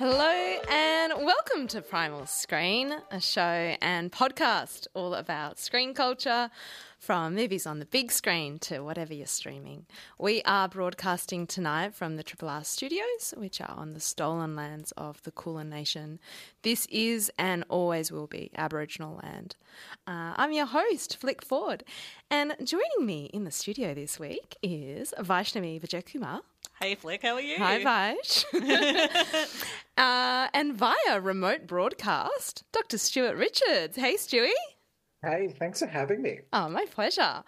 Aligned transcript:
Hello 0.00 0.56
and 0.70 1.12
welcome 1.26 1.66
to 1.66 1.82
Primal 1.82 2.24
Screen, 2.24 3.02
a 3.10 3.20
show 3.20 3.76
and 3.82 4.10
podcast 4.10 4.86
all 4.94 5.12
about 5.12 5.58
screen 5.58 5.92
culture, 5.92 6.48
from 6.98 7.34
movies 7.34 7.66
on 7.66 7.80
the 7.80 7.84
big 7.84 8.10
screen 8.10 8.58
to 8.60 8.80
whatever 8.80 9.12
you're 9.12 9.26
streaming. 9.26 9.84
We 10.18 10.40
are 10.46 10.70
broadcasting 10.70 11.46
tonight 11.46 11.94
from 11.94 12.16
the 12.16 12.22
Triple 12.22 12.48
R 12.48 12.64
studios, 12.64 13.34
which 13.36 13.60
are 13.60 13.74
on 13.76 13.90
the 13.90 14.00
stolen 14.00 14.56
lands 14.56 14.90
of 14.92 15.22
the 15.24 15.32
Kulin 15.32 15.68
Nation. 15.68 16.18
This 16.62 16.86
is 16.86 17.30
and 17.38 17.62
always 17.68 18.10
will 18.10 18.26
be 18.26 18.50
Aboriginal 18.56 19.20
land. 19.22 19.56
Uh, 20.06 20.32
I'm 20.34 20.52
your 20.52 20.64
host, 20.64 21.18
Flick 21.18 21.44
Ford, 21.44 21.84
and 22.30 22.56
joining 22.64 23.04
me 23.04 23.26
in 23.34 23.44
the 23.44 23.50
studio 23.50 23.92
this 23.92 24.18
week 24.18 24.56
is 24.62 25.12
Vaishnavi 25.18 25.78
Vijayakumar. 25.78 26.40
Hey 26.82 26.94
Flick, 26.94 27.20
how 27.20 27.34
are 27.34 27.42
you? 27.42 27.58
Hi 27.58 27.84
Vaish. 27.84 28.46
uh, 29.98 30.48
and 30.54 30.74
via 30.74 31.20
remote 31.20 31.66
broadcast, 31.66 32.64
Dr. 32.72 32.96
Stuart 32.96 33.36
Richards. 33.36 33.96
Hey 33.96 34.14
Stewie. 34.14 34.48
Hey, 35.22 35.54
thanks 35.58 35.80
for 35.80 35.86
having 35.86 36.22
me. 36.22 36.40
Oh, 36.54 36.70
my 36.70 36.86
pleasure. 36.86 37.44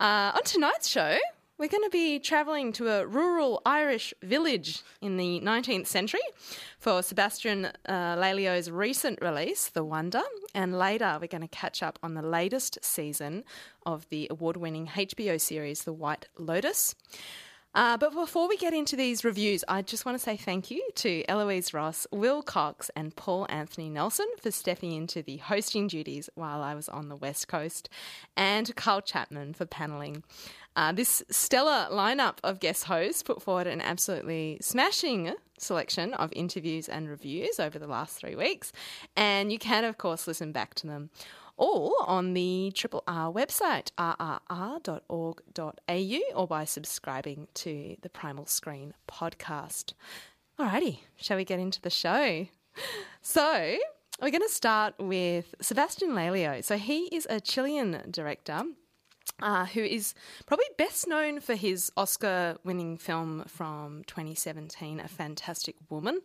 Uh, 0.00 0.32
on 0.34 0.42
tonight's 0.44 0.88
show, 0.88 1.18
we're 1.58 1.68
going 1.68 1.84
to 1.84 1.90
be 1.90 2.18
travelling 2.18 2.72
to 2.72 2.88
a 2.88 3.06
rural 3.06 3.60
Irish 3.66 4.14
village 4.22 4.82
in 5.02 5.18
the 5.18 5.42
19th 5.42 5.86
century 5.86 6.22
for 6.78 7.02
Sebastian 7.02 7.66
uh, 7.66 8.16
Lelio's 8.16 8.70
recent 8.70 9.18
release, 9.20 9.68
The 9.68 9.84
Wonder, 9.84 10.22
and 10.54 10.78
later 10.78 11.18
we're 11.20 11.26
going 11.26 11.42
to 11.42 11.48
catch 11.48 11.82
up 11.82 11.98
on 12.02 12.14
the 12.14 12.22
latest 12.22 12.78
season 12.80 13.44
of 13.84 14.08
the 14.08 14.26
award 14.30 14.56
winning 14.56 14.86
HBO 14.86 15.38
series, 15.38 15.82
The 15.82 15.92
White 15.92 16.28
Lotus. 16.38 16.94
Uh, 17.72 17.96
but 17.96 18.12
before 18.12 18.48
we 18.48 18.56
get 18.56 18.74
into 18.74 18.96
these 18.96 19.24
reviews, 19.24 19.62
I 19.68 19.82
just 19.82 20.04
want 20.04 20.18
to 20.18 20.22
say 20.22 20.36
thank 20.36 20.72
you 20.72 20.88
to 20.96 21.24
Eloise 21.28 21.72
Ross, 21.72 22.04
Will 22.10 22.42
Cox, 22.42 22.90
and 22.96 23.14
Paul 23.14 23.46
Anthony 23.48 23.88
Nelson 23.88 24.26
for 24.42 24.50
stepping 24.50 24.90
into 24.90 25.22
the 25.22 25.36
hosting 25.36 25.86
duties 25.86 26.28
while 26.34 26.62
I 26.62 26.74
was 26.74 26.88
on 26.88 27.08
the 27.08 27.14
West 27.14 27.46
Coast, 27.46 27.88
and 28.36 28.74
Carl 28.74 29.02
Chapman 29.02 29.54
for 29.54 29.66
panelling. 29.66 30.24
Uh, 30.74 30.90
this 30.90 31.22
stellar 31.30 31.86
lineup 31.92 32.38
of 32.42 32.58
guest 32.58 32.84
hosts 32.84 33.22
put 33.22 33.40
forward 33.40 33.68
an 33.68 33.80
absolutely 33.80 34.58
smashing 34.60 35.34
selection 35.58 36.14
of 36.14 36.32
interviews 36.32 36.88
and 36.88 37.08
reviews 37.08 37.60
over 37.60 37.78
the 37.78 37.86
last 37.86 38.16
three 38.16 38.34
weeks, 38.34 38.72
and 39.14 39.52
you 39.52 39.58
can, 39.60 39.84
of 39.84 39.96
course, 39.96 40.26
listen 40.26 40.50
back 40.50 40.74
to 40.74 40.88
them 40.88 41.10
all 41.60 41.94
on 42.06 42.32
the 42.32 42.72
Triple 42.74 43.04
R 43.06 43.30
website, 43.30 43.90
rrr.org.au, 43.98 44.80
or 46.34 46.46
by 46.48 46.64
subscribing 46.64 47.46
to 47.54 47.96
the 48.00 48.08
Primal 48.08 48.46
Screen 48.46 48.94
podcast. 49.06 49.92
Alrighty, 50.58 51.00
shall 51.16 51.36
we 51.36 51.44
get 51.44 51.60
into 51.60 51.80
the 51.80 51.90
show? 51.90 52.46
So, 53.20 53.76
we're 54.22 54.30
going 54.30 54.40
to 54.40 54.48
start 54.48 54.94
with 54.98 55.54
Sebastian 55.60 56.10
Lelio. 56.10 56.64
So, 56.64 56.78
he 56.78 57.04
is 57.14 57.26
a 57.28 57.40
Chilean 57.40 58.04
director 58.10 58.62
uh, 59.42 59.66
who 59.66 59.82
is 59.82 60.14
probably 60.46 60.66
best 60.78 61.06
known 61.06 61.40
for 61.40 61.54
his 61.54 61.92
Oscar 61.96 62.56
winning 62.64 62.96
film 62.96 63.44
from 63.46 64.04
2017, 64.06 65.00
A 65.00 65.08
Fantastic 65.08 65.76
Woman, 65.88 66.20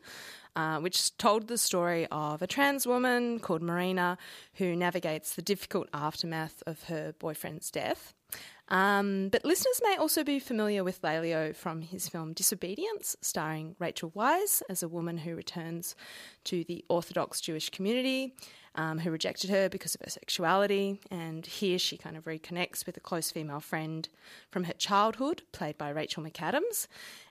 uh, 0.55 0.79
which 0.79 1.15
told 1.17 1.47
the 1.47 1.57
story 1.57 2.07
of 2.11 2.41
a 2.41 2.47
trans 2.47 2.87
woman 2.87 3.39
called 3.39 3.61
Marina 3.61 4.17
who 4.55 4.75
navigates 4.75 5.35
the 5.35 5.41
difficult 5.41 5.89
aftermath 5.93 6.63
of 6.65 6.83
her 6.83 7.13
boyfriend's 7.19 7.69
death. 7.71 8.13
Um, 8.67 9.29
but 9.29 9.45
listeners 9.45 9.79
may 9.83 9.95
also 9.95 10.23
be 10.23 10.39
familiar 10.39 10.83
with 10.83 11.01
Lelio 11.03 11.55
from 11.55 11.81
his 11.81 12.09
film 12.09 12.33
Disobedience, 12.33 13.15
starring 13.21 13.75
Rachel 13.77 14.11
Weisz 14.11 14.63
as 14.69 14.81
a 14.81 14.87
woman 14.87 15.19
who 15.19 15.35
returns 15.35 15.95
to 16.45 16.63
the 16.63 16.83
Orthodox 16.89 17.41
Jewish 17.41 17.69
community 17.69 18.33
um, 18.75 18.99
who 18.99 19.11
rejected 19.11 19.49
her 19.49 19.69
because 19.69 19.95
of 19.95 20.01
her 20.01 20.09
sexuality. 20.09 20.99
And 21.09 21.45
here 21.45 21.79
she 21.79 21.97
kind 21.97 22.17
of 22.17 22.25
reconnects 22.25 22.85
with 22.85 22.97
a 22.97 22.99
close 22.99 23.31
female 23.31 23.59
friend 23.59 24.07
from 24.51 24.65
her 24.65 24.73
childhood, 24.73 25.43
played 25.51 25.77
by 25.77 25.89
Rachel 25.89 26.23
McAdams. 26.23 26.87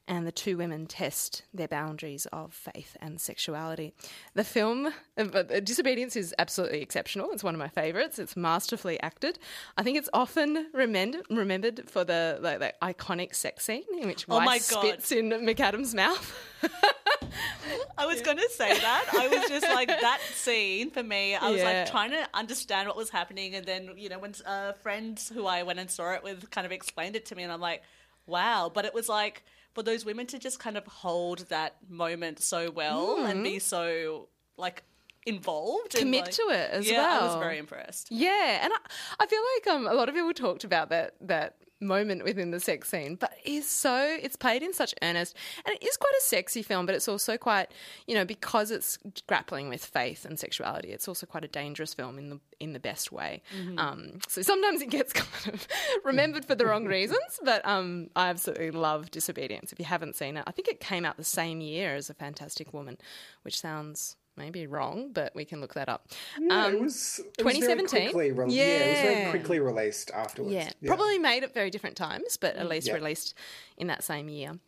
And 0.06 0.27
the 0.27 0.32
two 0.32 0.59
women 0.59 0.84
test 0.84 1.44
their 1.55 1.66
boundaries 1.66 2.27
of 2.27 2.53
faith 2.53 2.94
and 3.00 3.19
sexuality. 3.19 3.94
The 4.34 4.44
film, 4.44 4.93
uh, 5.16 5.43
Disobedience, 5.60 6.15
is 6.15 6.34
absolutely 6.38 6.82
exceptional. 6.82 7.31
It's 7.32 7.43
one 7.43 7.55
of 7.55 7.59
my 7.59 7.69
favourites. 7.69 8.19
It's 8.19 8.37
masterfully 8.37 9.00
acted. 9.00 9.38
I 9.78 9.82
think 9.82 9.97
it's 9.97 10.11
often 10.12 10.66
remembered, 10.75 11.22
remembered 11.31 11.88
for 11.88 12.05
the 12.05 12.38
like, 12.43 12.59
the 12.59 12.75
iconic 12.82 13.34
sex 13.34 13.65
scene 13.65 13.84
in 13.99 14.06
which 14.06 14.26
Oh 14.28 14.47
spits 14.59 15.11
in 15.11 15.31
McAdams' 15.31 15.94
mouth. 15.94 16.38
I 17.99 18.06
was 18.06 18.21
going 18.21 18.37
to 18.39 18.49
say 18.50 18.78
that. 18.78 19.05
I 19.12 19.28
was 19.28 19.49
just 19.49 19.67
like 19.69 19.89
that 19.89 20.21
scene 20.34 20.91
for 20.91 21.03
me. 21.03 21.34
I 21.34 21.50
was 21.50 21.61
Yeah. 21.61 21.65
like 21.83 21.91
trying 21.91 22.11
to 22.11 22.28
understand 22.34 22.89
what 22.89 22.97
was 22.97 23.11
happening, 23.11 23.55
and 23.55 23.65
then 23.67 23.91
you 23.97 24.09
know 24.09 24.19
when 24.19 24.34
uh, 24.47 24.72
friends 24.75 25.31
who 25.33 25.47
I 25.47 25.62
went 25.62 25.78
and 25.78 25.91
saw 25.91 26.12
it 26.15 26.23
with 26.23 26.50
kind 26.50 26.65
of 26.67 26.73
explained 26.73 27.17
it 27.17 27.27
to 27.27 27.34
me, 27.37 27.43
and 27.43 27.53
I'm 27.53 27.61
like, 27.61 27.83
wow. 28.27 28.71
But 28.73 28.84
it 28.84 28.94
was 28.94 29.09
like 29.09 29.43
for 29.75 29.83
those 29.83 30.05
women 30.05 30.27
to 30.28 30.39
just 30.39 30.59
kind 30.59 30.77
of 30.77 30.87
hold 30.87 31.41
that 31.49 31.77
moment 31.89 32.41
so 32.41 32.71
well 32.71 33.25
and 33.25 33.43
be 33.43 33.59
so 33.59 34.28
like 34.56 34.83
involved, 35.27 35.94
and, 35.94 36.03
Commit 36.03 36.23
like- 36.27 36.31
to 36.33 36.43
it 36.50 36.71
as 36.71 36.89
well. 36.91 37.23
I 37.23 37.27
was 37.27 37.37
very 37.37 37.59
impressed. 37.59 38.09
Yeah, 38.11 38.61
and 38.62 38.73
I, 38.73 38.77
I 39.21 39.27
feel 39.27 39.41
like 39.56 39.75
um, 39.75 39.87
a 39.87 39.94
lot 39.94 40.09
of 40.09 40.15
people 40.15 40.33
talked 40.34 40.65
about 40.65 40.91
that 40.91 41.15
that 41.23 41.56
moment 41.84 42.25
within 42.25 42.50
the 42.50 42.61
sex 42.61 42.89
scene, 42.89 43.17
but 43.17 43.33
it's 43.45 43.71
so 43.71 44.17
it's 44.21 44.37
played 44.37 44.62
in 44.62 44.72
such 44.72 44.95
earnest, 45.03 45.37
and 45.65 45.75
it 45.75 45.84
is 45.84 45.97
quite 45.97 46.15
a 46.19 46.22
sexy 46.22 46.62
film, 46.62 46.87
but 46.87 46.95
it's 46.95 47.09
also 47.09 47.37
quite 47.37 47.71
you 48.06 48.15
know 48.15 48.25
because 48.25 48.71
it's 48.71 48.99
grappling 49.27 49.69
with 49.69 49.84
faith 49.84 50.25
and 50.25 50.39
sexuality, 50.39 50.91
it's 50.91 51.09
also 51.09 51.27
quite 51.27 51.44
a 51.44 51.49
dangerous 51.49 51.94
film 51.94 52.19
in 52.19 52.31
the 52.31 52.41
in 52.61 52.73
the 52.73 52.81
best 52.81 53.12
way. 53.12 53.43
Um, 53.78 54.19
so 54.28 54.43
sometimes 54.43 54.81
it 54.83 54.91
gets 54.91 55.12
kind 55.23 55.55
of 55.55 55.67
remembered 56.05 56.44
for 56.44 56.55
the 56.55 56.67
wrong 56.67 56.87
reasons, 56.87 57.39
but 57.44 57.67
um, 57.67 58.09
I 58.17 58.28
absolutely 58.28 58.71
love 58.71 59.11
Disobedience. 59.11 59.73
If 59.73 59.78
you 59.78 59.84
haven't 59.84 60.17
seen 60.17 60.37
it, 60.37 60.44
I 60.47 60.53
think 60.53 60.69
it 60.69 60.81
came 60.81 61.05
out 61.05 61.17
the 61.17 61.25
same 61.25 61.61
year 61.61 61.94
as 61.94 62.11
A 62.11 62.15
Fantastic 62.15 62.73
Woman, 62.73 62.99
which 63.43 63.61
sounds. 63.61 64.17
Maybe 64.37 64.67
wrong, 64.67 65.11
but 65.12 65.33
we 65.34 65.45
can 65.45 65.61
look 65.61 65.75
that 65.75 65.89
up. 65.89 66.09
Yeah, 66.41 66.65
Um, 66.67 66.75
it 66.75 66.81
was 66.81 67.21
it 67.39 67.45
was 67.45 67.56
very 67.59 67.77
2017? 67.78 68.11
quickly 68.12 68.33
re- 68.33 68.50
yeah. 68.50 68.62
it 68.65 68.89
was 68.91 69.15
very 69.15 69.31
quickly 69.31 69.61
released 69.61 70.11
afterwards. 70.12 70.53
Yeah, 70.55 70.71
probably 70.87 71.19
made 71.19 71.45
at 71.45 71.55
very 71.55 71.71
different 71.71 71.97
times, 71.97 72.37
but 72.37 72.56
at 72.56 72.69
least 72.69 72.89
Yeah. 72.89 72.94
released 72.94 73.34
in 73.77 73.87
that 73.87 74.03
same 74.03 74.28
year. 74.28 74.59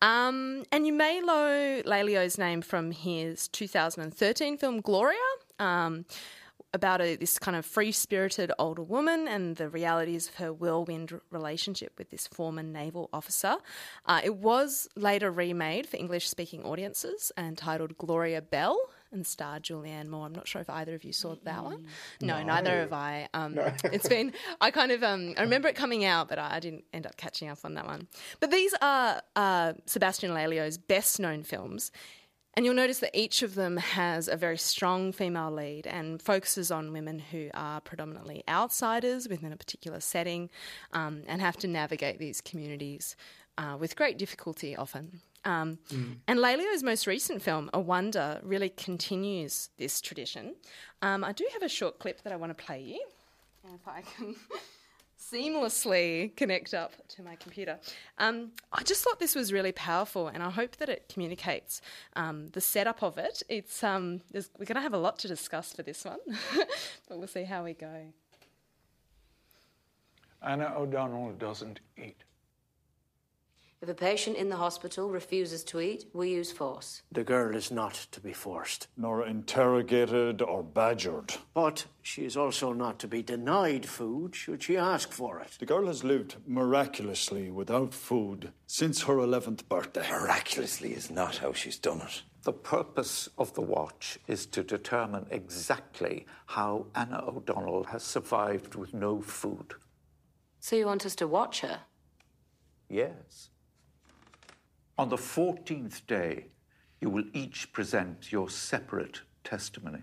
Um, 0.00 0.64
and 0.70 0.86
you 0.86 0.92
may 0.92 1.20
know 1.20 1.82
Lelio's 1.84 2.38
name 2.38 2.62
from 2.62 2.92
his 2.92 3.48
2013 3.48 4.58
film 4.58 4.80
Gloria. 4.80 5.18
Um, 5.58 6.04
about 6.74 7.00
a, 7.00 7.16
this 7.16 7.38
kind 7.38 7.56
of 7.56 7.64
free 7.64 7.90
spirited 7.90 8.52
older 8.58 8.82
woman 8.82 9.26
and 9.26 9.56
the 9.56 9.66
realities 9.66 10.28
of 10.28 10.34
her 10.34 10.52
whirlwind 10.52 11.18
relationship 11.30 11.92
with 11.96 12.10
this 12.10 12.26
former 12.26 12.62
naval 12.62 13.08
officer. 13.14 13.56
Uh, 14.04 14.20
it 14.22 14.36
was 14.36 14.86
later 14.94 15.30
remade 15.30 15.86
for 15.86 15.96
English 15.96 16.28
speaking 16.28 16.62
audiences 16.64 17.32
and 17.34 17.56
titled 17.56 17.96
Gloria 17.96 18.42
Bell 18.42 18.78
and 19.12 19.26
star 19.26 19.58
Julianne 19.58 20.08
Moore. 20.08 20.26
I'm 20.26 20.32
not 20.32 20.48
sure 20.48 20.60
if 20.60 20.70
either 20.70 20.94
of 20.94 21.04
you 21.04 21.12
saw 21.12 21.34
that 21.44 21.64
one. 21.64 21.86
No, 22.20 22.42
neither 22.42 22.80
have 22.80 22.92
I. 22.92 23.28
Um, 23.34 23.58
it's 23.84 24.08
been, 24.08 24.32
I 24.60 24.70
kind 24.70 24.92
of, 24.92 25.02
um, 25.02 25.34
I 25.36 25.42
remember 25.42 25.68
it 25.68 25.76
coming 25.76 26.04
out, 26.04 26.28
but 26.28 26.38
I 26.38 26.60
didn't 26.60 26.84
end 26.92 27.06
up 27.06 27.16
catching 27.16 27.48
up 27.48 27.58
on 27.64 27.74
that 27.74 27.86
one. 27.86 28.08
But 28.40 28.50
these 28.50 28.74
are 28.80 29.22
uh, 29.34 29.74
Sebastian 29.86 30.32
Lelio's 30.34 30.78
best 30.78 31.20
known 31.20 31.42
films. 31.42 31.92
And 32.54 32.64
you'll 32.64 32.74
notice 32.74 33.00
that 33.00 33.14
each 33.14 33.42
of 33.42 33.54
them 33.54 33.76
has 33.76 34.28
a 34.28 34.36
very 34.36 34.56
strong 34.56 35.12
female 35.12 35.50
lead 35.50 35.86
and 35.86 36.22
focuses 36.22 36.70
on 36.70 36.90
women 36.90 37.18
who 37.18 37.50
are 37.52 37.82
predominantly 37.82 38.44
outsiders 38.48 39.28
within 39.28 39.52
a 39.52 39.58
particular 39.58 40.00
setting 40.00 40.48
um, 40.94 41.22
and 41.26 41.42
have 41.42 41.58
to 41.58 41.68
navigate 41.68 42.18
these 42.18 42.40
communities 42.40 43.14
uh, 43.58 43.76
with 43.78 43.94
great 43.94 44.16
difficulty 44.16 44.74
often. 44.74 45.20
Um, 45.44 45.78
And 46.28 46.38
Lelio's 46.40 46.82
most 46.82 47.06
recent 47.06 47.42
film, 47.42 47.70
A 47.72 47.80
Wonder, 47.80 48.40
really 48.42 48.68
continues 48.68 49.70
this 49.76 50.00
tradition. 50.00 50.56
Um, 51.02 51.22
I 51.24 51.32
do 51.32 51.46
have 51.52 51.62
a 51.62 51.68
short 51.68 51.98
clip 51.98 52.22
that 52.22 52.32
I 52.32 52.36
want 52.36 52.56
to 52.56 52.64
play 52.64 52.80
you. 52.80 53.04
If 53.74 53.86
I 53.86 54.02
can 54.02 54.36
seamlessly 55.32 56.34
connect 56.36 56.74
up 56.74 56.92
to 57.08 57.22
my 57.22 57.36
computer. 57.36 57.78
Um, 58.18 58.52
I 58.72 58.82
just 58.82 59.02
thought 59.02 59.18
this 59.18 59.34
was 59.34 59.52
really 59.52 59.72
powerful, 59.72 60.28
and 60.28 60.42
I 60.42 60.50
hope 60.50 60.76
that 60.76 60.88
it 60.88 61.08
communicates 61.12 61.80
um, 62.14 62.48
the 62.48 62.60
setup 62.60 63.02
of 63.02 63.18
it. 63.18 63.42
It's 63.48 63.82
um, 63.82 64.20
we're 64.32 64.66
going 64.66 64.76
to 64.76 64.80
have 64.80 64.94
a 64.94 64.98
lot 64.98 65.18
to 65.20 65.28
discuss 65.28 65.72
for 65.72 65.82
this 65.82 66.04
one, 66.04 66.18
but 67.08 67.18
we'll 67.18 67.26
see 67.28 67.44
how 67.44 67.64
we 67.64 67.74
go. 67.74 68.12
Anna 70.42 70.72
O'Donnell 70.76 71.32
doesn't 71.32 71.80
eat. 71.96 72.22
If 73.82 73.90
a 73.90 73.94
patient 73.94 74.38
in 74.38 74.48
the 74.48 74.56
hospital 74.56 75.10
refuses 75.10 75.62
to 75.64 75.80
eat, 75.80 76.06
we 76.14 76.30
use 76.30 76.50
force. 76.50 77.02
The 77.12 77.22
girl 77.22 77.54
is 77.54 77.70
not 77.70 77.92
to 78.12 78.20
be 78.20 78.32
forced. 78.32 78.88
Nor 78.96 79.26
interrogated 79.26 80.40
or 80.40 80.62
badgered. 80.62 81.34
But 81.52 81.84
she 82.00 82.24
is 82.24 82.38
also 82.38 82.72
not 82.72 82.98
to 83.00 83.08
be 83.08 83.22
denied 83.22 83.84
food 83.84 84.34
should 84.34 84.62
she 84.62 84.78
ask 84.78 85.12
for 85.12 85.40
it. 85.40 85.56
The 85.58 85.66
girl 85.66 85.88
has 85.88 86.02
lived 86.04 86.36
miraculously 86.46 87.50
without 87.50 87.92
food 87.92 88.50
since 88.66 89.02
her 89.02 89.16
11th 89.16 89.68
birthday. 89.68 90.08
Miraculously 90.10 90.94
is 90.94 91.10
not 91.10 91.36
how 91.36 91.52
she's 91.52 91.78
done 91.78 92.00
it. 92.00 92.22
The 92.44 92.54
purpose 92.54 93.28
of 93.36 93.52
the 93.52 93.60
watch 93.60 94.18
is 94.26 94.46
to 94.46 94.62
determine 94.62 95.26
exactly 95.30 96.24
how 96.46 96.86
Anna 96.94 97.22
O'Donnell 97.26 97.84
has 97.84 98.02
survived 98.02 98.74
with 98.74 98.94
no 98.94 99.20
food. 99.20 99.74
So 100.60 100.76
you 100.76 100.86
want 100.86 101.04
us 101.04 101.14
to 101.16 101.26
watch 101.26 101.60
her? 101.60 101.80
Yes. 102.88 103.50
On 104.98 105.08
the 105.08 105.16
14th 105.16 106.06
day, 106.06 106.46
you 107.00 107.10
will 107.10 107.24
each 107.34 107.72
present 107.72 108.32
your 108.32 108.48
separate 108.48 109.20
testimony. 109.44 110.02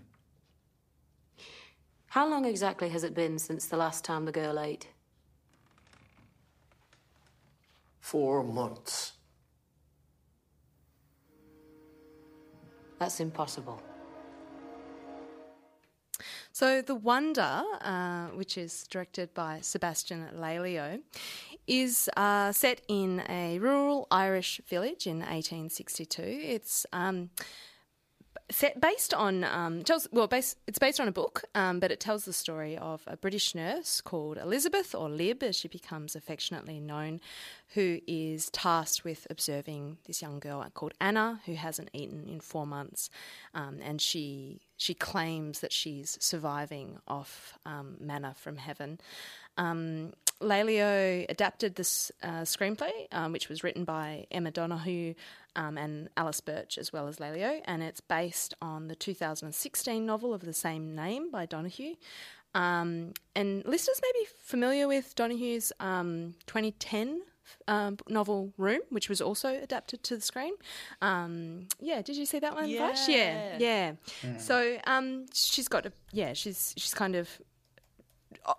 How 2.08 2.28
long 2.28 2.44
exactly 2.44 2.88
has 2.90 3.02
it 3.02 3.12
been 3.12 3.38
since 3.40 3.66
the 3.66 3.76
last 3.76 4.04
time 4.04 4.24
the 4.24 4.30
girl 4.30 4.60
ate? 4.60 4.86
Four 8.00 8.44
months. 8.44 9.14
That's 13.00 13.18
impossible. 13.18 13.82
So, 16.52 16.82
The 16.82 16.94
Wonder, 16.94 17.64
uh, 17.80 18.26
which 18.28 18.56
is 18.56 18.86
directed 18.86 19.34
by 19.34 19.58
Sebastian 19.60 20.28
Lelio, 20.36 21.00
is 21.66 22.08
uh, 22.16 22.52
set 22.52 22.82
in 22.88 23.22
a 23.28 23.58
rural 23.58 24.06
Irish 24.10 24.60
village 24.68 25.06
in 25.06 25.18
1862. 25.18 26.22
It's 26.22 26.86
um, 26.92 27.30
set 28.50 28.80
based 28.80 29.14
on 29.14 29.44
um, 29.44 29.82
tells 29.82 30.06
well, 30.12 30.26
base, 30.26 30.56
it's 30.66 30.78
based 30.78 31.00
on 31.00 31.08
a 31.08 31.12
book, 31.12 31.44
um, 31.54 31.80
but 31.80 31.90
it 31.90 32.00
tells 32.00 32.24
the 32.24 32.32
story 32.32 32.76
of 32.76 33.02
a 33.06 33.16
British 33.16 33.54
nurse 33.54 34.00
called 34.00 34.38
Elizabeth, 34.38 34.94
or 34.94 35.08
Lib, 35.08 35.42
as 35.42 35.56
she 35.56 35.68
becomes 35.68 36.14
affectionately 36.14 36.80
known, 36.80 37.20
who 37.74 38.00
is 38.06 38.50
tasked 38.50 39.04
with 39.04 39.26
observing 39.30 39.98
this 40.06 40.20
young 40.20 40.38
girl 40.38 40.64
called 40.74 40.94
Anna, 41.00 41.40
who 41.46 41.54
hasn't 41.54 41.90
eaten 41.92 42.28
in 42.28 42.40
four 42.40 42.66
months, 42.66 43.10
um, 43.54 43.78
and 43.82 44.00
she 44.00 44.60
she 44.76 44.94
claims 44.94 45.60
that 45.60 45.72
she's 45.72 46.18
surviving 46.20 46.98
off 47.08 47.58
um, 47.64 47.96
manna 48.00 48.34
from 48.36 48.56
heaven. 48.56 49.00
Um, 49.56 50.12
Lelio 50.44 51.26
adapted 51.28 51.74
this 51.74 52.12
uh, 52.22 52.42
screenplay, 52.42 52.90
um, 53.12 53.32
which 53.32 53.48
was 53.48 53.64
written 53.64 53.84
by 53.84 54.26
Emma 54.30 54.50
Donoghue 54.50 55.14
um, 55.56 55.78
and 55.78 56.08
Alice 56.16 56.40
Birch, 56.40 56.78
as 56.78 56.92
well 56.92 57.08
as 57.08 57.18
Lelio, 57.18 57.60
and 57.64 57.82
it's 57.82 58.00
based 58.00 58.54
on 58.60 58.88
the 58.88 58.94
2016 58.94 60.04
novel 60.04 60.34
of 60.34 60.42
the 60.42 60.52
same 60.52 60.94
name 60.94 61.30
by 61.30 61.46
Donoghue. 61.46 61.94
Um, 62.54 63.14
and 63.34 63.64
listeners 63.64 64.00
may 64.02 64.12
be 64.20 64.26
familiar 64.38 64.86
with 64.86 65.14
Donoghue's 65.16 65.72
2010 65.80 67.22
um, 67.68 67.98
novel 68.08 68.52
Room, 68.56 68.80
which 68.90 69.08
was 69.08 69.20
also 69.20 69.48
adapted 69.60 70.02
to 70.04 70.16
the 70.16 70.22
screen. 70.22 70.54
Um, 71.02 71.66
yeah, 71.80 72.02
did 72.02 72.16
you 72.16 72.26
see 72.26 72.38
that 72.38 72.54
one, 72.54 72.68
Vash? 72.78 73.08
Yeah, 73.08 73.56
yeah. 73.58 73.92
So 74.38 74.78
um, 74.86 75.26
she's 75.32 75.68
got 75.68 75.86
a 75.86 75.92
yeah, 76.12 76.32
she's 76.32 76.74
she's 76.76 76.94
kind 76.94 77.16
of 77.16 77.28
uh, 78.46 78.54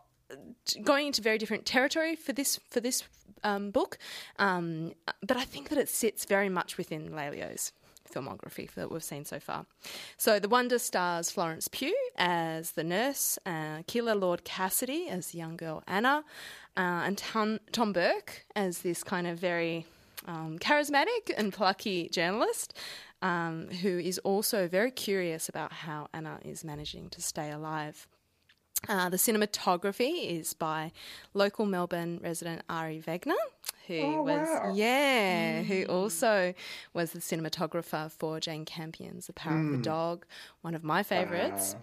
going 0.83 1.07
into 1.07 1.21
very 1.21 1.37
different 1.37 1.65
territory 1.65 2.15
for 2.15 2.33
this 2.33 2.59
for 2.69 2.79
this 2.79 3.03
um, 3.43 3.71
book, 3.71 3.97
um, 4.39 4.93
but 5.21 5.37
I 5.37 5.43
think 5.43 5.69
that 5.69 5.77
it 5.77 5.89
sits 5.89 6.25
very 6.25 6.49
much 6.49 6.77
within 6.77 7.11
Lelio's 7.11 7.71
filmography 8.15 8.71
that 8.73 8.91
we've 8.91 9.03
seen 9.03 9.25
so 9.25 9.39
far. 9.39 9.65
So 10.17 10.39
The 10.39 10.49
Wonder 10.49 10.79
stars 10.79 11.31
Florence 11.31 11.67
Pugh 11.67 11.95
as 12.17 12.71
the 12.71 12.83
nurse, 12.83 13.37
uh, 13.45 13.81
Lord 13.93 14.43
Cassidy 14.43 15.07
as 15.09 15.27
the 15.27 15.37
young 15.37 15.57
girl 15.57 15.83
Anna, 15.87 16.23
uh, 16.77 17.03
and 17.05 17.17
Tom, 17.17 17.59
Tom 17.71 17.93
Burke 17.93 18.45
as 18.55 18.79
this 18.79 19.03
kind 19.03 19.27
of 19.27 19.39
very 19.39 19.85
um, 20.27 20.57
charismatic 20.59 21.31
and 21.35 21.53
plucky 21.53 22.09
journalist. 22.09 22.73
Um, 23.21 23.69
who 23.81 23.97
is 23.97 24.19
also 24.19 24.67
very 24.67 24.91
curious 24.91 25.49
about 25.49 25.71
how 25.71 26.09
Anna 26.13 26.37
is 26.43 26.63
managing 26.63 27.09
to 27.09 27.21
stay 27.23 27.49
alive. 27.49 28.07
Uh, 28.87 29.09
the 29.09 29.17
cinematography 29.17 30.29
is 30.39 30.53
by 30.53 30.91
local 31.33 31.65
Melbourne 31.65 32.19
resident 32.23 32.61
Ari 32.69 33.01
Wegner, 33.07 33.33
who 33.87 33.99
Oh, 33.99 34.21
was 34.23 34.47
wow. 34.47 34.73
yeah, 34.75 35.63
who 35.63 35.85
also 35.85 36.53
was 36.93 37.11
the 37.11 37.19
cinematographer 37.19 38.11
for 38.11 38.39
Jane 38.39 38.63
Campion's 38.65 39.25
The 39.27 39.33
Power 39.33 39.59
of 39.59 39.71
the 39.71 39.77
Dog, 39.79 40.25
one 40.61 40.75
of 40.75 40.83
my 40.83 41.01
favourites. 41.01 41.75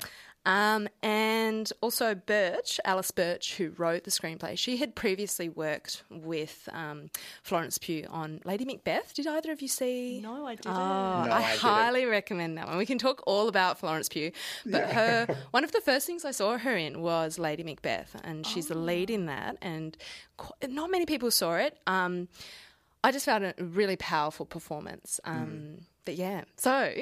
Um, 0.45 0.89
and 1.05 1.73
also 1.81 2.17
Birch, 2.17 2.81
Alice 2.85 3.13
Birch, 3.13 3.55
who 3.57 3.71
wrote 3.79 4.03
the 4.03 4.11
screenplay. 4.11 4.59
She 4.59 4.77
had 4.79 4.97
previously 4.97 5.49
worked 5.49 6.03
with 6.11 6.69
um, 6.73 7.11
Florence 7.45 7.79
Pugh 7.79 8.07
on 8.11 8.41
Lady 8.45 8.65
Macbeth. 8.65 9.15
Did 9.15 9.29
either 9.29 9.53
of 9.53 9.63
you 9.63 9.69
see? 9.69 10.21
No, 10.21 10.47
I 10.47 10.57
didn't. 10.57 10.67
Oh, 10.67 11.25
No, 11.27 11.31
I, 11.31 11.39
I 11.39 11.47
didn't. 11.51 11.59
highly 11.61 12.05
recommend 12.07 12.59
that 12.59 12.67
one. 12.67 12.77
We 12.77 12.87
can 12.87 12.99
talk 12.99 13.23
all 13.25 13.47
about 13.47 13.79
Florence 13.79 14.09
Pugh, 14.09 14.33
but 14.67 14.91
her 14.91 15.27
one 15.53 15.63
of 15.63 15.71
the 15.71 15.81
first 15.81 16.09
things 16.09 16.25
I 16.25 16.33
saw 16.33 16.59
her 16.59 16.77
in 16.77 17.01
was 17.03 17.39
Lady 17.39 17.63
Macbeth, 17.63 18.17
and 18.25 18.45
she's 18.45 18.67
the 18.67 18.77
lead 18.77 19.11
in 19.11 19.27
that. 19.27 19.59
And 19.63 19.97
qu- 20.39 20.67
not 20.69 20.91
many 20.91 21.07
people 21.07 21.31
saw 21.31 21.55
it. 21.55 21.79
Um, 21.87 22.27
I 23.05 23.13
just 23.13 23.27
found 23.27 23.45
it 23.45 23.55
a 23.59 23.65
really 23.65 23.97
powerful 23.97 24.45
performance. 24.47 25.21
Um, 25.25 25.79
But 26.05 26.17
yeah, 26.17 26.43
so 26.57 26.93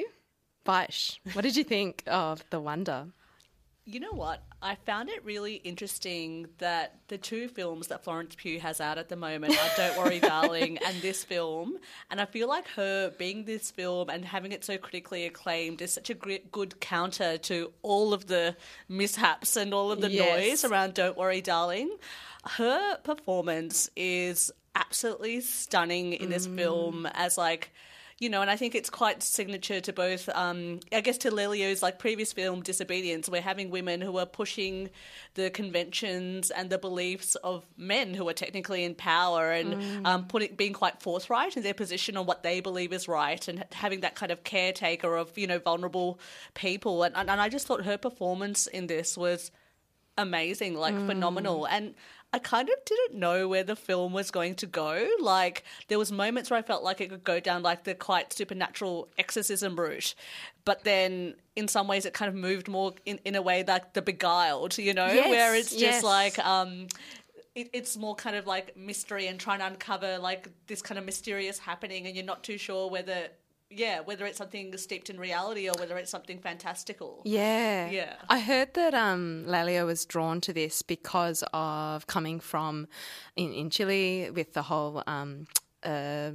Vaish, 0.65 1.17
what 1.33 1.41
did 1.41 1.55
you 1.55 1.63
think 1.63 2.03
of 2.05 2.43
The 2.51 2.59
Wonder? 2.59 3.07
You 3.91 3.99
know 3.99 4.13
what? 4.13 4.41
I 4.61 4.75
found 4.75 5.09
it 5.09 5.25
really 5.25 5.55
interesting 5.55 6.47
that 6.59 6.95
the 7.09 7.17
two 7.17 7.49
films 7.49 7.87
that 7.87 8.05
Florence 8.05 8.35
Pugh 8.35 8.57
has 8.59 8.79
out 8.79 8.97
at 8.97 9.09
the 9.09 9.17
moment 9.17 9.53
are 9.53 9.69
Don't 9.75 9.97
Worry 9.97 10.19
Darling 10.21 10.77
and 10.85 11.01
this 11.01 11.25
film. 11.25 11.77
And 12.09 12.21
I 12.21 12.25
feel 12.25 12.47
like 12.47 12.67
her 12.69 13.09
being 13.17 13.43
this 13.43 13.69
film 13.69 14.09
and 14.09 14.23
having 14.23 14.53
it 14.53 14.63
so 14.63 14.77
critically 14.77 15.25
acclaimed 15.25 15.81
is 15.81 15.91
such 15.91 16.09
a 16.09 16.13
great, 16.13 16.53
good 16.53 16.79
counter 16.79 17.37
to 17.39 17.73
all 17.81 18.13
of 18.13 18.27
the 18.27 18.55
mishaps 18.87 19.57
and 19.57 19.73
all 19.73 19.91
of 19.91 19.99
the 19.99 20.09
Yes. 20.09 20.39
noise 20.39 20.63
around 20.63 20.93
Don't 20.93 21.17
Worry 21.17 21.41
Darling. 21.41 21.97
Her 22.45 22.97
performance 23.03 23.89
is 23.97 24.53
absolutely 24.73 25.41
stunning 25.41 26.13
in 26.13 26.29
this 26.29 26.47
mm. 26.47 26.55
film 26.55 27.05
as 27.07 27.37
like 27.37 27.73
you 28.21 28.29
know, 28.29 28.41
and 28.41 28.51
I 28.51 28.55
think 28.55 28.75
it's 28.75 28.91
quite 28.91 29.23
signature 29.23 29.81
to 29.81 29.91
both, 29.91 30.29
um, 30.29 30.79
I 30.93 31.01
guess, 31.01 31.17
to 31.19 31.31
Lelio's 31.31 31.81
like 31.81 31.97
previous 31.97 32.31
film, 32.31 32.61
Disobedience. 32.61 33.27
We're 33.27 33.41
having 33.41 33.71
women 33.71 33.99
who 33.99 34.15
are 34.19 34.27
pushing 34.27 34.91
the 35.33 35.49
conventions 35.49 36.51
and 36.51 36.69
the 36.69 36.77
beliefs 36.77 37.33
of 37.37 37.65
men 37.77 38.13
who 38.13 38.29
are 38.29 38.33
technically 38.33 38.83
in 38.83 38.93
power 38.93 39.51
and 39.51 40.05
um, 40.05 40.25
putting 40.25 40.55
being 40.55 40.73
quite 40.73 41.01
forthright 41.01 41.57
in 41.57 41.63
their 41.63 41.73
position 41.73 42.15
on 42.15 42.27
what 42.27 42.43
they 42.43 42.59
believe 42.59 42.93
is 42.93 43.07
right 43.07 43.47
and 43.47 43.65
having 43.71 44.01
that 44.01 44.13
kind 44.13 44.31
of 44.31 44.43
caretaker 44.43 45.15
of 45.15 45.35
you 45.35 45.47
know 45.47 45.57
vulnerable 45.57 46.19
people. 46.53 47.01
And, 47.01 47.17
and 47.17 47.31
I 47.31 47.49
just 47.49 47.65
thought 47.65 47.85
her 47.85 47.97
performance 47.97 48.67
in 48.67 48.85
this 48.85 49.17
was 49.17 49.49
amazing, 50.15 50.75
like 50.75 50.93
phenomenal. 51.07 51.65
And 51.65 51.95
I 52.33 52.39
kind 52.39 52.69
of 52.69 52.75
didn't 52.85 53.19
know 53.19 53.47
where 53.49 53.63
the 53.63 53.75
film 53.75 54.13
was 54.13 54.31
going 54.31 54.55
to 54.55 54.65
go. 54.65 55.07
Like 55.19 55.63
there 55.89 55.99
was 55.99 56.11
moments 56.11 56.49
where 56.49 56.57
I 56.57 56.61
felt 56.61 56.81
like 56.83 57.01
it 57.01 57.09
could 57.09 57.23
go 57.23 57.39
down 57.41 57.61
like 57.61 57.83
the 57.83 57.93
quite 57.93 58.31
supernatural 58.31 59.09
exorcism 59.17 59.75
route, 59.75 60.15
but 60.63 60.83
then 60.85 61.35
in 61.55 61.67
some 61.67 61.87
ways 61.87 62.05
it 62.05 62.13
kind 62.13 62.29
of 62.29 62.35
moved 62.35 62.69
more 62.69 62.93
in, 63.05 63.19
in 63.25 63.35
a 63.35 63.41
way 63.41 63.63
like 63.67 63.93
the 63.93 64.01
beguiled, 64.01 64.77
you 64.77 64.93
know, 64.93 65.07
Yes, 65.07 65.29
where 65.29 65.55
it's 65.55 65.71
just 65.71 65.81
yes. 65.81 66.03
like 66.03 66.39
um 66.39 66.87
it, 67.53 67.69
it's 67.73 67.97
more 67.97 68.15
kind 68.15 68.35
of 68.37 68.47
like 68.47 68.77
mystery 68.77 69.27
and 69.27 69.37
trying 69.37 69.59
to 69.59 69.65
uncover 69.65 70.17
like 70.17 70.47
this 70.67 70.81
kind 70.81 70.97
of 70.97 71.03
mysterious 71.05 71.59
happening 71.59 72.05
and 72.07 72.15
you're 72.15 72.23
not 72.25 72.43
too 72.43 72.57
sure 72.57 72.89
whether 72.89 73.27
yeah, 73.71 74.01
whether 74.01 74.25
it's 74.25 74.37
something 74.37 74.75
steeped 74.77 75.09
in 75.09 75.19
reality 75.19 75.69
or 75.69 75.73
whether 75.79 75.97
it's 75.97 76.11
something 76.11 76.39
fantastical. 76.39 77.21
Yeah. 77.25 77.89
Yeah. 77.89 78.15
I 78.29 78.39
heard 78.39 78.73
that 78.73 78.93
um, 78.93 79.45
Lelio 79.47 79.85
was 79.85 80.05
drawn 80.05 80.41
to 80.41 80.53
this 80.53 80.81
because 80.81 81.43
of 81.53 82.07
coming 82.07 82.39
from 82.39 82.87
in, 83.35 83.53
in 83.53 83.69
Chile 83.69 84.29
with 84.31 84.53
the 84.53 84.63
whole 84.63 85.03
um, 85.07 85.47
uh, 85.83 86.31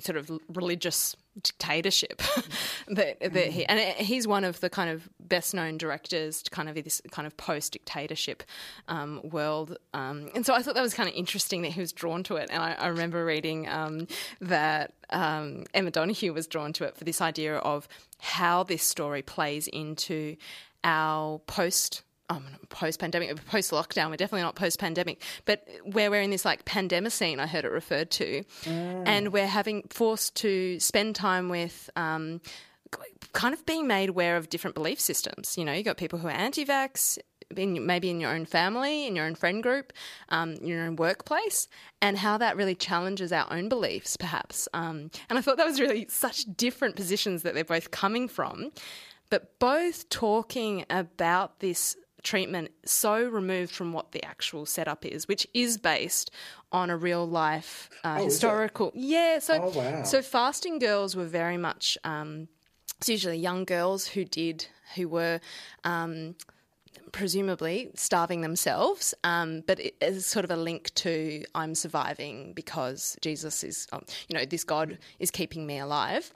sort 0.00 0.16
of 0.16 0.30
religious 0.48 1.16
dictatorship 1.40 2.20
that 2.88 3.16
he 3.50 3.64
and 3.66 3.80
he's 3.96 4.26
one 4.26 4.44
of 4.44 4.60
the 4.60 4.68
kind 4.68 4.90
of 4.90 5.08
best 5.20 5.54
known 5.54 5.78
directors 5.78 6.42
to 6.42 6.50
kind 6.50 6.68
of 6.68 6.74
this 6.74 7.00
kind 7.10 7.26
of 7.26 7.36
post 7.36 7.72
dictatorship 7.72 8.42
um, 8.88 9.20
world. 9.24 9.78
Um, 9.94 10.28
and 10.34 10.44
so 10.44 10.54
I 10.54 10.62
thought 10.62 10.74
that 10.74 10.82
was 10.82 10.94
kind 10.94 11.08
of 11.08 11.14
interesting 11.14 11.62
that 11.62 11.72
he 11.72 11.80
was 11.80 11.92
drawn 11.92 12.22
to 12.24 12.36
it. 12.36 12.50
And 12.50 12.62
I, 12.62 12.72
I 12.72 12.88
remember 12.88 13.24
reading 13.24 13.68
um, 13.68 14.06
that 14.40 14.92
um, 15.10 15.64
Emma 15.72 15.90
Donoghue 15.90 16.32
was 16.32 16.46
drawn 16.46 16.72
to 16.74 16.84
it 16.84 16.96
for 16.96 17.04
this 17.04 17.20
idea 17.20 17.56
of 17.56 17.88
how 18.18 18.62
this 18.62 18.82
story 18.82 19.22
plays 19.22 19.68
into 19.68 20.36
our 20.84 21.38
post 21.40 22.02
um, 22.36 22.44
post 22.68 22.98
pandemic, 23.00 23.44
post 23.46 23.70
lockdown. 23.70 24.10
We're 24.10 24.16
definitely 24.16 24.42
not 24.42 24.56
post 24.56 24.78
pandemic, 24.78 25.22
but 25.44 25.66
where 25.84 26.10
we're 26.10 26.22
in 26.22 26.30
this 26.30 26.44
like 26.44 26.64
pandemocene, 26.64 27.38
I 27.38 27.46
heard 27.46 27.64
it 27.64 27.72
referred 27.72 28.10
to, 28.12 28.44
and 29.06 29.32
we're 29.32 29.46
having 29.46 29.82
forced 29.90 30.34
to 30.36 30.80
spend 30.80 31.14
time 31.14 31.48
with. 31.48 31.90
Um, 31.96 32.40
kind 33.32 33.54
of 33.54 33.64
being 33.64 33.86
made 33.86 34.10
aware 34.10 34.36
of 34.36 34.50
different 34.50 34.74
belief 34.74 35.00
systems. 35.00 35.56
You 35.56 35.64
know, 35.64 35.72
you've 35.72 35.86
got 35.86 35.96
people 35.96 36.18
who 36.18 36.28
are 36.28 36.32
anti-vax, 36.32 37.18
in, 37.56 37.86
maybe 37.86 38.10
in 38.10 38.20
your 38.20 38.34
own 38.34 38.44
family, 38.44 39.06
in 39.06 39.16
your 39.16 39.24
own 39.24 39.34
friend 39.34 39.62
group, 39.62 39.94
um, 40.28 40.52
in 40.54 40.66
your 40.66 40.82
own 40.82 40.96
workplace, 40.96 41.68
and 42.02 42.18
how 42.18 42.36
that 42.38 42.54
really 42.54 42.74
challenges 42.74 43.32
our 43.32 43.50
own 43.50 43.70
beliefs, 43.70 44.18
perhaps. 44.18 44.68
Um, 44.74 45.10
and 45.30 45.38
I 45.38 45.40
thought 45.40 45.56
that 45.56 45.66
was 45.66 45.80
really 45.80 46.06
such 46.10 46.44
different 46.54 46.94
positions 46.94 47.44
that 47.44 47.54
they're 47.54 47.64
both 47.64 47.90
coming 47.90 48.28
from, 48.28 48.72
but 49.30 49.58
both 49.58 50.10
talking 50.10 50.84
about 50.90 51.60
this 51.60 51.96
treatment 52.22 52.70
so 52.84 53.22
removed 53.24 53.72
from 53.72 53.92
what 53.92 54.12
the 54.12 54.24
actual 54.24 54.64
setup 54.66 55.04
is, 55.04 55.26
which 55.28 55.46
is 55.54 55.76
based 55.78 56.30
on 56.70 56.90
a 56.90 56.96
real 56.96 57.26
life 57.28 57.90
uh, 58.04 58.16
Oh, 58.20 58.24
historical. 58.24 58.92
Yeah, 58.94 59.38
so 59.40 59.60
Oh, 59.62 59.70
wow. 59.70 60.02
so 60.04 60.22
fasting 60.22 60.78
girls 60.78 61.16
were 61.16 61.26
very 61.26 61.56
much. 61.56 61.98
Um, 62.04 62.48
it's 62.98 63.08
usually 63.08 63.38
young 63.38 63.64
girls 63.64 64.06
who 64.06 64.24
did 64.24 64.66
who 64.94 65.08
were 65.08 65.40
um, 65.84 66.36
presumably 67.12 67.90
starving 67.94 68.40
themselves, 68.40 69.14
um, 69.22 69.62
but 69.66 69.78
it 69.78 69.94
is 70.00 70.26
sort 70.26 70.44
of 70.44 70.50
a 70.50 70.56
link 70.56 70.92
to 70.94 71.44
I'm 71.54 71.74
surviving 71.74 72.52
because 72.54 73.16
Jesus 73.20 73.62
is, 73.62 73.86
um, 73.92 74.02
you 74.28 74.36
know, 74.36 74.44
this 74.44 74.64
God 74.64 74.98
is 75.18 75.30
keeping 75.30 75.66
me 75.66 75.78
alive. 75.78 76.32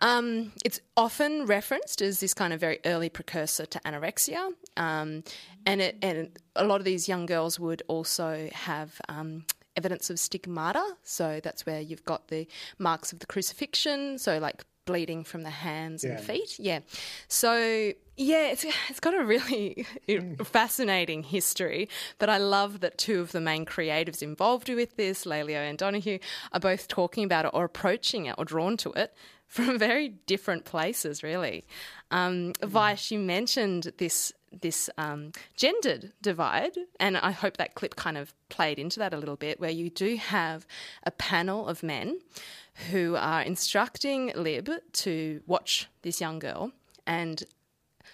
Um, 0.00 0.52
it's 0.64 0.80
often 0.96 1.46
referenced 1.46 2.02
as 2.02 2.20
this 2.20 2.34
kind 2.34 2.52
of 2.52 2.60
very 2.60 2.78
early 2.84 3.08
precursor 3.08 3.66
to 3.66 3.80
anorexia, 3.80 4.52
um, 4.76 5.24
and 5.66 5.80
it 5.80 5.96
and 6.02 6.38
a 6.54 6.64
lot 6.64 6.80
of 6.80 6.84
these 6.84 7.08
young 7.08 7.26
girls 7.26 7.58
would 7.58 7.82
also 7.88 8.48
have. 8.52 9.00
Um, 9.08 9.44
Evidence 9.76 10.08
of 10.08 10.20
stigmata, 10.20 10.84
so 11.02 11.40
that's 11.42 11.66
where 11.66 11.80
you've 11.80 12.04
got 12.04 12.28
the 12.28 12.46
marks 12.78 13.12
of 13.12 13.18
the 13.18 13.26
crucifixion, 13.26 14.18
so 14.18 14.38
like 14.38 14.64
bleeding 14.84 15.24
from 15.24 15.42
the 15.42 15.50
hands 15.50 16.04
Yeah. 16.04 16.12
and 16.12 16.20
feet. 16.20 16.58
Yeah. 16.58 16.80
So 17.28 17.92
yeah, 18.16 18.46
it's 18.52 18.64
it's 18.88 19.00
got 19.00 19.14
a 19.14 19.24
really 19.24 19.86
fascinating 20.44 21.22
history. 21.22 21.88
But 22.18 22.28
I 22.30 22.38
love 22.38 22.80
that 22.80 22.98
two 22.98 23.20
of 23.20 23.32
the 23.32 23.40
main 23.40 23.64
creatives 23.66 24.22
involved 24.22 24.68
with 24.68 24.96
this, 24.96 25.24
Lelio 25.24 25.58
and 25.58 25.78
Donoghue, 25.78 26.18
are 26.52 26.60
both 26.60 26.88
talking 26.88 27.24
about 27.24 27.44
it 27.46 27.50
or 27.54 27.64
approaching 27.64 28.26
it 28.26 28.34
or 28.38 28.44
drawn 28.44 28.76
to 28.78 28.92
it 28.92 29.14
from 29.46 29.78
very 29.88 30.08
different 30.26 30.64
places. 30.64 31.22
Really, 31.22 31.64
um, 32.10 32.52
Vaish, 32.62 33.10
you 33.10 33.18
mentioned 33.18 33.92
this 33.98 34.32
this 34.60 34.90
um, 34.98 35.32
gendered 35.56 36.12
divide, 36.22 36.76
and 37.00 37.16
I 37.16 37.30
hope 37.30 37.56
that 37.56 37.74
clip 37.74 37.96
kind 37.96 38.16
of 38.16 38.34
played 38.48 38.78
into 38.78 38.98
that 38.98 39.14
a 39.14 39.18
little 39.18 39.36
bit, 39.36 39.60
where 39.60 39.70
you 39.70 39.90
do 39.90 40.16
have 40.16 40.66
a 41.04 41.10
panel 41.10 41.68
of 41.68 41.82
men 41.82 42.20
who 42.90 43.16
are 43.16 43.42
instructing 43.42 44.32
Lib 44.34 44.70
to 44.92 45.42
watch 45.46 45.88
this 46.02 46.20
young 46.20 46.38
girl 46.38 46.72
and 47.06 47.44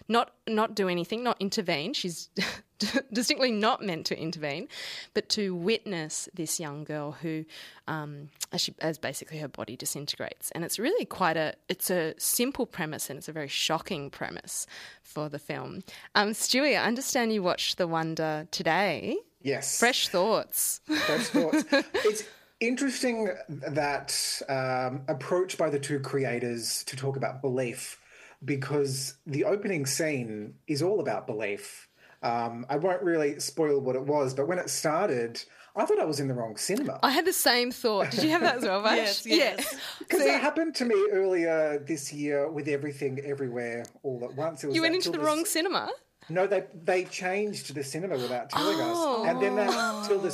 not 0.09 0.33
not 0.47 0.75
do 0.75 0.89
anything, 0.89 1.23
not 1.23 1.37
intervene. 1.41 1.93
She's 1.93 2.29
distinctly 3.13 3.51
not 3.53 3.83
meant 3.83 4.07
to 4.07 4.19
intervene, 4.19 4.69
but 5.15 5.29
to 5.31 5.55
witness 5.55 6.29
this 6.35 6.59
young 6.59 6.85
girl 6.85 7.13
who, 7.13 7.45
um, 7.87 8.31
as, 8.53 8.63
she, 8.63 8.75
as 8.81 8.99
basically 8.99 9.39
her 9.39 9.49
body 9.49 9.77
disintegrates. 9.77 10.51
And 10.53 10.65
it's 10.65 10.79
really 10.79 11.05
quite 11.05 11.37
a 11.37 11.55
it's 11.69 11.91
a 11.91 12.15
simple 12.19 12.67
premise 12.67 13.11
and 13.11 13.19
it's 13.19 13.29
a 13.29 13.33
very 13.33 13.49
shocking 13.49 14.11
premise 14.11 14.67
for 15.03 15.29
the 15.29 15.39
film. 15.39 15.83
Um, 16.15 16.31
Stewie, 16.31 16.79
I 16.79 16.85
understand 16.85 17.33
you 17.33 17.43
watched 17.43 17.79
The 17.79 17.87
Wonder 17.87 18.47
today. 18.51 19.17
Yes. 19.43 19.79
Fresh 19.79 20.09
thoughts. 20.09 20.81
Fresh 20.85 21.29
thoughts. 21.29 21.65
it's 21.95 22.25
interesting 22.61 23.31
that 23.49 24.43
um, 24.49 25.03
approach 25.09 25.57
by 25.57 25.71
the 25.71 25.79
two 25.79 25.99
creators 25.99 26.85
to 26.85 26.97
talk 26.97 27.17
about 27.17 27.41
belief 27.41 27.99
because 28.45 29.15
the 29.27 29.45
opening 29.45 29.87
scene 29.87 30.55
is 30.67 30.83
all 30.83 31.01
about 31.01 31.27
belief. 31.27 31.89
Um, 32.23 32.67
I 32.69 32.77
won't 32.77 33.03
really 33.03 33.41
spoil 33.41 33.81
what 33.81 33.97
it 33.97 34.03
was, 34.03 34.35
but 34.35 34.47
when 34.47 34.59
it 34.59 34.69
started, 34.69 35.43
I 35.75 35.87
thought 35.87 35.99
I 35.99 36.05
was 36.05 36.21
in 36.21 36.29
the 36.29 36.35
wrong 36.35 36.57
cinema. 36.57 36.99
I 37.03 37.11
had 37.11 37.25
the 37.25 37.33
same 37.33 37.71
thought. 37.71 38.11
Did 38.11 38.25
you 38.25 38.31
have 38.31 38.43
that 38.43 38.57
as 38.57 38.65
well, 38.65 38.83
Vash? 38.83 39.25
Yes, 39.25 39.27
yes. 39.27 39.77
Because 39.99 40.25
that 40.25 40.41
happened 40.41 40.75
to 40.77 40.85
me 40.85 40.97
earlier 41.13 41.79
this 41.79 42.13
year 42.13 42.51
with 42.51 42.69
everything 42.69 43.21
everywhere 43.25 43.87
all 44.03 44.23
at 44.25 44.35
once. 44.35 44.65
It 44.65 44.69
was 44.69 44.77
You 44.77 44.83
went 44.83 44.95
into 44.97 45.11
the 45.11 45.17
Tilda 45.17 45.27
wrong 45.27 45.45
cinema. 45.47 45.91
No, 46.29 46.47
they 46.47 46.65
they 46.75 47.05
changed 47.05 47.75
the 47.75 47.83
cinema 47.83 48.17
without 48.17 48.51
telling 48.51 48.81
us, 48.81 49.27
and 49.29 49.43
then 49.43 49.57
that 49.57 50.07
Tilda 50.07 50.31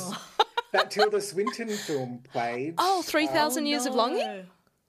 that 0.73 0.91
Tilda 0.91 1.21
Swinton 1.21 1.69
film 1.69 2.21
played. 2.31 2.75
Oh, 2.77 3.01
3,000 3.01 3.65
years 3.65 3.85
of 3.85 3.95
longing? 3.95 4.45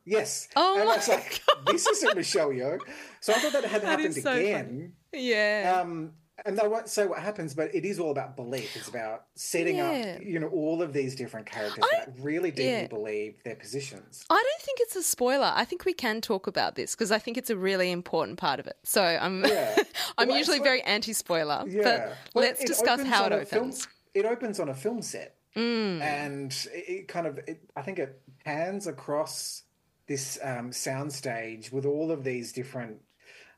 Yes. 0.08 0.48
Oh 0.56 0.76
and 0.78 0.86
my 0.86 0.94
I 0.94 0.96
was 0.96 1.08
like, 1.08 1.42
this 1.66 1.86
isn't 1.86 2.16
Michelle 2.16 2.48
Yeoh. 2.50 2.80
So 3.20 3.32
I 3.34 3.38
thought 3.40 3.52
that 3.52 3.64
had 3.64 3.82
happened 3.82 4.14
so 4.14 4.32
again. 4.32 4.92
Yeah. 5.12 5.80
Um, 5.82 6.12
and 6.46 6.56
they 6.56 6.68
won't 6.68 6.88
say 6.88 7.04
what 7.04 7.18
happens, 7.18 7.52
but 7.52 7.74
it 7.74 7.84
is 7.84 7.98
all 7.98 8.12
about 8.12 8.36
belief. 8.36 8.76
It's 8.76 8.86
about 8.88 9.24
setting 9.34 9.76
Yeah. 9.78 10.14
up, 10.16 10.22
you 10.24 10.38
know, 10.38 10.46
all 10.48 10.80
of 10.82 10.92
these 10.92 11.16
different 11.16 11.46
characters 11.46 11.84
I- 11.84 12.04
that 12.06 12.14
really 12.20 12.50
deeply 12.52 12.64
yeah. 12.82 12.86
believe 12.86 13.42
their 13.44 13.56
positions. 13.56 14.24
I 14.30 14.34
don't 14.36 14.62
think 14.62 14.78
it's 14.82 14.94
a 14.96 15.02
spoiler. 15.02 15.50
I 15.54 15.64
think 15.64 15.84
we 15.84 15.92
can 15.94 16.20
talk 16.20 16.46
about 16.46 16.76
this 16.76 16.94
because 16.94 17.10
I 17.10 17.18
think 17.18 17.36
it's 17.36 17.50
a 17.50 17.56
really 17.56 17.90
important 17.90 18.38
part 18.38 18.60
of 18.60 18.66
it. 18.68 18.76
So 18.84 19.02
I'm 19.02 19.44
Yeah. 19.44 19.76
I'm 20.18 20.28
Well, 20.28 20.38
usually 20.38 20.58
it's 20.58 20.64
very 20.64 20.82
anti-spoiler, 20.82 21.64
Yeah. 21.68 21.82
but 21.82 22.16
Well, 22.34 22.44
let's 22.44 22.64
discuss 22.64 23.02
how 23.02 23.26
it 23.26 23.32
a 23.32 23.44
film- 23.44 23.62
opens. 23.64 23.88
it 24.14 24.24
opens 24.24 24.60
on 24.60 24.68
a 24.68 24.74
film 24.74 25.02
set, 25.02 25.34
Mm. 25.56 26.00
and 26.02 26.52
it, 26.72 26.88
it 26.88 27.08
kind 27.08 27.26
of, 27.26 27.38
it, 27.48 27.68
I 27.74 27.82
think 27.82 27.98
it 27.98 28.20
pans 28.44 28.86
across 28.86 29.64
this 30.08 30.38
um, 30.42 30.70
soundstage 30.70 31.70
with 31.72 31.84
all 31.86 32.10
of 32.10 32.24
these 32.24 32.52
different, 32.52 32.96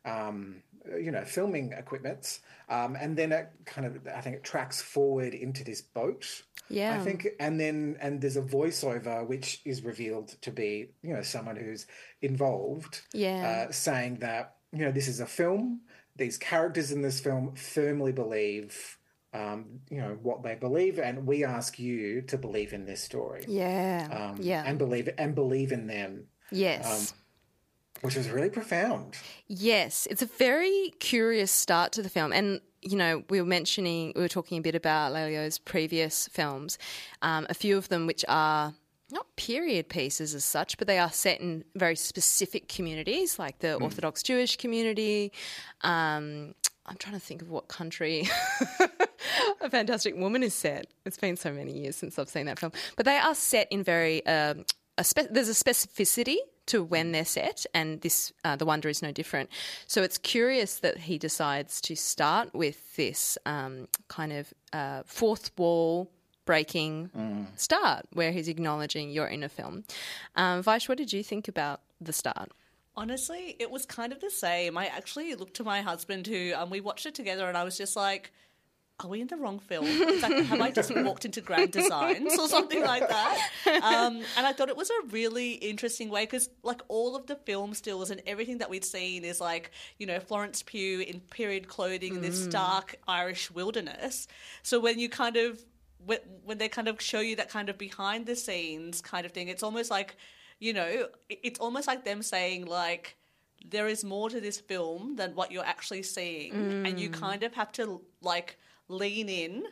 um, 0.05 0.63
you 1.01 1.11
know, 1.11 1.25
filming 1.25 1.73
equipments, 1.73 2.41
um, 2.69 2.97
and 3.01 3.17
then 3.17 3.33
it 3.33 3.49
kind 3.67 3.87
of, 3.87 4.07
I 4.15 4.21
think 4.21 4.37
it 4.37 4.45
tracks 4.45 4.81
forward 4.83 5.35
into 5.35 5.63
this 5.65 5.81
boat. 5.81 6.43
Yeah. 6.69 6.95
I 7.01 7.05
think, 7.05 7.27
and 7.41 7.59
then 7.59 7.97
and 8.01 8.21
there's 8.21 8.37
a 8.37 8.43
voiceover 8.43 9.27
which 9.27 9.61
is 9.65 9.83
revealed 9.83 10.29
to 10.43 10.51
be, 10.51 10.91
you 11.03 11.13
know, 11.15 11.23
someone 11.23 11.57
who's 11.57 11.87
involved 12.23 13.03
Yeah. 13.13 13.67
uh, 13.69 13.73
saying 13.73 14.17
that 14.21 14.57
you 14.73 14.85
know 14.85 14.93
this 14.93 15.09
is 15.09 15.21
a 15.21 15.27
film. 15.27 15.81
These 16.17 16.39
characters 16.39 16.93
in 16.93 17.03
this 17.03 17.19
film 17.21 17.55
firmly 17.57 18.13
believe, 18.13 18.99
um, 19.33 19.81
you 19.91 19.99
know, 19.99 20.19
what 20.23 20.43
they 20.43 20.55
believe, 20.55 20.99
and 20.99 21.27
we 21.27 21.45
ask 21.45 21.79
you 21.79 22.23
to 22.23 22.37
believe 22.39 22.73
in 22.73 22.85
this 22.85 23.03
story. 23.03 23.45
Yeah. 23.49 24.09
Um, 24.11 24.39
yeah. 24.43 24.63
and 24.67 24.79
believe 24.79 25.09
and 25.19 25.35
believe 25.35 25.73
in 25.73 25.87
them, 25.89 26.27
yes. 26.51 27.15
which 28.01 28.17
was 28.17 28.29
really 28.31 28.51
profound. 28.51 29.17
Yes, 29.47 30.07
it's 30.11 30.23
a 30.23 30.27
very 30.27 30.93
curious 31.01 31.51
start 31.51 31.93
to 31.93 32.03
the 32.03 32.09
film. 32.09 32.33
And, 32.33 32.61
you 32.83 32.97
know, 32.97 33.25
we 33.29 33.41
were 33.41 33.47
mentioning, 33.47 34.13
we 34.15 34.23
were 34.23 34.29
talking 34.29 34.59
a 34.59 34.63
bit 34.63 34.75
about 34.75 35.13
Lelio's 35.13 35.59
previous 35.59 36.29
films, 36.29 36.79
um, 37.23 37.47
a 37.51 37.55
few 37.55 37.77
of 37.77 37.89
them 37.89 38.07
which 38.07 38.25
are 38.29 38.75
not 39.13 39.27
period 39.37 39.89
pieces 39.89 40.35
as 40.35 40.45
such, 40.45 40.79
but 40.79 40.87
they 40.87 40.99
are 40.99 41.11
set 41.11 41.41
in 41.41 41.65
very 41.75 41.97
specific 41.97 42.69
communities, 42.69 43.39
like 43.39 43.59
the 43.59 43.75
Orthodox 43.75 44.23
Jewish 44.23 44.57
community. 44.57 45.33
Um, 45.83 46.55
I'm 46.87 46.97
trying 46.97 47.15
to 47.15 47.21
think 47.21 47.43
of 47.43 47.51
what 47.51 47.69
country 47.69 48.29
A 49.61 49.71
Fantastic 49.71 50.17
Woman 50.17 50.43
is 50.43 50.55
set. 50.55 50.87
It's 51.05 51.19
been 51.19 51.37
so 51.37 51.53
many 51.53 51.73
years 51.73 51.97
since 51.97 52.19
I've 52.19 52.29
seen 52.29 52.47
that 52.47 52.59
film, 52.59 52.73
but 52.97 53.07
they 53.07 53.17
are 53.17 53.35
set 53.35 53.71
in 53.71 53.83
very. 53.83 54.25
Um, 54.27 54.65
a 55.01 55.05
spe- 55.05 55.31
there's 55.31 55.49
a 55.49 55.65
specificity 55.65 56.37
to 56.67 56.85
when 56.85 57.11
they're 57.13 57.25
set, 57.25 57.67
and 57.75 58.01
this 58.03 58.33
uh, 58.45 58.55
the 58.55 58.67
Wonder 58.67 58.89
is 58.89 59.03
no 59.03 59.11
different. 59.11 59.49
So 59.87 60.03
it's 60.03 60.19
curious 60.19 60.79
that 60.81 60.99
he 60.99 61.19
decides 61.19 61.81
to 61.83 61.97
start 61.97 62.55
with 62.55 62.97
this 62.97 63.39
um, 63.47 63.89
kind 64.09 64.33
of 64.33 64.55
uh, 64.73 65.03
fourth 65.07 65.51
wall 65.59 66.11
breaking 66.45 67.11
start, 67.57 68.07
where 68.13 68.33
he's 68.33 68.49
acknowledging 68.49 69.11
you're 69.11 69.27
in 69.27 69.43
a 69.43 69.49
film. 69.49 69.85
Um, 70.37 70.63
Vaish, 70.63 70.89
what 70.89 70.99
did 70.99 71.13
you 71.13 71.23
think 71.23 71.49
about 71.49 71.81
the 72.01 72.13
start? 72.13 72.51
Honestly, 72.97 73.57
it 73.59 73.71
was 73.71 73.87
kind 73.87 74.13
of 74.13 74.21
the 74.21 74.31
same. 74.31 74.77
I 74.77 74.87
actually 74.87 75.35
looked 75.35 75.55
to 75.55 75.65
my 75.65 75.81
husband 75.81 76.27
who 76.27 76.53
um, 76.55 76.69
we 76.69 76.81
watched 76.81 77.07
it 77.07 77.15
together, 77.15 77.49
and 77.49 77.57
I 77.57 77.65
was 77.65 77.79
just 77.79 77.97
like, 77.97 78.33
"Are 79.05 79.09
we 79.09 79.21
in 79.21 79.27
the 79.27 79.37
wrong 79.37 79.59
film? 79.59 79.87
Like, 80.21 80.45
have 80.47 80.61
I 80.61 80.71
just 80.71 80.95
walked 81.05 81.25
into 81.25 81.41
Grand 81.41 81.73
Designs 81.73 82.39
or 82.39 82.49
something 82.49 82.83
like 82.83 83.09
that?" 83.09 83.51
Um, 83.67 84.23
and 84.37 84.47
I 84.47 84.53
thought 84.53 84.69
it 84.69 84.77
was 84.77 84.91
a 84.91 85.07
really 85.09 85.53
interesting 85.55 86.09
way 86.11 86.25
because, 86.25 86.51
like, 86.63 86.81
all 86.89 87.17
of 87.17 87.27
the 87.27 87.37
film 87.37 87.75
stills 87.75 88.11
and 88.11 88.21
everything 88.27 88.59
that 88.59 88.71
we'd 88.71 88.85
seen 88.85 89.25
is 89.25 89.41
like, 89.41 89.71
you 89.99 90.07
know, 90.07 90.21
Florence 90.21 90.63
Pugh 90.63 91.01
in 91.01 91.21
period 91.21 91.69
clothing 91.69 92.17
in 92.17 92.21
this 92.23 92.45
stark 92.45 92.97
Irish 93.09 93.51
wilderness. 93.51 94.27
So 94.63 94.81
when 94.81 94.99
you 94.99 95.09
kind 95.09 95.37
of 95.37 95.65
when, 96.05 96.19
when 96.45 96.59
they 96.59 96.69
kind 96.69 96.89
of 96.89 97.01
show 97.01 97.21
you 97.21 97.37
that 97.37 97.51
kind 97.51 97.69
of 97.69 97.77
behind 97.79 98.27
the 98.27 98.37
scenes 98.37 99.01
kind 99.01 99.27
of 99.27 99.33
thing, 99.33 99.49
it's 99.49 99.63
almost 99.63 99.91
like, 99.91 100.17
you 100.59 100.73
know, 100.73 101.09
it's 101.29 101.59
almost 101.61 101.87
like 101.87 102.05
them 102.05 102.23
saying 102.23 102.67
like, 102.67 103.17
there 103.69 103.87
is 103.89 104.05
more 104.05 104.31
to 104.31 104.41
this 104.41 104.59
film 104.59 105.17
than 105.17 105.35
what 105.35 105.53
you're 105.53 105.65
actually 105.65 106.03
seeing, 106.03 106.53
and 106.87 106.99
you 106.99 107.11
kind 107.11 107.43
of 107.43 107.53
have 107.55 107.71
to 107.73 108.01
like 108.23 108.59
lean 108.91 109.29
in 109.29 109.65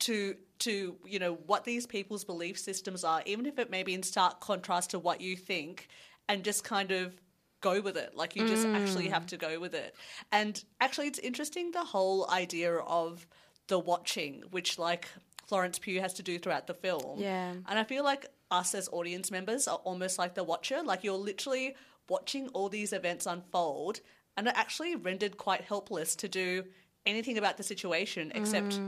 to 0.00 0.36
to 0.58 0.96
you 1.06 1.18
know 1.18 1.34
what 1.46 1.64
these 1.64 1.86
people's 1.86 2.24
belief 2.24 2.58
systems 2.58 3.04
are, 3.04 3.22
even 3.26 3.46
if 3.46 3.58
it 3.58 3.70
may 3.70 3.82
be 3.82 3.94
in 3.94 4.02
stark 4.02 4.40
contrast 4.40 4.90
to 4.90 4.98
what 4.98 5.20
you 5.20 5.36
think, 5.36 5.88
and 6.28 6.44
just 6.44 6.64
kind 6.64 6.90
of 6.90 7.14
go 7.60 7.80
with 7.80 7.96
it. 7.96 8.14
Like 8.14 8.36
you 8.36 8.46
just 8.46 8.66
actually 8.66 9.08
have 9.08 9.24
mm. 9.24 9.28
to 9.28 9.36
go 9.36 9.58
with 9.58 9.74
it. 9.74 9.94
And 10.32 10.62
actually, 10.80 11.06
it's 11.08 11.18
interesting 11.18 11.70
the 11.70 11.84
whole 11.84 12.28
idea 12.30 12.74
of 12.74 13.26
the 13.68 13.78
watching, 13.78 14.42
which 14.50 14.78
like 14.78 15.08
Florence 15.46 15.78
Pugh 15.78 16.00
has 16.00 16.14
to 16.14 16.22
do 16.22 16.38
throughout 16.38 16.66
the 16.66 16.74
film. 16.74 17.18
Yeah. 17.18 17.52
And 17.68 17.78
I 17.78 17.84
feel 17.84 18.04
like 18.04 18.26
us 18.50 18.74
as 18.74 18.88
audience 18.92 19.30
members 19.30 19.66
are 19.66 19.78
almost 19.84 20.18
like 20.18 20.34
the 20.34 20.44
watcher. 20.44 20.82
Like 20.82 21.04
you're 21.04 21.14
literally 21.14 21.74
watching 22.08 22.48
all 22.48 22.68
these 22.68 22.92
events 22.92 23.26
unfold 23.26 24.00
and 24.36 24.46
are 24.46 24.54
actually 24.56 24.94
rendered 24.96 25.36
quite 25.36 25.62
helpless 25.62 26.14
to 26.16 26.28
do 26.28 26.64
anything 27.06 27.38
about 27.38 27.56
the 27.56 27.62
situation 27.62 28.32
except 28.34 28.80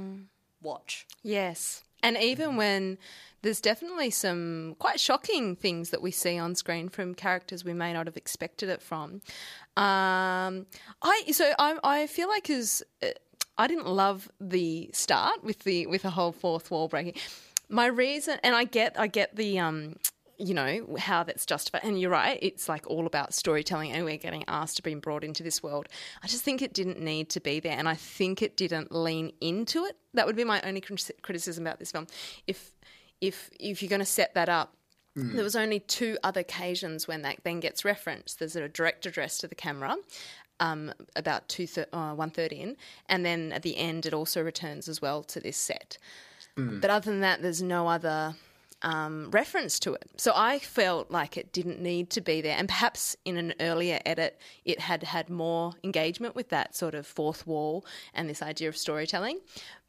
watch. 0.62 1.06
Yes. 1.22 1.82
And 2.02 2.16
even 2.16 2.56
when 2.56 2.98
there's 3.42 3.60
definitely 3.60 4.10
some 4.10 4.76
quite 4.78 5.00
shocking 5.00 5.54
things 5.56 5.90
that 5.90 6.02
we 6.02 6.10
see 6.10 6.38
on 6.38 6.54
screen 6.54 6.88
from 6.88 7.14
characters 7.14 7.64
we 7.64 7.72
may 7.72 7.92
not 7.92 8.06
have 8.06 8.16
expected 8.16 8.68
it 8.68 8.82
from. 8.82 9.22
Um, 9.76 10.66
I 11.02 11.22
so 11.30 11.52
I, 11.58 11.78
I 11.84 12.06
feel 12.06 12.28
like 12.28 12.50
as 12.50 12.82
I 13.56 13.66
didn't 13.66 13.88
love 13.88 14.30
the 14.40 14.90
start 14.92 15.42
with 15.42 15.60
the 15.60 15.86
with 15.86 16.02
the 16.02 16.10
whole 16.10 16.32
fourth 16.32 16.70
wall 16.70 16.88
breaking. 16.88 17.14
My 17.68 17.86
reason, 17.86 18.38
and 18.42 18.54
I 18.54 18.64
get 18.64 18.98
I 18.98 19.08
get 19.08 19.36
the 19.36 19.58
um, 19.58 19.96
you 20.38 20.54
know 20.54 20.96
how 20.98 21.24
that's 21.24 21.44
justified, 21.44 21.82
and 21.84 22.00
you're 22.00 22.10
right. 22.10 22.38
It's 22.40 22.68
like 22.68 22.86
all 22.86 23.06
about 23.06 23.34
storytelling, 23.34 23.92
and 23.92 24.04
we're 24.04 24.16
getting 24.16 24.44
asked 24.46 24.76
to 24.76 24.82
be 24.82 24.94
brought 24.94 25.24
into 25.24 25.42
this 25.42 25.62
world. 25.62 25.88
I 26.22 26.28
just 26.28 26.44
think 26.44 26.62
it 26.62 26.72
didn't 26.72 27.00
need 27.00 27.28
to 27.30 27.40
be 27.40 27.58
there, 27.60 27.76
and 27.76 27.88
I 27.88 27.94
think 27.94 28.40
it 28.40 28.56
didn't 28.56 28.92
lean 28.92 29.32
into 29.40 29.84
it. 29.84 29.96
That 30.14 30.26
would 30.26 30.36
be 30.36 30.44
my 30.44 30.60
only 30.62 30.80
criticism 30.80 31.66
about 31.66 31.80
this 31.80 31.90
film. 31.90 32.06
If 32.46 32.72
if 33.20 33.50
if 33.58 33.82
you're 33.82 33.88
going 33.88 33.98
to 34.00 34.06
set 34.06 34.34
that 34.34 34.48
up, 34.48 34.74
there 35.34 35.42
was 35.42 35.56
only 35.56 35.80
two 35.80 36.16
other 36.22 36.40
occasions 36.42 37.08
when 37.08 37.22
that 37.22 37.38
then 37.42 37.58
gets 37.58 37.84
referenced. 37.84 38.38
There's 38.38 38.54
a 38.54 38.68
direct 38.68 39.04
address 39.06 39.38
to 39.38 39.48
the 39.48 39.56
camera. 39.56 39.96
Um, 40.60 40.92
about 41.14 41.48
two 41.48 41.66
thir- 41.68 41.86
uh, 41.92 42.14
one 42.14 42.30
third 42.30 42.52
in, 42.52 42.76
and 43.08 43.24
then 43.24 43.52
at 43.52 43.62
the 43.62 43.76
end, 43.76 44.06
it 44.06 44.14
also 44.14 44.42
returns 44.42 44.88
as 44.88 45.02
well 45.02 45.22
to 45.24 45.40
this 45.40 45.56
set. 45.56 45.98
But 46.80 46.90
other 46.90 47.10
than 47.10 47.20
that, 47.20 47.42
there's 47.42 47.62
no 47.62 47.86
other 47.88 48.34
um, 48.82 49.30
reference 49.30 49.78
to 49.80 49.94
it. 49.94 50.04
So 50.16 50.32
I 50.34 50.58
felt 50.58 51.10
like 51.10 51.36
it 51.36 51.52
didn't 51.52 51.80
need 51.80 52.10
to 52.10 52.20
be 52.20 52.40
there. 52.40 52.56
And 52.56 52.68
perhaps 52.68 53.16
in 53.24 53.36
an 53.36 53.54
earlier 53.60 54.00
edit, 54.06 54.40
it 54.64 54.80
had 54.80 55.02
had 55.02 55.28
more 55.28 55.72
engagement 55.82 56.34
with 56.34 56.48
that 56.50 56.76
sort 56.76 56.94
of 56.94 57.06
fourth 57.06 57.46
wall 57.46 57.84
and 58.14 58.28
this 58.28 58.42
idea 58.42 58.68
of 58.68 58.76
storytelling. 58.76 59.40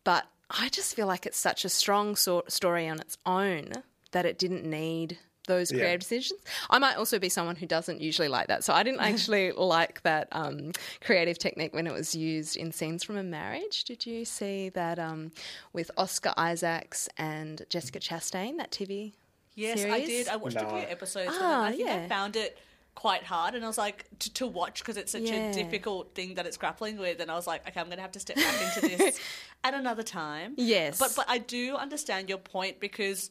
But 0.03 0.25
I 0.49 0.69
just 0.69 0.95
feel 0.95 1.07
like 1.07 1.25
it's 1.25 1.37
such 1.37 1.65
a 1.65 1.69
strong 1.69 2.15
so- 2.15 2.43
story 2.47 2.87
on 2.87 2.99
its 2.99 3.17
own 3.25 3.73
that 4.11 4.25
it 4.25 4.39
didn't 4.39 4.65
need 4.65 5.19
those 5.49 5.69
Yeah. 5.71 5.79
creative 5.79 5.99
decisions. 6.01 6.39
I 6.69 6.79
might 6.79 6.95
also 6.95 7.19
be 7.19 7.27
someone 7.27 7.57
who 7.57 7.65
doesn't 7.65 7.99
usually 7.99 8.29
like 8.29 8.47
that. 8.47 8.63
So 8.63 8.71
I 8.73 8.83
didn't 8.83 9.01
actually 9.11 9.51
like 9.51 10.01
that 10.03 10.29
um, 10.31 10.71
creative 11.01 11.37
technique 11.37 11.73
when 11.73 11.85
it 11.87 11.93
was 11.93 12.15
used 12.15 12.55
in 12.55 12.71
scenes 12.71 13.03
from 13.03 13.17
a 13.17 13.23
marriage. 13.23 13.83
Did 13.83 14.05
you 14.05 14.23
see 14.23 14.69
that 14.69 14.97
um, 14.97 15.31
with 15.73 15.91
Oscar 15.97 16.33
Isaacs 16.37 17.09
and 17.17 17.65
Jessica 17.69 17.99
Chastain, 17.99 18.55
that 18.57 18.71
TV 18.71 19.13
Yes, 19.55 19.83
I 19.83 20.05
did. 20.05 20.29
I 20.29 20.37
watched 20.37 20.55
a 20.55 20.65
few 20.65 20.77
episodes. 20.77 21.35
of 21.35 21.41
Ah, 21.41 21.65
it. 21.65 21.67
I 21.67 21.71
think 21.75 21.89
I 21.89 21.93
yeah. 21.93 22.07
found 22.07 22.37
it 22.37 22.57
quite 22.95 23.23
hard, 23.23 23.55
and 23.55 23.63
I 23.63 23.67
was 23.67 23.77
like 23.77 24.05
to, 24.19 24.33
to 24.35 24.47
watch 24.47 24.79
because 24.79 24.95
it's 24.95 25.11
such 25.11 25.23
Yeah. 25.23 25.49
a 25.49 25.53
difficult 25.53 26.15
thing 26.15 26.35
that 26.35 26.45
it's 26.45 26.55
grappling 26.55 26.97
with. 26.97 27.19
And 27.19 27.29
I 27.29 27.35
was 27.35 27.45
like, 27.47 27.67
okay, 27.67 27.79
I'm 27.79 27.87
going 27.87 27.97
to 27.97 28.01
have 28.01 28.11
to 28.13 28.19
step 28.21 28.37
back 28.37 28.55
into 28.75 28.87
this 28.97 29.19
at 29.65 29.73
another 29.73 30.03
time. 30.03 30.53
Yes. 30.57 30.97
but 30.97 31.11
but 31.15 31.25
I 31.27 31.39
do 31.39 31.75
understand 31.75 32.29
your 32.29 32.37
point 32.37 32.79
because. 32.79 33.29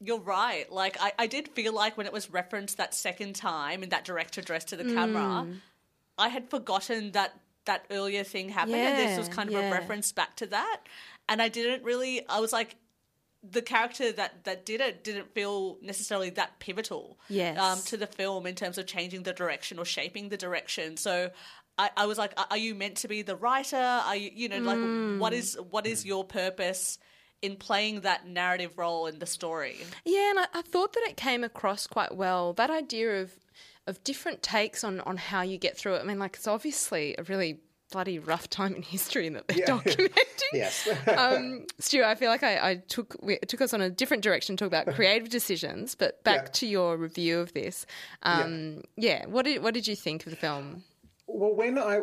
You're 0.00 0.20
right. 0.20 0.70
Like 0.70 0.96
I, 1.00 1.12
I 1.18 1.26
did 1.26 1.48
feel 1.48 1.72
like 1.74 1.96
when 1.96 2.06
it 2.06 2.12
was 2.12 2.30
referenced 2.30 2.76
that 2.76 2.94
second 2.94 3.34
time 3.34 3.82
in 3.82 3.88
that 3.90 4.04
direct 4.04 4.38
address 4.38 4.64
to 4.66 4.76
the 4.76 4.84
camera, 4.84 5.44
Mm. 5.46 5.56
I 6.16 6.28
had 6.28 6.48
forgotten 6.50 7.12
that 7.12 7.34
that 7.64 7.84
earlier 7.90 8.24
thing 8.24 8.48
happened, 8.48 8.76
and 8.76 8.98
this 8.98 9.18
was 9.18 9.28
kind 9.28 9.48
of 9.48 9.54
yeah. 9.54 9.68
a 9.68 9.70
reference 9.72 10.10
back 10.12 10.36
to 10.36 10.46
that. 10.46 10.80
And 11.28 11.40
I 11.42 11.48
didn't 11.48 11.84
really. 11.84 12.26
I 12.28 12.40
was 12.40 12.52
like, 12.52 12.76
the 13.48 13.62
character 13.62 14.10
that 14.12 14.44
that 14.44 14.64
did 14.66 14.80
it 14.80 15.04
didn't 15.04 15.32
feel 15.34 15.78
necessarily 15.82 16.30
that 16.30 16.58
pivotal 16.60 17.18
Yes. 17.28 17.58
um, 17.58 17.78
to 17.86 17.96
the 17.96 18.06
film 18.06 18.46
in 18.46 18.54
terms 18.54 18.78
of 18.78 18.86
changing 18.86 19.22
the 19.24 19.32
direction 19.32 19.78
or 19.78 19.84
shaping 19.84 20.28
the 20.28 20.36
direction. 20.36 20.96
So 20.96 21.30
I, 21.76 21.90
I 21.96 22.06
was 22.06 22.18
like, 22.18 22.32
are- 22.36 22.46
are 22.50 22.56
you 22.56 22.74
meant 22.74 22.96
to 22.98 23.08
be 23.08 23.22
the 23.22 23.36
writer? 23.36 23.76
Are 23.76 24.16
you, 24.16 24.30
you 24.34 24.48
know, 24.48 24.58
like 24.58 25.20
what 25.20 25.32
is 25.32 25.56
what 25.70 25.86
is 25.86 26.04
your 26.04 26.24
purpose 26.24 26.98
in 27.42 27.56
playing 27.56 28.00
that 28.00 28.26
narrative 28.26 28.76
role 28.76 29.06
in 29.06 29.18
the 29.18 29.26
story? 29.26 29.78
Yeah, 30.04 30.30
and 30.30 30.38
I, 30.40 30.46
I 30.54 30.62
thought 30.62 30.92
that 30.94 31.04
it 31.08 31.16
came 31.16 31.44
across 31.44 31.86
quite 31.86 32.14
well. 32.14 32.52
That 32.52 32.70
idea 32.70 33.22
of 33.22 33.32
of 33.86 34.02
different 34.04 34.42
takes 34.42 34.84
on 34.84 35.00
on 35.00 35.16
how 35.16 35.42
you 35.42 35.58
get 35.58 35.76
through 35.76 35.94
it. 35.94 36.00
I 36.00 36.04
mean, 36.04 36.18
like 36.18 36.36
it's 36.36 36.46
obviously 36.48 37.14
a 37.18 37.22
really 37.24 37.60
bloody 37.90 38.18
rough 38.18 38.50
time 38.50 38.74
in 38.74 38.82
history 38.82 39.30
that 39.30 39.48
they're 39.48 39.66
documenting. 39.66 40.10
Yes. 40.52 40.86
um, 41.16 41.64
Stu, 41.78 42.04
I 42.04 42.14
feel 42.16 42.30
like 42.30 42.42
I, 42.42 42.70
I 42.70 42.74
took 42.88 43.16
we, 43.22 43.38
took 43.38 43.62
us 43.62 43.72
on 43.72 43.80
a 43.80 43.88
different 43.88 44.22
direction 44.22 44.56
to 44.56 44.64
talk 44.64 44.68
about 44.68 44.94
creative 44.94 45.30
decisions. 45.30 45.94
But 45.94 46.22
back 46.24 46.42
Yeah. 46.44 46.50
to 46.52 46.66
your 46.66 46.96
review 46.96 47.38
of 47.38 47.54
this, 47.54 47.86
um, 48.22 48.82
yeah. 48.96 49.26
What 49.26 49.44
did 49.44 49.62
what 49.62 49.74
did 49.74 49.86
you 49.86 49.96
think 49.96 50.26
of 50.26 50.30
the 50.30 50.36
film? 50.36 50.84
Well, 51.26 51.54
when 51.54 51.78
I 51.78 51.98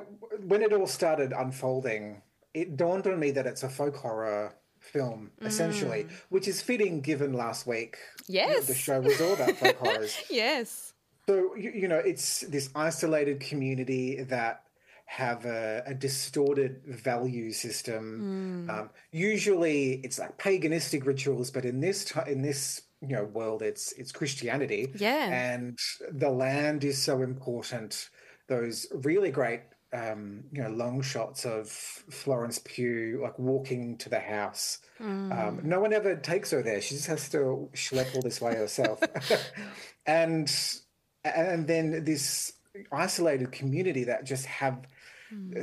when 0.48 0.62
it 0.62 0.74
all 0.74 0.88
started 0.88 1.34
unfolding, 1.34 2.22
it 2.54 2.78
dawned 2.78 3.06
on 3.08 3.20
me 3.20 3.32
that 3.32 3.46
it's 3.46 3.64
a 3.64 3.70
folk 3.70 3.96
horror 3.98 4.54
film 4.96 5.32
essentially, 5.42 6.08
which 6.30 6.48
is 6.48 6.62
fitting 6.62 7.02
given 7.02 7.32
last 7.34 7.68
week. 7.68 7.98
you 8.28 8.40
know, 8.40 8.48
Yes. 8.48 8.68
the 8.68 8.74
show 8.88 9.00
was 9.02 9.20
all 9.22 9.34
about 9.34 9.56
folk 9.58 9.78
horrors. 9.84 10.14
Yes, 10.30 10.94
So 11.28 11.36
you, 11.64 11.72
you 11.82 11.88
know, 11.88 11.98
it's 12.12 12.42
this 12.56 12.70
isolated 12.76 13.38
community 13.50 14.24
that 14.36 14.56
have 15.08 15.46
a, 15.46 15.84
a 15.86 15.94
distorted 15.94 16.82
value 16.86 17.52
system. 17.52 18.68
Um, 18.74 18.90
usually, 19.12 19.80
it's 20.06 20.18
like 20.18 20.38
paganistic 20.38 21.06
rituals, 21.06 21.52
but 21.52 21.64
in 21.66 21.80
this 21.80 22.06
ti 22.06 22.20
in 22.28 22.42
this 22.42 22.82
you 23.02 23.16
know 23.16 23.26
world, 23.40 23.62
it's 23.62 23.92
it's 24.00 24.12
Christianity. 24.12 24.82
Yeah. 24.96 25.28
and 25.46 25.78
the 26.12 26.30
land 26.46 26.84
is 26.84 26.98
so 27.10 27.22
important. 27.22 28.10
Those 28.48 28.88
really 29.10 29.32
great. 29.32 29.62
Um, 29.94 30.44
you 30.52 30.62
know, 30.62 30.70
long 30.70 31.02
shots 31.02 31.46
of 31.46 31.70
Florence 31.70 32.60
Pugh 32.64 33.22
like 33.24 33.40
walking 33.40 33.98
to 34.00 34.10
the 34.10 34.20
house. 34.20 34.80
Um, 35.32 35.62
no 35.64 35.80
one 35.80 35.94
ever 35.94 36.16
takes 36.16 36.52
her 36.52 36.62
there. 36.62 36.82
She 36.82 36.96
just 36.96 37.08
has 37.08 37.30
to 37.30 37.70
schlep 37.74 38.14
all 38.14 38.22
this 38.22 38.42
way 38.42 38.56
herself. 38.56 39.02
and 40.06 40.52
and 41.24 41.68
then 41.68 42.04
this 42.04 42.54
isolated 42.92 43.52
community 43.52 44.04
that 44.04 44.26
just 44.26 44.46
have 44.46 44.86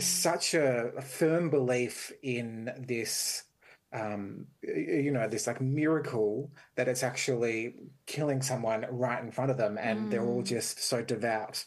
such 0.01 0.55
a, 0.55 0.93
a 0.97 1.03
firm 1.03 1.51
belief 1.51 2.13
in 2.23 2.71
this 2.79 3.45
um 3.93 4.47
you 4.63 5.11
know 5.11 5.29
this 5.29 5.47
like 5.47 5.61
miracle 5.61 6.51
that 6.77 6.89
it's 6.89 7.03
actually 7.03 7.75
killing 8.07 8.41
someone 8.41 8.87
right 8.91 9.23
in 9.23 9.31
front 9.31 9.51
of 9.51 9.59
them 9.59 9.79
and 9.79 10.11
they're 10.11 10.25
all 10.25 10.43
just 10.43 10.83
so 10.83 11.03
devout 11.03 11.65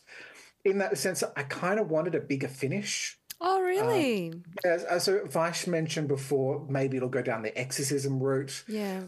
in 0.65 0.79
that 0.79 0.97
sense 0.97 1.23
i 1.37 1.43
kind 1.43 1.79
of 1.79 1.89
wanted 1.89 2.15
a 2.15 2.19
bigger 2.19 2.47
finish 2.47 3.17
Oh, 3.41 3.61
really? 3.61 4.31
as, 4.63 4.85
as 4.85 5.03
so 5.03 5.25
Vish 5.25 5.67
mentioned 5.67 6.07
before 6.07 6.65
maybe 6.69 6.95
it'll 6.95 7.09
go 7.09 7.21
down 7.21 7.41
the 7.43 7.55
exorcism 7.57 8.19
route 8.23 8.63
yeah. 8.65 9.01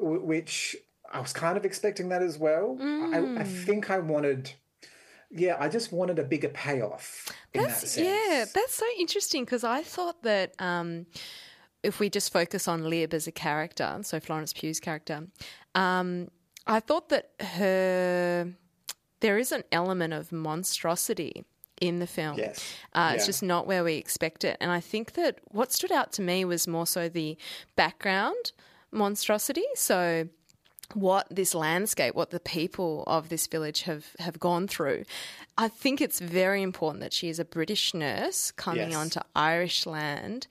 w- 0.00 0.20
which 0.20 0.76
I 1.12 1.20
was 1.20 1.32
kind 1.32 1.56
of 1.56 1.64
expecting 1.64 2.08
that 2.10 2.20
as 2.20 2.36
well. 2.38 2.76
I, 2.80 3.40
I 3.40 3.44
think 3.44 3.88
I 3.88 3.98
wanted, 4.00 4.52
yeah, 5.30 5.56
I 5.58 5.68
just 5.68 5.92
wanted 5.92 6.18
a 6.18 6.24
bigger 6.24 6.48
payoff 6.48 7.28
in 7.54 7.62
that 7.62 7.68
That's 7.68 7.92
sense. 7.92 8.04
yeah, 8.06 8.44
that's 8.52 8.74
so 8.74 8.84
interesting 8.98 9.44
because 9.44 9.62
I 9.64 9.82
thought 9.84 10.22
that 10.24 10.54
um, 10.58 11.06
if 11.84 12.00
we 12.00 12.10
just 12.10 12.32
focus 12.32 12.66
on 12.68 12.90
Lib 12.90 13.14
as 13.14 13.26
a 13.28 13.32
character, 13.32 13.98
so 14.02 14.18
Florence 14.20 14.52
Pugh's 14.52 14.80
character, 14.80 15.28
um, 15.74 16.28
I 16.66 16.80
thought 16.80 17.08
that 17.10 17.30
her 17.40 18.52
there 19.20 19.38
is 19.38 19.52
an 19.52 19.64
element 19.72 20.12
of 20.14 20.30
monstrosity 20.32 21.44
in 21.80 21.98
the 22.00 22.06
film. 22.06 22.38
Yes. 22.38 22.64
Uh, 22.92 23.12
It's 23.14 23.26
just 23.26 23.42
not 23.42 23.66
where 23.66 23.84
we 23.84 23.94
expect 23.94 24.44
it, 24.44 24.56
and 24.60 24.70
I 24.70 24.80
think 24.80 25.12
that 25.12 25.38
what 25.44 25.72
stood 25.72 25.92
out 25.92 26.12
to 26.14 26.22
me 26.22 26.44
was 26.44 26.66
more 26.66 26.86
so 26.86 27.08
the 27.08 27.36
background 27.76 28.52
monstrosity. 28.90 29.64
So 29.74 30.28
what 30.94 31.26
this 31.30 31.54
landscape, 31.54 32.14
what 32.14 32.30
the 32.30 32.40
people 32.40 33.04
of 33.06 33.28
this 33.28 33.46
village 33.46 33.82
have, 33.82 34.06
have 34.20 34.40
gone 34.40 34.66
through. 34.66 35.04
I 35.58 35.68
think 35.68 36.00
it's 36.00 36.18
very 36.18 36.62
important 36.62 37.02
that 37.02 37.12
she 37.12 37.28
is 37.28 37.38
a 37.38 37.44
British 37.44 37.92
nurse 37.92 38.50
coming 38.52 38.90
Yes. 38.90 38.96
onto 38.96 39.20
Irish 39.36 39.84
land 39.84 40.46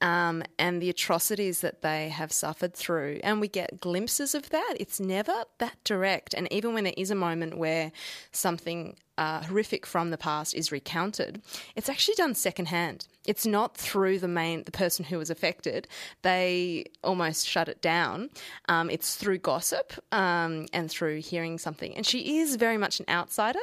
um, 0.00 0.42
and 0.58 0.80
the 0.80 0.90
atrocities 0.90 1.60
that 1.60 1.82
they 1.82 2.08
have 2.08 2.32
suffered 2.32 2.74
through. 2.74 3.20
And 3.24 3.40
we 3.40 3.48
get 3.48 3.80
glimpses 3.80 4.34
of 4.34 4.50
that. 4.50 4.74
It's 4.78 5.00
never 5.00 5.44
that 5.58 5.76
direct. 5.84 6.34
And 6.34 6.50
even 6.52 6.74
when 6.74 6.84
there 6.84 6.94
is 6.96 7.10
a 7.10 7.16
moment 7.16 7.58
where 7.58 7.92
something 8.30 8.96
uh, 9.16 9.42
horrific 9.42 9.84
from 9.84 10.10
the 10.10 10.18
past 10.18 10.54
is 10.54 10.70
recounted, 10.70 11.42
it's 11.74 11.88
actually 11.88 12.14
done 12.14 12.34
secondhand. 12.34 13.08
It's 13.26 13.44
not 13.44 13.76
through 13.76 14.20
the 14.20 14.28
main 14.28 14.62
the 14.62 14.70
person 14.70 15.04
who 15.04 15.18
was 15.18 15.30
affected. 15.30 15.88
They 16.22 16.84
almost 17.02 17.46
shut 17.46 17.68
it 17.68 17.82
down. 17.82 18.30
Um, 18.68 18.90
it's 18.90 19.16
through 19.16 19.38
gossip 19.38 19.92
um, 20.12 20.66
and 20.72 20.88
through 20.88 21.20
hearing 21.20 21.58
something. 21.58 21.94
And 21.96 22.06
she 22.06 22.38
is 22.38 22.54
very 22.54 22.78
much 22.78 23.00
an 23.00 23.06
outsider. 23.08 23.58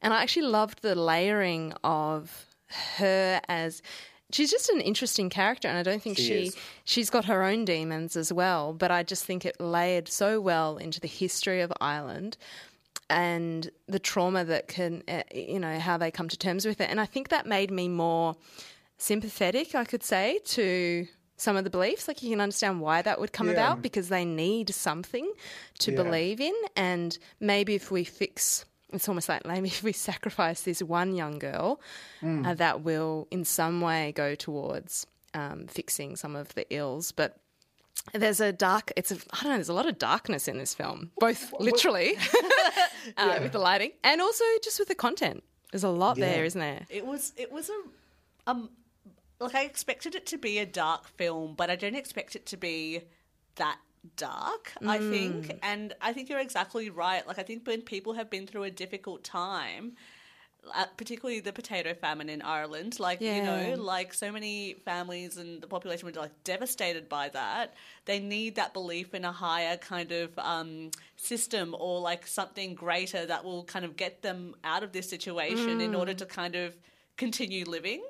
And 0.00 0.14
I 0.14 0.22
actually 0.22 0.46
loved 0.46 0.82
the 0.82 0.94
layering 0.94 1.74
of 1.82 2.46
her 2.96 3.40
as 3.48 3.82
she's 4.32 4.50
just 4.50 4.68
an 4.70 4.80
interesting 4.80 5.28
character 5.30 5.68
and 5.68 5.76
i 5.78 5.82
don't 5.82 6.02
think 6.02 6.16
she, 6.16 6.50
she 6.50 6.52
she's 6.84 7.10
got 7.10 7.24
her 7.24 7.42
own 7.42 7.64
demons 7.64 8.16
as 8.16 8.32
well 8.32 8.72
but 8.72 8.90
i 8.90 9.02
just 9.02 9.24
think 9.24 9.44
it 9.44 9.60
layered 9.60 10.08
so 10.08 10.40
well 10.40 10.76
into 10.76 11.00
the 11.00 11.08
history 11.08 11.60
of 11.60 11.72
ireland 11.80 12.36
and 13.08 13.70
the 13.88 13.98
trauma 13.98 14.44
that 14.44 14.68
can 14.68 15.02
uh, 15.08 15.22
you 15.34 15.58
know 15.58 15.78
how 15.78 15.96
they 15.96 16.10
come 16.10 16.28
to 16.28 16.36
terms 16.36 16.64
with 16.66 16.80
it 16.80 16.88
and 16.90 17.00
i 17.00 17.06
think 17.06 17.28
that 17.28 17.46
made 17.46 17.70
me 17.70 17.88
more 17.88 18.36
sympathetic 18.98 19.74
i 19.74 19.84
could 19.84 20.02
say 20.02 20.38
to 20.44 21.06
some 21.36 21.56
of 21.56 21.64
the 21.64 21.70
beliefs 21.70 22.06
like 22.06 22.22
you 22.22 22.30
can 22.30 22.40
understand 22.40 22.80
why 22.80 23.00
that 23.00 23.18
would 23.18 23.32
come 23.32 23.46
Yeah. 23.46 23.54
about 23.54 23.82
because 23.82 24.10
they 24.10 24.24
need 24.26 24.74
something 24.74 25.32
to 25.78 25.90
Yeah. 25.90 25.96
believe 26.02 26.40
in 26.40 26.54
and 26.76 27.16
maybe 27.40 27.74
if 27.74 27.90
we 27.90 28.04
fix 28.04 28.64
it's 28.92 29.08
almost 29.08 29.28
like 29.28 29.46
maybe 29.46 29.68
if 29.68 29.82
we 29.88 29.92
sacrifice 29.92 30.62
this 30.62 30.82
one 30.82 31.14
young 31.14 31.38
girl 31.38 31.80
uh, 32.22 32.54
that 32.54 32.82
will 32.82 33.28
in 33.30 33.44
some 33.44 33.80
way 33.80 34.12
go 34.12 34.34
towards 34.34 35.06
um, 35.34 35.66
fixing 35.66 36.16
some 36.16 36.36
of 36.36 36.54
the 36.54 36.66
ills. 36.74 37.12
But 37.12 37.36
there's 38.14 38.40
a 38.40 38.50
dark 38.50 38.92
it's 38.96 39.12
a 39.12 39.16
i 39.32 39.42
don't 39.42 39.50
know 39.50 39.56
there's 39.56 39.68
a 39.68 39.74
lot 39.74 39.86
of 39.86 39.98
darkness 39.98 40.48
in 40.48 40.56
this 40.56 40.72
film 40.72 41.10
both 41.18 41.52
literally 41.60 42.16
uh, 43.18 43.38
with 43.42 43.52
the 43.52 43.58
lighting 43.58 43.92
and 44.02 44.20
also 44.20 44.44
just 44.62 44.78
with 44.78 44.88
the 44.88 44.94
content. 44.94 45.42
There's 45.70 45.84
a 45.84 45.88
lot 45.88 46.16
there 46.16 46.44
isn't 46.44 46.60
there? 46.60 46.86
It 46.88 47.06
was 47.06 47.32
it 47.36 47.52
was 47.52 47.70
a 47.70 48.50
um 48.50 48.70
like 49.38 49.54
I 49.54 49.64
expected 49.64 50.14
it 50.14 50.26
to 50.26 50.38
be 50.38 50.58
a 50.58 50.66
dark 50.66 51.08
film, 51.08 51.54
but 51.54 51.70
I 51.70 51.76
didn't 51.76 51.98
expect 51.98 52.36
it 52.36 52.46
to 52.46 52.56
be 52.56 53.02
that 53.56 53.78
dark. 54.16 54.72
I 54.86 54.98
think, 54.98 55.58
and 55.62 55.94
I 56.00 56.12
think 56.12 56.28
you're 56.28 56.40
exactly 56.40 56.90
right. 56.90 57.26
Like 57.26 57.38
I 57.38 57.42
think 57.42 57.66
when 57.66 57.82
people 57.82 58.14
have 58.14 58.30
been 58.30 58.46
through 58.46 58.64
a 58.64 58.70
difficult 58.70 59.24
time. 59.24 59.92
Uh, 60.74 60.84
particularly 60.98 61.40
the 61.40 61.54
potato 61.54 61.94
famine 61.94 62.28
in 62.28 62.42
Ireland, 62.42 63.00
like 63.00 63.22
you 63.22 63.42
know, 63.42 63.76
like 63.78 64.12
so 64.12 64.30
many 64.30 64.74
families 64.84 65.38
and 65.38 65.62
the 65.62 65.66
population 65.66 66.04
were 66.04 66.12
like 66.12 66.44
devastated 66.44 67.08
by 67.08 67.30
that. 67.30 67.72
They 68.04 68.18
need 68.18 68.56
that 68.56 68.74
belief 68.74 69.14
in 69.14 69.24
a 69.24 69.32
higher 69.32 69.78
kind 69.78 70.12
of 70.12 70.38
um, 70.38 70.90
system 71.16 71.74
or 71.78 72.00
like 72.00 72.26
something 72.26 72.74
greater 72.74 73.24
that 73.24 73.42
will 73.42 73.64
kind 73.64 73.86
of 73.86 73.96
get 73.96 74.20
them 74.20 74.54
out 74.62 74.82
of 74.82 74.92
this 74.92 75.08
situation 75.08 75.80
in 75.80 75.94
order 75.94 76.12
to 76.12 76.26
kind 76.26 76.54
of 76.54 76.76
continue 77.16 77.64
living. 77.64 78.02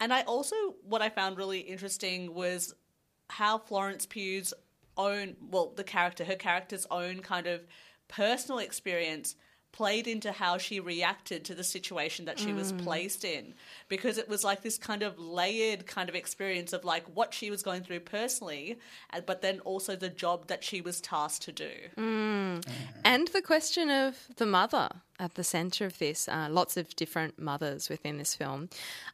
And 0.00 0.12
I 0.12 0.22
also, 0.22 0.56
what 0.82 1.00
I 1.00 1.10
found 1.10 1.36
really 1.36 1.60
interesting 1.60 2.34
was 2.34 2.74
how 3.28 3.58
Florence 3.58 4.06
Pugh's 4.06 4.52
own, 4.96 5.36
well, 5.50 5.72
the 5.74 5.84
character, 5.84 6.24
her 6.24 6.36
character's 6.36 6.86
own 6.90 7.20
kind 7.20 7.46
of 7.46 7.62
personal 8.08 8.58
experience 8.58 9.36
played 9.74 10.06
into 10.06 10.30
how 10.30 10.56
she 10.56 10.78
reacted 10.78 11.44
to 11.44 11.52
the 11.52 11.64
situation 11.64 12.26
that 12.26 12.38
she 12.38 12.52
was 12.52 12.72
mm. 12.72 12.80
placed 12.84 13.24
in. 13.24 13.52
Because 13.88 14.18
it 14.18 14.28
was 14.28 14.44
like 14.44 14.62
this 14.62 14.78
kind 14.78 15.02
of 15.02 15.18
layered 15.18 15.84
kind 15.84 16.08
of 16.08 16.14
experience 16.14 16.72
of 16.72 16.84
like 16.84 17.04
what 17.12 17.34
she 17.34 17.50
was 17.50 17.60
going 17.64 17.82
through 17.82 17.98
personally 18.00 18.78
uh, 19.12 19.20
but 19.26 19.42
then 19.42 19.58
also 19.60 19.96
the 19.96 20.08
job 20.08 20.46
that 20.46 20.62
she 20.62 20.80
was 20.80 21.00
tasked 21.00 21.42
to 21.42 21.52
do. 21.52 21.72
Mm. 21.98 22.60
Mm. 22.60 22.62
And 23.04 23.28
the 23.28 23.42
question 23.42 23.90
of 23.90 24.16
the 24.36 24.46
mother 24.46 24.90
at 25.18 25.34
the 25.34 25.44
center 25.44 25.86
of 25.86 25.98
this 25.98 26.28
uh, 26.28 26.48
lots 26.50 26.76
of 26.76 26.94
different 26.96 27.38
mothers 27.38 27.88
within 27.88 28.18
this 28.18 28.34
film. 28.34 28.68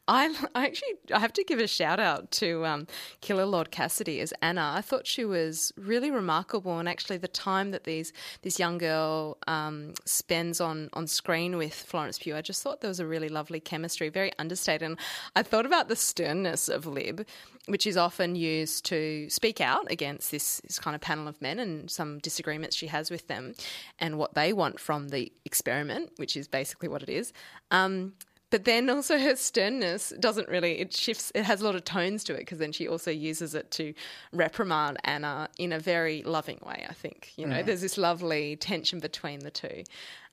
I, 0.07 0.35
I 0.55 0.65
actually 0.65 0.93
i 1.13 1.19
have 1.19 1.33
to 1.33 1.43
give 1.43 1.59
a 1.59 1.67
shout 1.67 1.99
out 1.99 2.31
to 2.31 2.65
um, 2.65 2.87
Kíla 3.21 3.49
lord 3.49 3.71
cassidy 3.71 4.19
as 4.19 4.33
anna. 4.41 4.73
I 4.75 4.81
thought 4.81 5.05
she 5.05 5.25
was 5.25 5.71
really 5.77 6.11
remarkable 6.11 6.79
and 6.79 6.89
actually 6.89 7.17
the 7.17 7.27
time 7.27 7.71
that 7.71 7.83
these 7.83 8.13
this 8.41 8.59
young 8.59 8.77
girl 8.77 9.37
um, 9.47 9.93
spends 10.05 10.59
on 10.59 10.89
on 10.93 11.07
screen 11.07 11.57
with 11.57 11.73
florence 11.73 12.17
pugh 12.17 12.35
i 12.35 12.41
just 12.41 12.63
thought 12.63 12.81
there 12.81 12.89
was 12.89 12.99
a 12.99 13.07
really 13.07 13.29
lovely 13.29 13.59
chemistry 13.59 14.09
very 14.09 14.31
understated. 14.39 14.81
And 14.81 14.97
i 15.35 15.43
thought 15.43 15.65
about 15.65 15.87
the 15.87 15.95
sternness 15.95 16.67
of 16.69 16.85
lib 16.85 17.25
which 17.67 17.85
is 17.85 17.95
often 17.95 18.35
used 18.35 18.85
to 18.85 19.29
speak 19.29 19.61
out 19.61 19.89
against 19.91 20.31
this, 20.31 20.61
this 20.61 20.79
kind 20.79 20.95
of 20.95 21.01
panel 21.01 21.27
of 21.27 21.41
men 21.41 21.59
and 21.59 21.89
some 21.91 22.19
disagreements 22.19 22.75
she 22.75 22.87
has 22.87 23.11
with 23.11 23.27
them 23.27 23.53
and 23.99 24.17
what 24.17 24.33
they 24.33 24.51
want 24.51 24.79
from 24.79 25.09
the 25.09 25.31
experiment, 25.45 26.11
which 26.17 26.35
is 26.35 26.47
basically 26.47 26.89
what 26.89 27.03
it 27.03 27.09
is. 27.09 27.33
Um, 27.69 28.13
but 28.49 28.65
then 28.65 28.89
also 28.89 29.17
her 29.17 29.35
sternness 29.35 30.11
doesn't 30.19 30.49
really, 30.49 30.79
it 30.79 30.93
shifts, 30.93 31.31
it 31.33 31.43
has 31.43 31.61
a 31.61 31.65
lot 31.65 31.75
of 31.75 31.85
tones 31.85 32.23
to 32.25 32.33
it 32.33 32.39
because 32.39 32.57
then 32.57 32.73
she 32.73 32.87
also 32.87 33.09
uses 33.09 33.55
it 33.55 33.71
to 33.71 33.93
reprimand 34.33 34.97
Anna 35.05 35.47
in 35.57 35.71
a 35.71 35.79
very 35.79 36.21
loving 36.23 36.59
way, 36.65 36.85
I 36.89 36.93
think. 36.93 37.31
You 37.37 37.45
know, 37.45 37.63
there's 37.63 37.81
this 37.81 37.97
lovely 37.97 38.57
tension 38.57 38.99
between 38.99 39.39
the 39.39 39.51
two. 39.51 39.83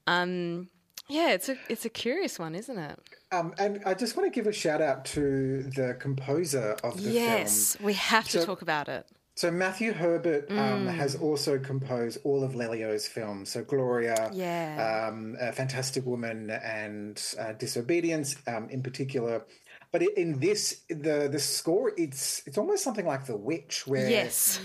Um, 0.09 0.69
yeah, 1.09 1.31
it's 1.33 1.49
a 1.49 1.57
it's 1.69 1.85
a 1.85 1.89
curious 1.91 2.39
one, 2.39 2.55
isn't 2.55 2.79
it? 2.79 2.99
Um, 3.33 3.55
and 3.59 3.83
I 3.85 3.95
just 3.95 4.17
want 4.17 4.33
to 4.33 4.35
give 4.35 4.47
a 4.47 4.53
shout 4.53 4.81
out 4.81 5.05
to 5.07 5.63
the 5.65 5.97
composer 5.99 6.77
of 6.83 7.03
the 7.03 7.11
yes, 7.11 7.25
film. 7.27 7.39
Yes, 7.41 7.77
we 7.87 7.93
have 7.95 8.29
to 8.29 8.45
talk 8.45 8.63
about 8.63 8.89
it. 8.89 9.07
So 9.35 9.51
Matthew 9.53 9.93
Herbert 9.93 10.51
um, 10.51 10.57
Mm. 10.89 10.95
has 10.95 11.15
also 11.15 11.59
composed 11.61 12.19
all 12.25 12.43
of 12.43 12.57
Lelio's 12.57 13.07
films. 13.07 13.51
So 13.53 13.63
Gloria, 13.63 14.31
Yeah. 14.33 15.09
um, 15.13 15.37
a 15.41 15.53
Fantastic 15.53 16.05
Woman, 16.05 16.51
and 16.51 17.23
uh, 17.39 17.53
Disobedience 17.53 18.35
um, 18.49 18.69
in 18.71 18.83
particular. 18.83 19.45
But 19.91 20.03
in 20.03 20.39
this, 20.39 20.83
the 20.89 21.29
the 21.33 21.39
score, 21.39 21.93
it's 21.97 22.43
it's 22.47 22.59
almost 22.59 22.85
something 22.85 23.07
like 23.07 23.25
The 23.27 23.37
Witch, 23.37 23.87
where 23.87 24.09
Yes. 24.09 24.61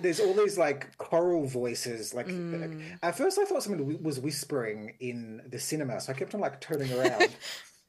there's 0.00 0.20
all 0.20 0.34
these 0.34 0.58
like 0.58 0.96
choral 0.98 1.46
voices. 1.46 2.12
Like 2.12 2.26
Mm. 2.28 2.82
at 3.02 3.16
first, 3.16 3.38
I 3.38 3.44
thought 3.44 3.62
someone 3.62 4.02
was 4.02 4.18
whispering 4.18 4.94
in 5.00 5.42
the 5.48 5.58
cinema, 5.60 6.00
so 6.00 6.12
I 6.12 6.16
kept 6.16 6.34
on 6.34 6.40
like 6.40 6.60
turning 6.60 6.92
around. 6.92 7.28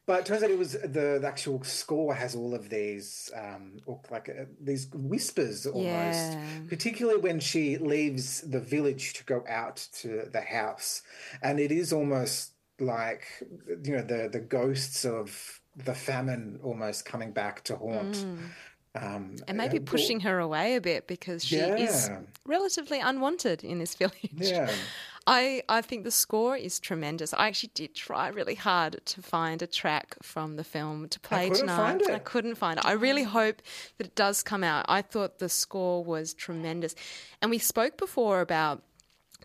But 0.08 0.20
it 0.20 0.26
turns 0.28 0.44
out 0.44 0.52
it 0.52 0.60
was 0.60 0.74
the, 0.74 1.18
the 1.20 1.28
actual 1.28 1.64
score 1.64 2.14
has 2.14 2.36
all 2.36 2.54
of 2.54 2.70
these, 2.70 3.32
um, 3.36 3.78
like 4.12 4.30
uh, 4.30 4.46
these 4.62 4.88
whispers 4.94 5.66
almost. 5.66 5.84
Yeah. 6.34 6.44
Particularly 6.70 7.20
when 7.22 7.40
she 7.40 7.80
leaves 7.80 8.42
the 8.42 8.60
village 8.60 9.14
to 9.14 9.24
go 9.24 9.44
out 9.50 9.78
to 10.02 10.30
the 10.32 10.42
house, 10.42 11.02
and 11.42 11.60
it 11.60 11.72
is 11.72 11.92
almost 11.92 12.52
like 12.80 13.24
you 13.84 13.94
know 13.96 14.04
the 14.04 14.30
the 14.32 14.40
ghosts 14.42 15.06
of 15.06 15.60
the 15.76 15.94
famine 15.94 16.60
almost 16.64 17.06
coming 17.06 17.32
back 17.32 17.64
to 17.66 17.76
haunt. 17.76 18.26
Um, 18.96 19.36
and 19.48 19.58
maybe 19.58 19.78
uh, 19.78 19.82
pushing 19.86 20.22
her 20.22 20.40
away 20.40 20.76
a 20.76 20.82
bit 20.82 21.06
because 21.06 21.44
she 21.44 21.58
is 21.58 22.10
relatively 22.46 23.00
unwanted 23.00 23.64
in 23.64 23.80
this 23.80 23.96
village. 23.96 24.30
Yeah. 24.32 24.72
I, 25.28 25.64
I 25.68 25.82
think 25.82 26.04
the 26.04 26.12
score 26.12 26.56
is 26.56 26.80
tremendous. 26.80 27.34
I 27.34 27.48
actually 27.48 27.72
did 27.74 27.96
try 27.96 28.28
really 28.28 28.54
hard 28.54 29.02
to 29.06 29.22
find 29.24 29.62
a 29.62 29.68
track 29.68 30.16
from 30.22 30.56
the 30.56 30.64
film 30.64 31.10
to 31.10 31.20
play 31.20 31.50
couldn't 31.50 31.68
tonight. 31.68 31.76
find 31.76 32.02
it. 32.02 32.12
I 32.12 32.20
couldn't 32.20 32.56
find 32.56 32.78
it. 32.78 32.86
I 32.86 32.92
really 32.92 33.24
hope 33.24 33.62
that 33.98 34.06
it 34.06 34.16
does 34.16 34.44
come 34.44 34.64
out. 34.64 34.86
I 34.88 35.02
thought 35.02 35.40
the 35.40 35.50
score 35.50 36.04
was 36.04 36.36
tremendous. 36.36 36.94
And 37.42 37.50
we 37.50 37.58
spoke 37.58 37.98
before 37.98 38.40
about 38.40 38.84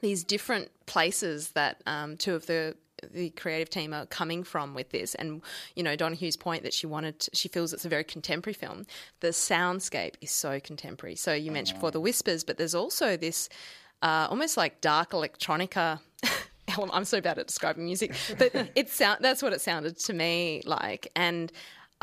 these 0.02 0.22
different 0.22 0.70
places 0.84 1.52
that 1.52 1.82
um, 1.86 2.18
two 2.18 2.34
of 2.34 2.46
the 2.46 2.76
the 3.10 3.30
creative 3.30 3.70
team 3.70 3.92
are 3.92 4.06
coming 4.06 4.44
from 4.44 4.74
with 4.74 4.90
this 4.90 5.14
and 5.14 5.42
you 5.74 5.82
know 5.82 5.96
Donoghue's 5.96 6.36
point 6.36 6.62
that 6.62 6.74
she 6.74 6.86
wanted 6.86 7.18
to, 7.20 7.30
she 7.34 7.48
feels 7.48 7.72
it's 7.72 7.84
a 7.84 7.88
very 7.88 8.04
contemporary 8.04 8.54
film 8.54 8.86
the 9.20 9.28
soundscape 9.28 10.14
is 10.20 10.30
so 10.30 10.60
contemporary 10.60 11.16
so 11.16 11.32
you 11.32 11.50
mentioned 11.50 11.78
before 11.78 11.90
the 11.90 12.00
whispers 12.00 12.44
but 12.44 12.56
there's 12.56 12.74
also 12.74 13.16
this 13.16 13.48
uh, 14.02 14.26
almost 14.30 14.56
like 14.56 14.80
dark 14.80 15.10
electronica 15.10 16.00
element. 16.68 16.96
I'm 16.96 17.04
so 17.04 17.20
bad 17.20 17.38
at 17.38 17.46
describing 17.46 17.84
music, 17.84 18.14
but 18.38 18.54
it 18.74 18.88
sound 18.90 19.18
that's 19.20 19.42
what 19.42 19.52
it 19.52 19.60
sounded 19.60 19.98
to 19.98 20.12
me 20.12 20.62
like. 20.64 21.10
And 21.16 21.52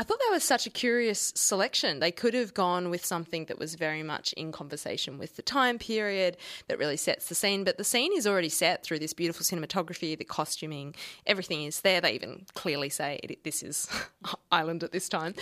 I 0.00 0.04
thought 0.04 0.20
that 0.20 0.30
was 0.32 0.44
such 0.44 0.64
a 0.64 0.70
curious 0.70 1.32
selection. 1.34 1.98
They 1.98 2.12
could 2.12 2.32
have 2.34 2.54
gone 2.54 2.88
with 2.88 3.04
something 3.04 3.46
that 3.46 3.58
was 3.58 3.74
very 3.74 4.04
much 4.04 4.32
in 4.34 4.52
conversation 4.52 5.18
with 5.18 5.34
the 5.34 5.42
time 5.42 5.76
period 5.76 6.36
that 6.68 6.78
really 6.78 6.96
sets 6.96 7.28
the 7.28 7.34
scene. 7.34 7.64
But 7.64 7.78
the 7.78 7.84
scene 7.84 8.12
is 8.16 8.24
already 8.24 8.48
set 8.48 8.84
through 8.84 9.00
this 9.00 9.12
beautiful 9.12 9.44
cinematography, 9.44 10.16
the 10.16 10.24
costuming, 10.24 10.94
everything 11.26 11.64
is 11.64 11.80
there. 11.80 12.00
They 12.00 12.12
even 12.12 12.46
clearly 12.54 12.90
say 12.90 13.18
it, 13.24 13.42
this 13.42 13.60
is 13.64 13.88
Ireland 14.52 14.84
at 14.84 14.92
this 14.92 15.08
time. 15.08 15.34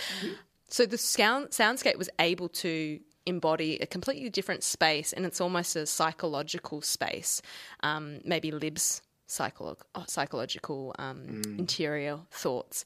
So 0.69 0.87
the 0.87 0.97
sound, 0.97 1.49
soundscape 1.49 1.97
was 1.97 2.09
able 2.17 2.49
to 2.49 2.99
embody 3.27 3.77
a 3.77 3.85
completely 3.85 4.29
different 4.29 4.63
space, 4.63 5.13
and 5.13 5.23
it's 5.25 5.39
almost 5.39 5.75
a 5.75 5.85
psychological 5.85 6.81
space. 6.81 7.43
Um, 7.83 8.21
maybe 8.25 8.51
Lib's 8.51 9.03
psycholo- 9.27 9.77
psychological 10.07 10.95
um, 10.97 11.41
interior 11.59 12.19
thoughts. 12.31 12.85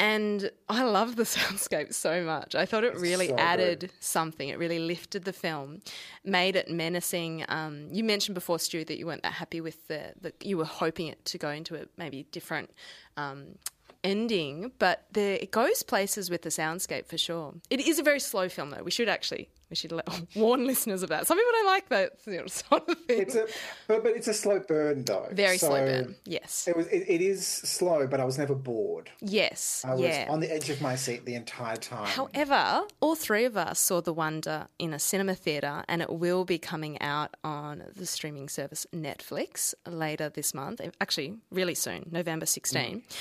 And 0.00 0.50
I 0.66 0.82
love 0.84 1.16
the 1.16 1.22
soundscape 1.36 1.92
so 1.92 2.24
much. 2.24 2.54
I 2.54 2.64
thought 2.64 2.84
it 2.84 2.96
really 2.96 3.28
so 3.28 3.36
added 3.36 3.80
good. 3.80 3.92
something. 4.00 4.48
It 4.48 4.58
really 4.58 4.78
lifted 4.78 5.24
the 5.24 5.32
film, 5.32 5.82
made 6.24 6.56
it 6.56 6.70
menacing. 6.70 7.44
Um, 7.48 7.88
you 7.92 8.02
mentioned 8.02 8.34
before, 8.34 8.58
Stu, 8.58 8.82
that 8.86 8.98
you 8.98 9.04
weren't 9.06 9.22
that 9.22 9.34
happy 9.34 9.60
with 9.60 9.86
the, 9.88 10.14
the 10.18 10.32
you 10.42 10.56
were 10.56 10.64
hoping 10.64 11.08
it 11.08 11.22
to 11.26 11.38
go 11.38 11.50
into 11.50 11.76
a 11.76 11.84
maybe 11.98 12.26
different 12.32 12.70
um, 13.18 13.58
ending, 14.02 14.72
but 14.78 15.04
the, 15.12 15.42
it 15.42 15.50
goes 15.50 15.82
places 15.82 16.30
with 16.30 16.42
the 16.42 16.48
soundscape 16.48 17.06
for 17.06 17.18
sure. 17.18 17.52
It 17.68 17.80
is 17.80 17.98
a 17.98 18.02
very 18.02 18.20
slow 18.20 18.48
film, 18.48 18.70
though. 18.70 18.82
We 18.82 18.90
should 18.90 19.08
actually 19.10 19.50
we 19.70 19.76
should 19.76 19.92
let, 19.92 20.08
warn 20.34 20.66
listeners 20.66 21.02
of 21.02 21.08
that. 21.08 21.26
Some 21.26 21.38
people 21.38 21.52
don't 21.52 21.66
like 21.66 21.88
that 21.88 22.50
sort 22.50 22.88
of 22.88 22.98
thing. 22.98 23.22
It's 23.22 23.34
a 23.36 23.46
but, 23.86 24.02
but 24.02 24.12
it's 24.16 24.28
a 24.28 24.34
slow 24.34 24.58
burn 24.58 25.04
though. 25.04 25.28
very 25.32 25.58
slow 25.58 25.84
burn. 25.84 26.16
Yes. 26.24 26.66
It 26.68 26.76
was. 26.76 26.86
It, 26.88 27.08
it 27.08 27.20
is 27.20 27.46
slow, 27.46 28.06
but 28.06 28.20
I 28.20 28.24
was 28.24 28.36
never 28.36 28.54
bored. 28.54 29.10
Yes. 29.20 29.84
I 29.86 29.94
was 29.94 30.02
yeah. 30.02 30.26
on 30.28 30.40
the 30.40 30.52
edge 30.52 30.68
of 30.70 30.80
my 30.80 30.96
seat 30.96 31.24
the 31.24 31.34
entire 31.34 31.76
time. 31.76 32.06
However, 32.06 32.82
all 33.00 33.14
three 33.14 33.44
of 33.44 33.56
us 33.56 33.78
saw 33.78 34.00
The 34.00 34.12
Wonder 34.12 34.68
in 34.78 34.92
a 34.92 34.98
cinema 34.98 35.34
theatre, 35.34 35.84
and 35.88 36.02
it 36.02 36.12
will 36.12 36.44
be 36.44 36.58
coming 36.58 37.00
out 37.00 37.36
on 37.44 37.84
the 37.94 38.06
streaming 38.06 38.48
service 38.48 38.86
Netflix 38.94 39.74
later 39.86 40.28
this 40.28 40.52
month. 40.52 40.80
Actually, 41.00 41.36
really 41.50 41.74
soon, 41.74 42.08
November 42.10 42.46
16. 42.46 42.80
Mm. 42.80 43.16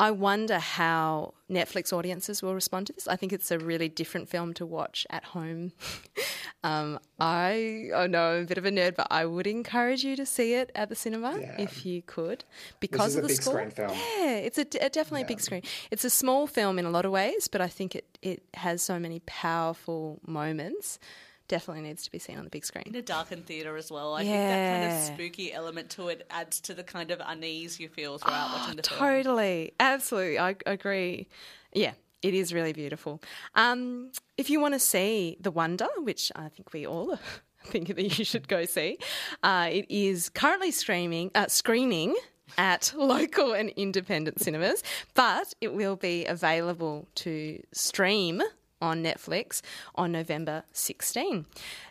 I 0.00 0.12
wonder 0.12 0.58
how 0.60 1.34
Netflix 1.50 1.92
audiences 1.92 2.40
will 2.40 2.54
respond 2.54 2.86
to 2.86 2.92
this. 2.92 3.08
I 3.08 3.16
think 3.16 3.32
it's 3.32 3.50
a 3.50 3.58
really 3.58 3.88
different 3.88 4.28
film 4.28 4.54
to 4.54 4.64
watch 4.64 5.06
at 5.10 5.24
home. 5.24 5.72
um, 6.64 7.00
I, 7.18 7.90
I 7.94 8.06
know 8.06 8.34
I'm 8.34 8.42
a 8.42 8.46
bit 8.46 8.58
of 8.58 8.64
a 8.64 8.70
nerd, 8.70 8.94
but 8.94 9.08
I 9.10 9.26
would 9.26 9.48
encourage 9.48 10.04
you 10.04 10.14
to 10.14 10.24
see 10.24 10.54
it 10.54 10.70
at 10.76 10.88
the 10.88 10.94
cinema 10.94 11.40
if 11.58 11.84
you 11.84 12.02
could, 12.02 12.44
because 12.78 13.16
of 13.16 13.20
a 13.20 13.22
the 13.22 13.28
big 13.28 13.42
score. 13.42 13.54
screen 13.54 13.70
film. 13.70 13.90
Yeah, 13.90 14.36
it's 14.36 14.58
a, 14.58 14.66
a 14.80 14.88
definitely 14.88 15.22
a 15.22 15.26
big 15.26 15.40
screen. 15.40 15.62
It's 15.90 16.04
a 16.04 16.10
small 16.10 16.46
film 16.46 16.78
in 16.78 16.84
a 16.84 16.90
lot 16.90 17.04
of 17.04 17.10
ways, 17.10 17.48
but 17.48 17.60
I 17.60 17.68
think 17.68 17.96
it, 17.96 18.18
it 18.22 18.44
has 18.54 18.82
so 18.82 19.00
many 19.00 19.20
powerful 19.26 20.20
moments. 20.24 21.00
Definitely 21.48 21.82
needs 21.82 22.02
to 22.04 22.10
be 22.12 22.18
seen 22.18 22.38
on 22.38 22.44
the 22.44 22.50
big 22.50 22.64
screen. 22.64 22.84
in 22.86 22.94
a 22.94 23.02
darkened 23.02 23.46
theater 23.46 23.76
as 23.76 23.90
well. 23.90 24.14
I 24.14 24.20
think 24.22 24.32
that 24.34 24.80
kind 24.82 24.92
of 24.98 25.14
spooky 25.14 25.52
element 25.52 25.90
to 25.90 26.08
it 26.08 26.26
adds 26.30 26.60
to 26.62 26.74
the 26.74 26.84
kind 26.84 27.10
of 27.10 27.20
unease 27.24 27.80
you 27.80 27.88
feel 27.88 28.18
throughout 28.18 28.50
watching 28.54 28.76
the 28.76 28.82
film. 28.82 28.98
Totally, 28.98 29.72
absolutely, 29.80 30.38
I 30.38 30.56
agree. 30.66 31.26
Yeah, 31.72 31.92
it 32.22 32.34
is 32.34 32.52
really 32.52 32.72
beautiful. 32.72 33.22
Um, 33.54 34.10
if 34.36 34.50
you 34.50 34.60
want 34.60 34.74
to 34.74 34.80
see 34.80 35.36
The 35.40 35.50
Wonder, 35.50 35.88
which 35.98 36.30
I 36.36 36.48
think 36.48 36.72
we 36.72 36.86
all 36.86 37.18
think 37.64 37.88
that 37.88 38.18
you 38.18 38.24
should 38.24 38.46
go 38.46 38.64
see, 38.64 38.98
uh, 39.42 39.68
it 39.70 39.86
is 39.88 40.28
currently 40.28 40.70
streaming, 40.70 41.30
uh, 41.34 41.46
screening 41.48 42.14
at 42.56 42.92
local 42.96 43.52
and 43.52 43.70
independent 43.70 44.40
cinemas, 44.40 44.82
but 45.14 45.54
it 45.60 45.72
will 45.72 45.96
be 45.96 46.24
available 46.26 47.06
to 47.16 47.62
stream 47.72 48.42
on 48.80 49.02
Netflix 49.02 49.60
on 49.94 50.12
November 50.12 50.64
16. 50.72 51.46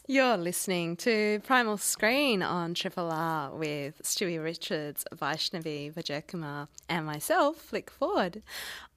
You're 0.09 0.37
listening 0.37 0.95
to 0.97 1.41
Primal 1.43 1.77
Screen 1.77 2.41
on 2.41 2.73
Triple 2.73 3.11
R 3.11 3.51
with 3.51 4.01
Stewie 4.03 4.41
Richards, 4.41 5.03
Vaishnavi 5.13 5.93
Vijayakumar, 5.93 6.69
and 6.87 7.05
myself, 7.05 7.57
Flick 7.57 7.89
Ford. 7.91 8.41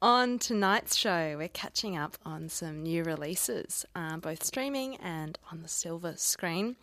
On 0.00 0.38
tonight's 0.38 0.94
show, 0.94 1.34
we're 1.36 1.48
catching 1.48 1.96
up 1.96 2.16
on 2.24 2.48
some 2.48 2.84
new 2.84 3.02
releases, 3.02 3.84
uh, 3.96 4.18
both 4.18 4.44
streaming 4.44 4.96
and 4.96 5.36
on 5.50 5.62
the 5.62 5.68
silver 5.68 6.14
screen. 6.16 6.76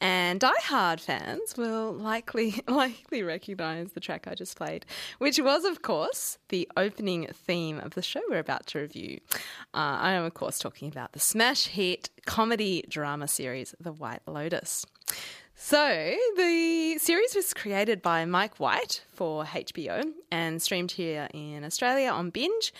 And 0.00 0.40
Die 0.40 0.50
Hard 0.62 1.00
fans 1.00 1.54
will 1.56 1.92
likely 1.92 2.62
likely 2.68 3.22
recognise 3.22 3.92
the 3.92 4.00
track 4.00 4.26
I 4.26 4.34
just 4.34 4.56
played, 4.56 4.86
which 5.18 5.38
was, 5.38 5.64
of 5.64 5.82
course, 5.82 6.38
the 6.48 6.68
opening 6.76 7.28
theme 7.32 7.78
of 7.80 7.94
the 7.94 8.02
show 8.02 8.22
we're 8.30 8.38
about 8.38 8.66
to 8.68 8.78
review. 8.80 9.20
Uh, 9.74 10.00
I 10.00 10.12
am, 10.12 10.24
of 10.24 10.32
course, 10.34 10.53
talking 10.58 10.88
about 10.88 11.12
the 11.12 11.20
smash 11.20 11.66
hit 11.66 12.10
comedy 12.26 12.84
drama 12.88 13.28
series 13.28 13.74
The 13.80 13.92
White 13.92 14.20
Lotus. 14.26 14.86
So, 15.56 16.16
the 16.36 16.98
series 16.98 17.34
was 17.34 17.54
created 17.54 18.02
by 18.02 18.24
Mike 18.24 18.58
White 18.58 19.02
for 19.12 19.44
HBO 19.44 20.02
and 20.30 20.60
streamed 20.60 20.90
here 20.90 21.28
in 21.32 21.64
Australia 21.64 22.10
on 22.10 22.30
Binge. 22.30 22.72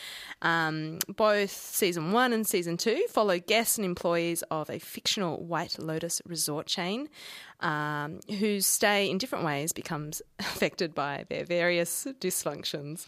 Um, 0.42 0.98
both 1.08 1.52
season 1.52 2.10
one 2.10 2.32
and 2.32 2.46
season 2.46 2.76
two 2.76 3.06
follow 3.08 3.38
guests 3.38 3.78
and 3.78 3.84
employees 3.84 4.42
of 4.50 4.68
a 4.70 4.80
fictional 4.80 5.42
White 5.44 5.78
Lotus 5.78 6.20
resort 6.26 6.66
chain 6.66 7.08
um, 7.60 8.20
whose 8.38 8.66
stay 8.66 9.10
in 9.10 9.18
different 9.18 9.44
ways 9.44 9.72
becomes 9.72 10.22
affected 10.38 10.94
by 10.94 11.24
their 11.28 11.44
various 11.44 12.06
dysfunctions. 12.20 13.06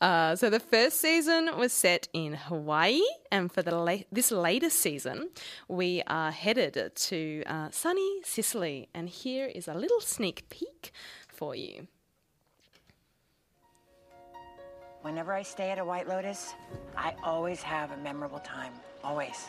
Uh, 0.00 0.34
so 0.34 0.48
the 0.48 0.60
first 0.60 1.00
season 1.00 1.50
was 1.56 1.72
set 1.72 2.08
in 2.12 2.34
Hawaii, 2.34 3.02
and 3.30 3.52
for 3.52 3.62
the 3.62 3.74
la- 3.74 4.04
this 4.10 4.30
latest 4.30 4.78
season, 4.78 5.28
we 5.68 6.02
are 6.06 6.30
headed 6.30 6.92
to 6.94 7.42
uh, 7.46 7.68
sunny 7.70 8.22
Sicily. 8.24 8.88
And 8.94 9.08
here 9.08 9.46
is 9.46 9.68
a 9.68 9.74
little 9.74 10.00
sneak 10.00 10.48
peek 10.48 10.92
for 11.28 11.54
you. 11.54 11.88
Whenever 15.02 15.32
I 15.32 15.42
stay 15.42 15.70
at 15.70 15.78
a 15.78 15.84
White 15.84 16.08
Lotus, 16.08 16.54
I 16.96 17.14
always 17.22 17.62
have 17.62 17.90
a 17.90 17.96
memorable 17.96 18.40
time. 18.40 18.72
Always. 19.02 19.48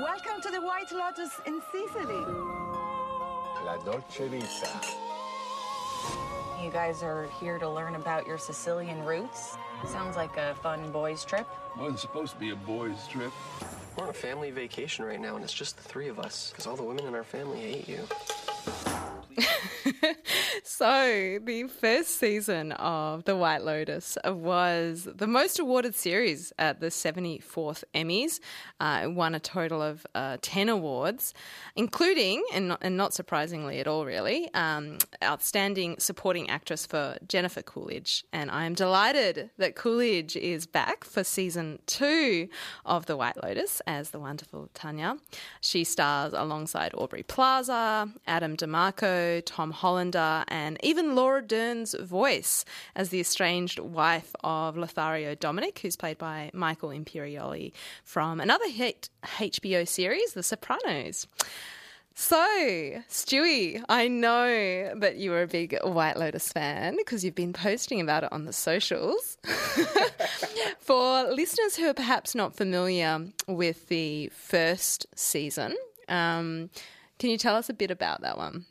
Welcome 0.00 0.40
to 0.40 0.50
the 0.50 0.62
White 0.62 0.90
Lotus 0.92 1.30
in 1.44 1.60
Sicily. 1.70 2.24
La 3.66 3.76
Dolce 3.84 4.28
Vita. 4.28 4.80
You 6.64 6.70
guys 6.70 7.02
are 7.02 7.28
here 7.38 7.58
to 7.58 7.68
learn 7.68 7.96
about 7.96 8.26
your 8.26 8.38
Sicilian 8.38 9.04
roots. 9.04 9.58
Sounds 9.86 10.16
like 10.16 10.38
a 10.38 10.54
fun 10.62 10.90
boys' 10.90 11.22
trip. 11.22 11.46
Wasn't 11.76 11.98
supposed 11.98 12.32
to 12.32 12.38
be 12.38 12.48
a 12.48 12.56
boys' 12.56 13.06
trip. 13.08 13.30
We're 13.94 14.04
on 14.04 14.08
a 14.08 14.14
family 14.14 14.50
vacation 14.50 15.04
right 15.04 15.20
now, 15.20 15.34
and 15.34 15.44
it's 15.44 15.52
just 15.52 15.76
the 15.76 15.82
three 15.82 16.08
of 16.08 16.18
us, 16.18 16.48
because 16.50 16.66
all 16.66 16.76
the 16.76 16.82
women 16.82 17.04
in 17.04 17.14
our 17.14 17.22
family 17.22 17.60
hate 17.60 17.86
you. 17.86 18.08
So, 20.72 21.40
the 21.44 21.64
first 21.64 22.20
season 22.20 22.70
of 22.70 23.24
The 23.24 23.34
White 23.34 23.64
Lotus 23.64 24.16
was 24.24 25.08
the 25.12 25.26
most 25.26 25.58
awarded 25.58 25.96
series 25.96 26.52
at 26.60 26.78
the 26.78 26.86
74th 26.86 27.82
Emmys. 27.92 28.38
Uh, 28.78 29.00
it 29.02 29.08
won 29.08 29.34
a 29.34 29.40
total 29.40 29.82
of 29.82 30.06
uh, 30.14 30.36
10 30.40 30.68
awards, 30.68 31.34
including, 31.74 32.44
and 32.54 32.68
not, 32.68 32.78
and 32.82 32.96
not 32.96 33.12
surprisingly 33.12 33.80
at 33.80 33.88
all, 33.88 34.06
really, 34.06 34.48
um, 34.54 34.98
Outstanding 35.24 35.96
Supporting 35.98 36.48
Actress 36.48 36.86
for 36.86 37.18
Jennifer 37.26 37.62
Coolidge. 37.62 38.24
And 38.32 38.48
I 38.48 38.64
am 38.64 38.74
delighted 38.74 39.50
that 39.58 39.74
Coolidge 39.74 40.36
is 40.36 40.66
back 40.66 41.02
for 41.02 41.24
season 41.24 41.80
two 41.86 42.48
of 42.86 43.06
The 43.06 43.16
White 43.16 43.42
Lotus 43.42 43.82
as 43.88 44.10
the 44.10 44.20
wonderful 44.20 44.70
Tanya. 44.72 45.16
She 45.60 45.82
stars 45.82 46.32
alongside 46.32 46.92
Aubrey 46.94 47.24
Plaza, 47.24 48.08
Adam 48.28 48.56
DiMarco, 48.56 49.42
Tom 49.44 49.72
Hollander, 49.72 50.44
and 50.60 50.69
even 50.82 51.14
Laura 51.14 51.42
Dern's 51.42 51.94
voice 51.94 52.64
as 52.94 53.10
the 53.10 53.20
estranged 53.20 53.78
wife 53.78 54.34
of 54.42 54.76
Lothario 54.76 55.34
Dominic, 55.34 55.78
who's 55.80 55.96
played 55.96 56.18
by 56.18 56.50
Michael 56.52 56.90
Imperioli 56.90 57.72
from 58.04 58.40
another 58.40 58.68
hit 58.68 59.08
HBO 59.24 59.86
series, 59.86 60.32
The 60.32 60.42
Sopranos. 60.42 61.26
So, 62.14 62.36
Stewie, 63.08 63.82
I 63.88 64.08
know 64.08 64.94
that 64.94 65.16
you 65.16 65.32
are 65.32 65.42
a 65.42 65.46
big 65.46 65.78
White 65.82 66.18
Lotus 66.18 66.52
fan 66.52 66.96
because 66.96 67.24
you've 67.24 67.34
been 67.34 67.54
posting 67.54 68.00
about 68.00 68.24
it 68.24 68.32
on 68.32 68.44
the 68.44 68.52
socials. 68.52 69.38
For 70.80 71.22
listeners 71.32 71.76
who 71.76 71.88
are 71.88 71.94
perhaps 71.94 72.34
not 72.34 72.54
familiar 72.54 73.26
with 73.46 73.88
the 73.88 74.28
first 74.34 75.06
season, 75.14 75.74
um, 76.08 76.68
can 77.18 77.30
you 77.30 77.38
tell 77.38 77.56
us 77.56 77.70
a 77.70 77.74
bit 77.74 77.90
about 77.90 78.20
that 78.20 78.36
one? 78.36 78.66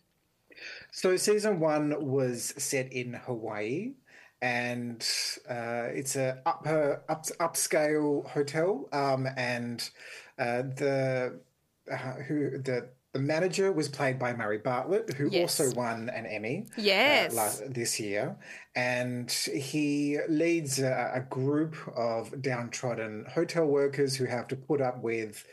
So 0.91 1.15
season 1.17 1.59
one 1.59 1.95
was 2.05 2.53
set 2.57 2.91
in 2.91 3.13
Hawaii, 3.13 3.93
and 4.41 5.05
uh, 5.49 5.87
it's 5.91 6.15
a 6.15 6.41
upper 6.45 7.03
up, 7.09 7.25
upscale 7.39 8.25
hotel, 8.27 8.87
um, 8.91 9.27
and 9.37 9.87
uh, 10.37 10.63
the 10.63 11.39
uh, 11.91 11.95
who 12.27 12.57
the 12.57 12.89
the 13.13 13.19
manager 13.19 13.71
was 13.71 13.89
played 13.89 14.19
by 14.19 14.33
Murray 14.33 14.59
Bartlett, 14.59 15.13
who 15.13 15.29
Yes. 15.31 15.59
also 15.59 15.75
won 15.75 16.09
an 16.09 16.27
Emmy 16.27 16.67
Yes. 16.77 17.31
uh, 17.31 17.35
last, 17.35 17.73
this 17.73 17.99
year. 17.99 18.35
And 18.75 19.31
he 19.31 20.19
leads 20.27 20.77
a, 20.79 21.11
a 21.15 21.21
group 21.21 21.75
of 21.95 22.39
downtrodden 22.41 23.25
hotel 23.33 23.65
workers 23.65 24.15
who 24.15 24.25
have 24.25 24.47
to 24.49 24.55
put 24.55 24.79
up 24.79 25.01
with 25.01 25.43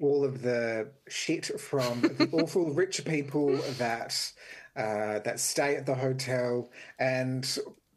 all 0.00 0.24
of 0.24 0.42
the 0.42 0.88
shit 1.08 1.60
from 1.60 2.00
the 2.00 2.28
awful 2.32 2.72
rich 2.74 3.04
people 3.04 3.56
that 3.78 4.32
uh, 4.76 5.18
that 5.20 5.40
stay 5.40 5.76
at 5.76 5.86
the 5.86 5.94
hotel. 5.94 6.70
And 6.98 7.46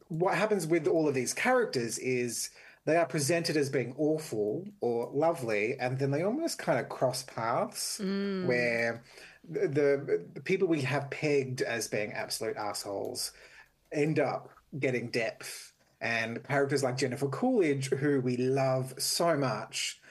what 0.10 0.36
happens 0.36 0.68
with 0.68 0.88
all 0.88 1.08
of 1.08 1.14
these 1.14 1.34
characters 1.34 1.98
is 2.00 2.50
they 2.86 2.98
are 2.98 3.06
presented 3.06 3.56
as 3.58 3.70
being 3.70 3.96
awful 3.98 4.66
or 4.82 5.10
lovely, 5.14 5.78
and 5.80 5.98
then 5.98 6.12
they 6.12 6.24
almost 6.24 6.58
kind 6.60 6.80
of 6.80 6.90
cross 6.90 7.24
paths 7.24 8.00
Mm. 8.02 8.46
where 8.48 9.04
the, 9.50 9.68
the 9.68 10.26
the 10.34 10.42
people 10.42 10.68
we 10.68 10.82
have 10.82 11.10
pegged 11.10 11.62
as 11.62 11.88
being 11.88 12.12
absolute 12.14 12.56
assholes 12.58 13.32
end 13.92 14.20
up 14.20 14.50
getting 14.80 15.10
depth 15.10 15.74
and 16.02 16.44
characters 16.44 16.84
like 16.84 16.98
Jennifer 16.98 17.28
Coolidge, 17.30 17.90
who 17.90 18.20
we 18.20 18.36
love 18.38 18.94
so 18.98 19.38
much, 19.38 20.02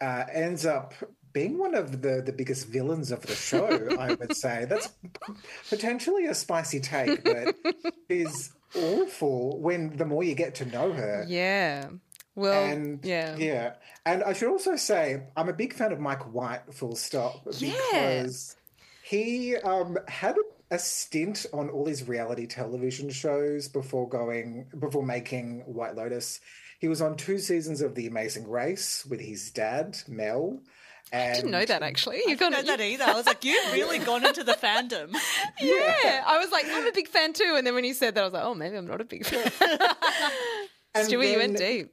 uh, 0.00 0.24
ends 0.32 0.66
up 0.66 0.94
being 1.32 1.58
one 1.58 1.74
of 1.74 2.02
the, 2.02 2.22
the 2.24 2.32
biggest 2.32 2.68
villains 2.68 3.10
of 3.12 3.22
the 3.22 3.34
show, 3.34 3.66
I 3.98 4.14
would 4.14 4.36
say. 4.36 4.66
That's 4.68 4.90
potentially 5.68 6.26
a 6.26 6.34
spicy 6.34 6.80
take, 6.80 7.24
but 7.24 7.54
is 8.08 8.52
awful 8.74 9.60
when 9.60 9.96
the 9.96 10.04
more 10.04 10.22
you 10.22 10.34
get 10.34 10.54
to 10.56 10.64
know 10.66 10.92
her. 10.92 11.24
Yeah. 11.28 11.88
Well, 12.34 12.64
and 12.64 13.04
yeah. 13.04 13.36
Yeah. 13.36 13.74
And 14.06 14.22
I 14.22 14.32
should 14.32 14.50
also 14.50 14.76
say, 14.76 15.24
I'm 15.36 15.48
a 15.48 15.52
big 15.52 15.74
fan 15.74 15.92
of 15.92 16.00
Mike 16.00 16.32
White, 16.32 16.72
full 16.72 16.96
stop, 16.96 17.44
because 17.44 18.56
he 19.02 19.56
um, 19.56 19.98
had 20.08 20.36
a 20.70 20.78
stint 20.78 21.46
on 21.52 21.68
all 21.68 21.84
these 21.84 22.06
reality 22.06 22.46
television 22.46 23.10
shows 23.10 23.68
before 23.68 24.08
going, 24.08 24.66
before 24.78 25.04
making 25.04 25.60
White 25.66 25.96
Lotus. 25.96 26.40
He 26.78 26.88
was 26.88 27.02
on 27.02 27.16
two 27.16 27.38
seasons 27.38 27.82
of 27.82 27.94
The 27.94 28.06
Amazing 28.06 28.48
Race 28.48 29.04
with 29.04 29.20
his 29.20 29.50
dad, 29.50 29.98
Mel. 30.08 30.60
And 31.12 31.32
I 31.32 31.34
didn't 31.34 31.50
know 31.50 31.64
that 31.64 31.82
actually. 31.82 32.16
You 32.18 32.32
I 32.32 32.34
didn't 32.36 32.52
know 32.52 32.62
that 32.62 32.80
either. 32.80 33.04
I 33.04 33.14
was 33.14 33.26
like, 33.26 33.44
you've 33.44 33.72
really 33.72 33.98
gone 34.10 34.24
into 34.24 34.44
the 34.44 34.52
fandom. 34.52 35.12
yeah. 35.60 36.22
I 36.26 36.38
was 36.38 36.50
like, 36.52 36.66
I'm 36.68 36.86
a 36.86 36.92
big 36.92 37.08
fan 37.08 37.32
too. 37.32 37.54
And 37.56 37.66
then 37.66 37.74
when 37.74 37.84
you 37.84 37.94
said 37.94 38.14
that, 38.14 38.20
I 38.20 38.24
was 38.24 38.32
like, 38.32 38.44
oh, 38.44 38.54
maybe 38.54 38.76
I'm 38.76 38.86
not 38.86 39.00
a 39.00 39.04
big 39.04 39.26
fan. 39.26 39.50
And 40.94 41.08
Stewie, 41.08 41.32
you 41.32 41.38
went 41.38 41.58
then- 41.58 41.76
deep. 41.78 41.92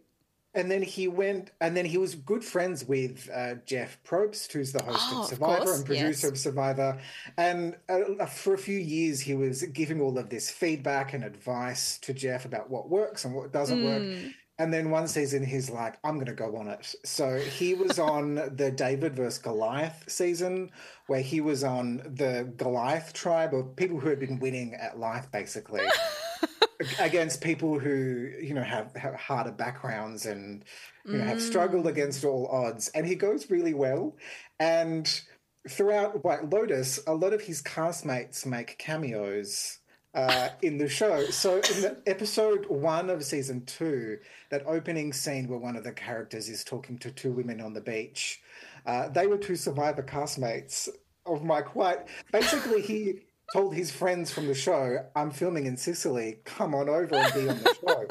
And 0.53 0.71
then 0.71 0.81
he 0.81 1.07
went, 1.07 1.51
and 1.61 1.77
then 1.77 1.85
he 1.85 1.99
was 1.99 2.15
good 2.15 2.43
friends 2.43 2.83
with 2.83 3.29
uh, 3.31 3.55
Jeff 3.67 3.99
Probst, 4.03 4.51
who's 4.53 4.71
the 4.71 4.81
host 4.81 5.05
Oh, 5.11 5.17
of 5.17 5.23
of 5.25 5.29
Survivor 5.29 5.65
course, 5.65 5.77
and 5.77 5.85
producer 5.85 6.07
yes. 6.07 6.23
of 6.23 6.37
Survivor. 6.39 6.97
And 7.37 7.75
uh, 7.87 8.25
for 8.25 8.55
a 8.55 8.57
few 8.57 8.79
years, 8.79 9.19
he 9.19 9.35
was 9.35 9.61
giving 9.61 10.01
all 10.01 10.17
of 10.17 10.29
this 10.31 10.49
feedback 10.49 11.13
and 11.13 11.23
advice 11.23 11.99
to 11.99 12.13
Jeff 12.13 12.45
about 12.45 12.71
what 12.71 12.89
works 12.89 13.23
and 13.23 13.35
what 13.35 13.51
doesn't 13.51 13.83
work. 13.83 14.33
Mm. 14.59 14.63
And 14.63 14.73
then 14.73 14.89
one 14.89 15.07
season, 15.07 15.45
he's 15.45 15.69
like, 15.69 15.97
I'm 16.03 16.15
going 16.15 16.25
to 16.27 16.33
go 16.33 16.57
on 16.57 16.67
it. 16.67 16.95
So 17.05 17.37
he 17.37 17.73
was 17.73 17.99
on 18.15 18.35
the 18.35 18.71
David 18.71 19.15
versus 19.15 19.37
Goliath 19.39 20.03
season, 20.07 20.71
where 21.07 21.21
he 21.21 21.41
was 21.41 21.63
on 21.63 21.97
the 22.05 22.51
Goliath 22.57 23.13
tribe 23.13 23.53
of 23.53 23.75
people 23.75 23.99
who 23.99 24.09
had 24.09 24.19
been 24.19 24.39
winning 24.39 24.73
at 24.75 24.99
life, 24.99 25.31
basically 25.31 25.85
against 26.99 27.41
people 27.41 27.79
who 27.79 28.31
you 28.41 28.53
know 28.53 28.63
have, 28.63 28.95
have 28.95 29.15
harder 29.15 29.51
backgrounds 29.51 30.25
and 30.25 30.63
you 31.05 31.17
know 31.17 31.23
have 31.23 31.41
struggled 31.41 31.85
Mm. 31.85 31.89
against 31.89 32.23
all 32.23 32.47
odds 32.47 32.89
and 32.89 33.05
he 33.05 33.15
goes 33.15 33.49
really 33.49 33.73
well 33.73 34.15
and 34.59 35.21
throughout 35.67 36.23
white 36.23 36.49
lotus 36.49 36.99
a 37.07 37.13
lot 37.13 37.33
of 37.33 37.41
his 37.41 37.61
castmates 37.63 38.45
make 38.45 38.77
cameos 38.77 39.79
uh, 40.17 40.49
in 40.61 40.77
the 40.77 40.89
show. 40.89 41.25
So 41.29 41.55
in 41.55 41.81
the 41.81 41.97
episode 42.05 42.65
one 42.67 43.09
of 43.09 43.23
season 43.23 43.63
two 43.65 44.17
that 44.49 44.63
opening 44.65 45.13
scene 45.13 45.47
where 45.47 45.59
one 45.59 45.77
of 45.77 45.85
the 45.85 45.93
characters 45.93 46.49
is 46.49 46.65
talking 46.65 46.97
to 46.99 47.11
two 47.11 47.31
women 47.31 47.61
on 47.61 47.73
the 47.73 47.81
beach 47.81 48.41
uh, 48.87 49.09
they 49.09 49.27
were 49.27 49.37
two 49.37 49.55
survivor 49.55 50.01
castmates 50.01 50.89
of 51.25 51.43
mike 51.43 51.75
white. 51.75 52.07
Basically 52.31 52.81
he 52.81 53.19
told 53.53 53.75
his 53.75 53.91
friends 53.91 54.31
from 54.31 54.47
the 54.47 54.55
show, 54.55 55.05
I'm 55.15 55.31
filming 55.31 55.65
in 55.65 55.77
Sicily, 55.77 56.39
come 56.45 56.73
on 56.73 56.89
over 56.89 57.15
and 57.15 57.33
be 57.33 57.49
on 57.49 57.57
the 57.59 57.75
show. 57.85 58.07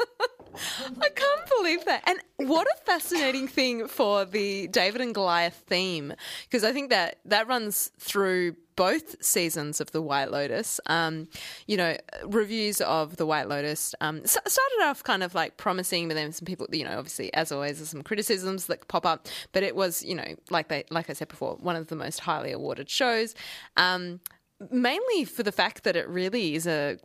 I 1.00 1.08
can't 1.08 1.50
believe 1.58 1.84
that. 1.84 2.02
And 2.06 2.48
what 2.48 2.66
a 2.66 2.76
fascinating 2.84 3.48
thing 3.48 3.88
for 3.88 4.24
the 4.24 4.68
David 4.68 5.00
and 5.00 5.14
Goliath 5.14 5.64
theme, 5.66 6.12
because 6.44 6.64
I 6.64 6.72
think 6.72 6.90
that 6.90 7.18
that 7.24 7.48
runs 7.48 7.90
through 7.98 8.56
both 8.76 9.22
seasons 9.24 9.80
of 9.80 9.90
The 9.92 10.02
White 10.02 10.30
Lotus. 10.30 10.80
Um, 10.86 11.28
you 11.66 11.76
know, 11.76 11.96
reviews 12.24 12.80
of 12.82 13.16
The 13.16 13.26
White 13.26 13.48
Lotus 13.48 13.94
um, 14.00 14.24
started 14.26 14.82
off 14.82 15.02
kind 15.02 15.22
of 15.22 15.34
like 15.34 15.56
promising, 15.56 16.08
but 16.08 16.14
then 16.14 16.32
some 16.32 16.44
people, 16.44 16.66
you 16.70 16.84
know, 16.84 16.98
obviously, 16.98 17.32
as 17.32 17.50
always, 17.50 17.78
there's 17.78 17.88
some 17.88 18.02
criticisms 18.02 18.66
that 18.66 18.86
pop 18.88 19.06
up. 19.06 19.28
But 19.52 19.62
it 19.62 19.74
was, 19.74 20.02
you 20.04 20.14
know, 20.14 20.36
like 20.50 20.68
they, 20.68 20.84
like 20.90 21.08
I 21.08 21.14
said 21.14 21.28
before, 21.28 21.56
one 21.60 21.74
of 21.74 21.88
the 21.88 21.96
most 21.96 22.20
highly 22.20 22.52
awarded 22.52 22.90
shows. 22.90 23.34
Um, 23.76 24.20
mainly 24.70 25.24
for 25.24 25.42
the 25.42 25.52
fact 25.52 25.84
that 25.84 25.96
it 25.96 26.08
really 26.08 26.54
is 26.54 26.66
a 26.66 26.76
a 26.76 26.98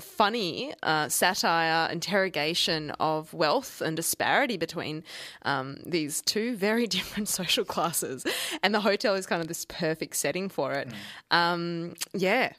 funny 0.00 0.72
uh, 0.82 1.08
satire 1.08 1.90
interrogation 1.90 2.90
of 2.92 3.32
wealth 3.34 3.80
and 3.80 3.96
disparity 3.96 4.56
between 4.56 5.04
um, 5.42 5.78
these 5.84 6.22
two 6.22 6.56
very 6.56 6.86
different 6.96 7.28
social 7.28 7.64
classes, 7.64 8.24
and 8.62 8.74
the 8.74 8.80
hotel 8.80 9.14
is 9.14 9.26
kind 9.26 9.42
of 9.42 9.48
this 9.48 9.64
perfect 9.66 10.16
setting 10.16 10.48
for 10.48 10.72
it. 10.72 10.88
Um, 11.30 11.94
yeah, 12.12 12.52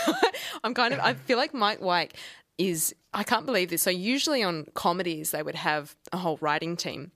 I'm 0.64 0.74
kind 0.74 0.94
of. 0.94 1.00
I 1.00 1.14
feel 1.14 1.38
like 1.38 1.54
Mike 1.54 1.80
White 1.80 2.14
is. 2.58 2.94
I 3.12 3.22
can't 3.22 3.46
believe 3.46 3.70
this. 3.70 3.82
So 3.82 3.90
usually 3.90 4.42
on 4.42 4.66
comedies 4.74 5.30
they 5.30 5.42
would 5.42 5.54
have 5.54 5.94
a 6.12 6.16
whole 6.16 6.38
writing 6.40 6.76
team. 6.76 7.12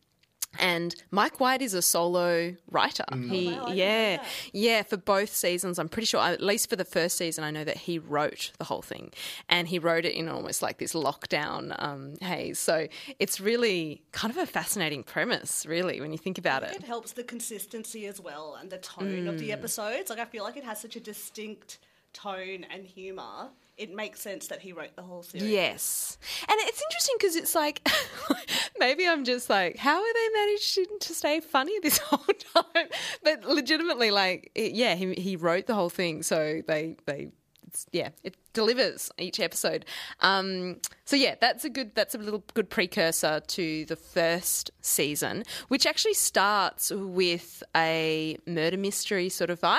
And 0.58 0.94
Mike 1.10 1.40
White 1.40 1.62
is 1.62 1.74
a 1.74 1.82
solo 1.82 2.54
writer. 2.70 3.04
He, 3.28 3.50
yeah, 3.72 4.22
yeah, 4.52 4.82
for 4.82 4.96
both 4.96 5.32
seasons. 5.34 5.78
I'm 5.78 5.88
pretty 5.88 6.06
sure, 6.06 6.20
at 6.20 6.40
least 6.42 6.68
for 6.70 6.76
the 6.76 6.84
first 6.84 7.16
season, 7.16 7.44
I 7.44 7.50
know 7.50 7.64
that 7.64 7.76
he 7.76 7.98
wrote 7.98 8.50
the 8.58 8.64
whole 8.64 8.82
thing, 8.82 9.12
and 9.48 9.68
he 9.68 9.78
wrote 9.78 10.04
it 10.04 10.14
in 10.14 10.28
almost 10.28 10.62
like 10.62 10.78
this 10.78 10.94
lockdown 10.94 11.74
um, 11.82 12.14
haze. 12.20 12.58
So 12.58 12.88
it's 13.18 13.38
really 13.40 14.02
kind 14.12 14.32
of 14.32 14.38
a 14.38 14.46
fascinating 14.46 15.02
premise, 15.04 15.64
really, 15.66 16.00
when 16.00 16.12
you 16.12 16.18
think 16.18 16.38
about 16.38 16.62
it. 16.64 16.74
It 16.74 16.82
helps 16.84 17.12
the 17.12 17.24
consistency 17.24 18.06
as 18.06 18.20
well 18.20 18.56
and 18.60 18.70
the 18.70 18.78
tone 18.78 19.28
of 19.28 19.38
the 19.38 19.50
Mm. 19.50 19.52
episodes. 19.52 20.10
Like 20.10 20.18
I 20.18 20.24
feel 20.24 20.44
like 20.44 20.56
it 20.56 20.64
has 20.64 20.80
such 20.80 20.96
a 20.96 21.00
distinct 21.00 21.78
tone 22.12 22.64
and 22.72 22.84
humor. 22.84 23.50
It 23.78 23.94
makes 23.94 24.20
sense 24.20 24.48
that 24.48 24.60
he 24.60 24.72
wrote 24.72 24.96
the 24.96 25.02
whole 25.02 25.22
series. 25.22 25.48
Yes. 25.48 26.18
And 26.48 26.58
it's 26.62 26.82
interesting 26.82 27.14
because 27.18 27.36
it's 27.36 27.54
like, 27.54 27.88
maybe 28.80 29.06
I'm 29.06 29.24
just 29.24 29.48
like, 29.48 29.76
how 29.76 29.96
are 30.00 30.12
they 30.14 30.28
managed 30.34 30.78
to 31.02 31.14
stay 31.14 31.38
funny 31.40 31.78
this 31.80 31.98
whole 32.02 32.18
time? 32.64 32.88
But 33.22 33.44
legitimately, 33.44 34.10
like, 34.10 34.50
it- 34.56 34.72
yeah, 34.72 34.96
he, 34.96 35.14
he 35.14 35.36
wrote 35.36 35.66
the 35.66 35.74
whole 35.74 35.90
thing. 35.90 36.24
So 36.24 36.60
they, 36.66 36.96
they, 37.06 37.28
it's, 37.68 37.86
yeah, 37.92 38.10
it 38.24 38.36
delivers 38.52 39.10
each 39.18 39.38
episode. 39.40 39.84
Um, 40.20 40.78
so 41.04 41.16
yeah, 41.16 41.36
that's 41.40 41.64
a 41.64 41.70
good, 41.70 41.94
that's 41.94 42.14
a 42.14 42.18
little 42.18 42.42
good 42.54 42.70
precursor 42.70 43.40
to 43.40 43.84
the 43.84 43.96
first 43.96 44.70
season, 44.80 45.44
which 45.68 45.86
actually 45.86 46.14
starts 46.14 46.90
with 46.90 47.62
a 47.76 48.38
murder 48.46 48.76
mystery 48.76 49.28
sort 49.28 49.50
of 49.50 49.60
vibe. 49.60 49.78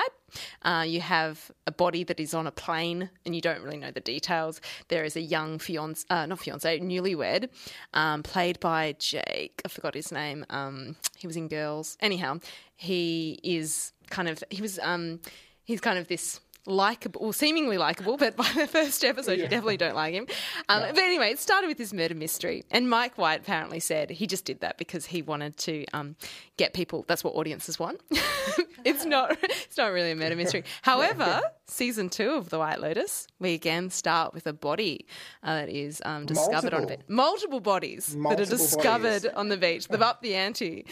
Uh, 0.62 0.84
you 0.86 1.00
have 1.00 1.50
a 1.66 1.72
body 1.72 2.04
that 2.04 2.20
is 2.20 2.34
on 2.34 2.46
a 2.46 2.52
plane, 2.52 3.10
and 3.26 3.34
you 3.34 3.40
don't 3.40 3.62
really 3.62 3.76
know 3.76 3.90
the 3.90 4.00
details. 4.00 4.60
There 4.86 5.02
is 5.02 5.16
a 5.16 5.20
young 5.20 5.58
fiance, 5.58 6.06
uh, 6.08 6.26
not 6.26 6.38
fiance, 6.38 6.78
newlywed, 6.78 7.48
um, 7.94 8.22
played 8.22 8.60
by 8.60 8.94
Jake. 8.98 9.60
I 9.64 9.68
forgot 9.68 9.94
his 9.94 10.12
name. 10.12 10.46
Um, 10.48 10.94
he 11.16 11.26
was 11.26 11.36
in 11.36 11.48
Girls. 11.48 11.96
Anyhow, 12.00 12.38
he 12.76 13.40
is 13.42 13.92
kind 14.08 14.28
of 14.28 14.42
he 14.50 14.62
was 14.62 14.78
um, 14.78 15.20
he's 15.64 15.80
kind 15.80 15.98
of 15.98 16.06
this 16.06 16.40
likable, 16.66 17.20
well, 17.22 17.32
seemingly 17.32 17.78
likable, 17.78 18.16
but 18.16 18.36
by 18.36 18.48
the 18.54 18.66
first 18.66 19.04
episode, 19.04 19.32
you 19.38 19.44
definitely 19.44 19.76
don't 19.76 19.94
like 19.94 20.14
him. 20.14 20.26
Um, 20.68 20.82
But 20.90 20.98
anyway, 20.98 21.30
it 21.30 21.38
started 21.38 21.68
with 21.68 21.78
this 21.78 21.92
murder 21.92 22.14
mystery, 22.14 22.64
and 22.70 22.88
Mike 22.88 23.16
White 23.18 23.40
apparently 23.40 23.80
said 23.80 24.10
he 24.10 24.26
just 24.26 24.44
did 24.44 24.60
that 24.60 24.78
because 24.78 25.06
he 25.06 25.22
wanted 25.22 25.56
to 25.58 25.84
um, 25.92 26.16
get 26.56 26.74
people. 26.74 27.04
That's 27.08 27.24
what 27.24 27.34
audiences 27.34 27.78
want. 27.78 28.00
it's 28.84 29.04
not. 29.04 29.36
It's 29.42 29.76
not 29.76 29.92
really 29.92 30.10
a 30.10 30.16
murder 30.16 30.36
mystery. 30.36 30.64
However, 30.82 31.40
season 31.66 32.08
two 32.08 32.30
of 32.32 32.50
The 32.50 32.58
White 32.58 32.80
Lotus, 32.80 33.26
we 33.38 33.54
again 33.54 33.90
start 33.90 34.34
with 34.34 34.46
a 34.46 34.52
body 34.52 35.06
uh, 35.42 35.54
that 35.54 35.68
is 35.68 36.02
um, 36.04 36.26
discovered 36.26 36.74
on 36.74 36.84
a 36.84 36.86
Multiple. 36.86 36.96
beach. 36.96 37.08
Multiple 37.08 37.60
bodies 37.60 38.06
that 38.16 38.40
are 38.40 38.44
discovered 38.44 39.22
bodies. 39.22 39.36
on 39.36 39.48
the 39.48 39.56
beach. 39.56 39.88
They've 39.88 40.00
upped 40.02 40.22
the 40.22 40.34
ante. 40.34 40.86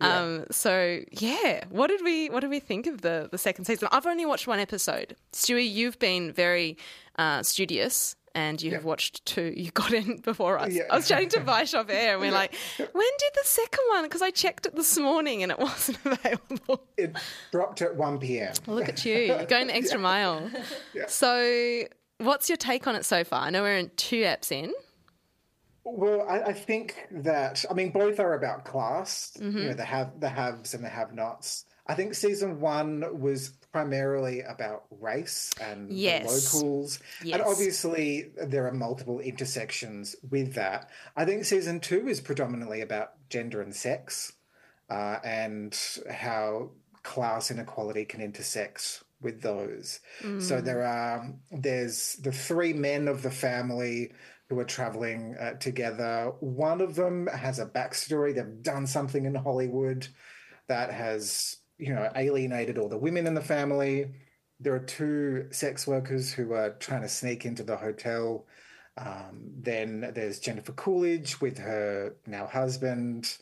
Um, 0.00 0.44
so 0.50 1.00
yeah, 1.12 1.64
what 1.70 1.88
did 1.88 2.02
we 2.02 2.28
what 2.30 2.40
did 2.40 2.50
we 2.50 2.60
think 2.60 2.86
of 2.86 3.00
the 3.02 3.28
the 3.30 3.38
second 3.38 3.64
season? 3.66 3.88
I've 3.92 4.06
only 4.06 4.26
watched 4.26 4.46
one 4.46 4.58
episode. 4.58 5.16
Stewie, 5.32 5.70
you've 5.70 5.98
been 5.98 6.32
very 6.32 6.76
uh, 7.18 7.42
studious. 7.42 8.16
And 8.36 8.60
you 8.60 8.72
have 8.72 8.82
watched 8.84 9.24
two. 9.26 9.52
You 9.56 9.70
got 9.70 9.92
in 9.92 10.16
before 10.16 10.58
us. 10.58 10.72
Yeah. 10.72 10.82
I 10.90 10.96
was 10.96 11.06
chatting 11.06 11.28
to 11.28 11.40
Vaish 11.40 11.72
off 11.78 11.88
air, 11.88 12.14
and 12.14 12.20
we're 12.20 12.26
Yeah. 12.26 12.32
like, 12.32 12.54
"When 12.78 12.88
did 12.88 13.30
the 13.32 13.44
second 13.44 13.84
one?" 13.90 14.02
Because 14.02 14.22
I 14.22 14.32
checked 14.32 14.66
it 14.66 14.74
this 14.74 14.98
morning, 14.98 15.44
and 15.44 15.52
it 15.52 15.58
wasn't 15.60 15.98
available. 16.04 16.82
It 16.96 17.16
dropped 17.52 17.80
at 17.80 17.94
1 17.94 18.18
p.m. 18.18 18.52
Look 18.66 18.88
at 18.88 19.04
you, 19.04 19.14
you're 19.16 19.44
going 19.44 19.68
the 19.68 19.76
extra 19.76 20.00
mile. 20.00 20.50
So, 21.06 21.84
what's 22.18 22.48
your 22.48 22.56
take 22.56 22.88
on 22.88 22.96
it 22.96 23.04
so 23.04 23.22
far? 23.22 23.42
I 23.42 23.50
know 23.50 23.62
we're 23.62 23.78
in 23.78 23.92
two 23.96 24.22
apps 24.22 24.50
in. 24.50 24.72
Well, 25.84 26.26
I, 26.28 26.40
I 26.46 26.52
think 26.54 27.06
that 27.12 27.64
I 27.70 27.74
mean 27.74 27.92
both 27.92 28.18
are 28.18 28.34
about 28.34 28.64
class. 28.64 29.30
Mhm. 29.38 29.54
You 29.54 29.68
know, 29.68 29.74
the 29.74 29.84
have 29.84 30.18
the 30.18 30.28
haves 30.28 30.74
and 30.74 30.82
the 30.82 30.88
have-nots. 30.88 31.66
I 31.86 31.94
think 31.94 32.14
season 32.14 32.58
one 32.58 33.04
was 33.20 33.52
primarily 33.74 34.40
about 34.42 34.84
race 35.00 35.50
and 35.60 35.90
Yes. 35.90 36.22
the 36.22 36.30
locals, 36.30 37.00
Yes. 37.24 37.34
and 37.34 37.42
obviously 37.42 38.30
there 38.36 38.68
are 38.68 38.72
multiple 38.72 39.18
intersections 39.18 40.14
with 40.30 40.54
that. 40.54 40.88
I 41.16 41.24
think 41.24 41.44
season 41.44 41.80
two 41.80 42.06
is 42.06 42.20
predominantly 42.20 42.82
about 42.82 43.14
gender 43.28 43.60
and 43.60 43.74
sex, 43.74 44.32
uh, 44.88 45.18
and 45.24 45.76
how 46.08 46.70
class 47.02 47.50
inequality 47.50 48.04
can 48.04 48.20
intersect 48.20 49.02
with 49.20 49.40
those. 49.42 49.98
So 50.20 50.60
Mm. 50.60 50.64
there 50.64 50.82
are 50.84 51.32
there's 51.50 52.14
the 52.22 52.30
three 52.30 52.74
men 52.74 53.08
of 53.08 53.22
the 53.22 53.30
family 53.32 54.12
who 54.48 54.60
are 54.60 54.64
traveling 54.64 55.34
uh, 55.40 55.54
together. 55.54 56.30
One 56.38 56.80
of 56.80 56.94
them 56.94 57.26
has 57.26 57.58
a 57.58 57.66
backstory. 57.66 58.32
They've 58.36 58.62
done 58.62 58.86
something 58.86 59.24
in 59.24 59.34
Hollywood 59.34 60.06
that 60.68 60.92
has, 60.92 61.56
you 61.78 61.94
know, 61.94 62.10
alienated 62.14 62.78
all 62.78 62.88
the 62.88 62.98
women 62.98 63.26
in 63.26 63.34
the 63.34 63.40
family. 63.40 64.12
There 64.60 64.74
are 64.74 64.80
two 64.80 65.48
sex 65.50 65.86
workers 65.86 66.32
who 66.32 66.52
are 66.52 66.70
trying 66.70 67.02
to 67.02 67.08
sneak 67.08 67.44
into 67.44 67.62
the 67.62 67.76
hotel. 67.76 68.46
Um, 68.96 69.50
then 69.58 70.12
there's 70.14 70.38
Jennifer 70.38 70.72
Coolidge 70.72 71.40
with 71.40 71.58
her 71.58 72.14
now 72.26 72.46
husband. 72.46 73.36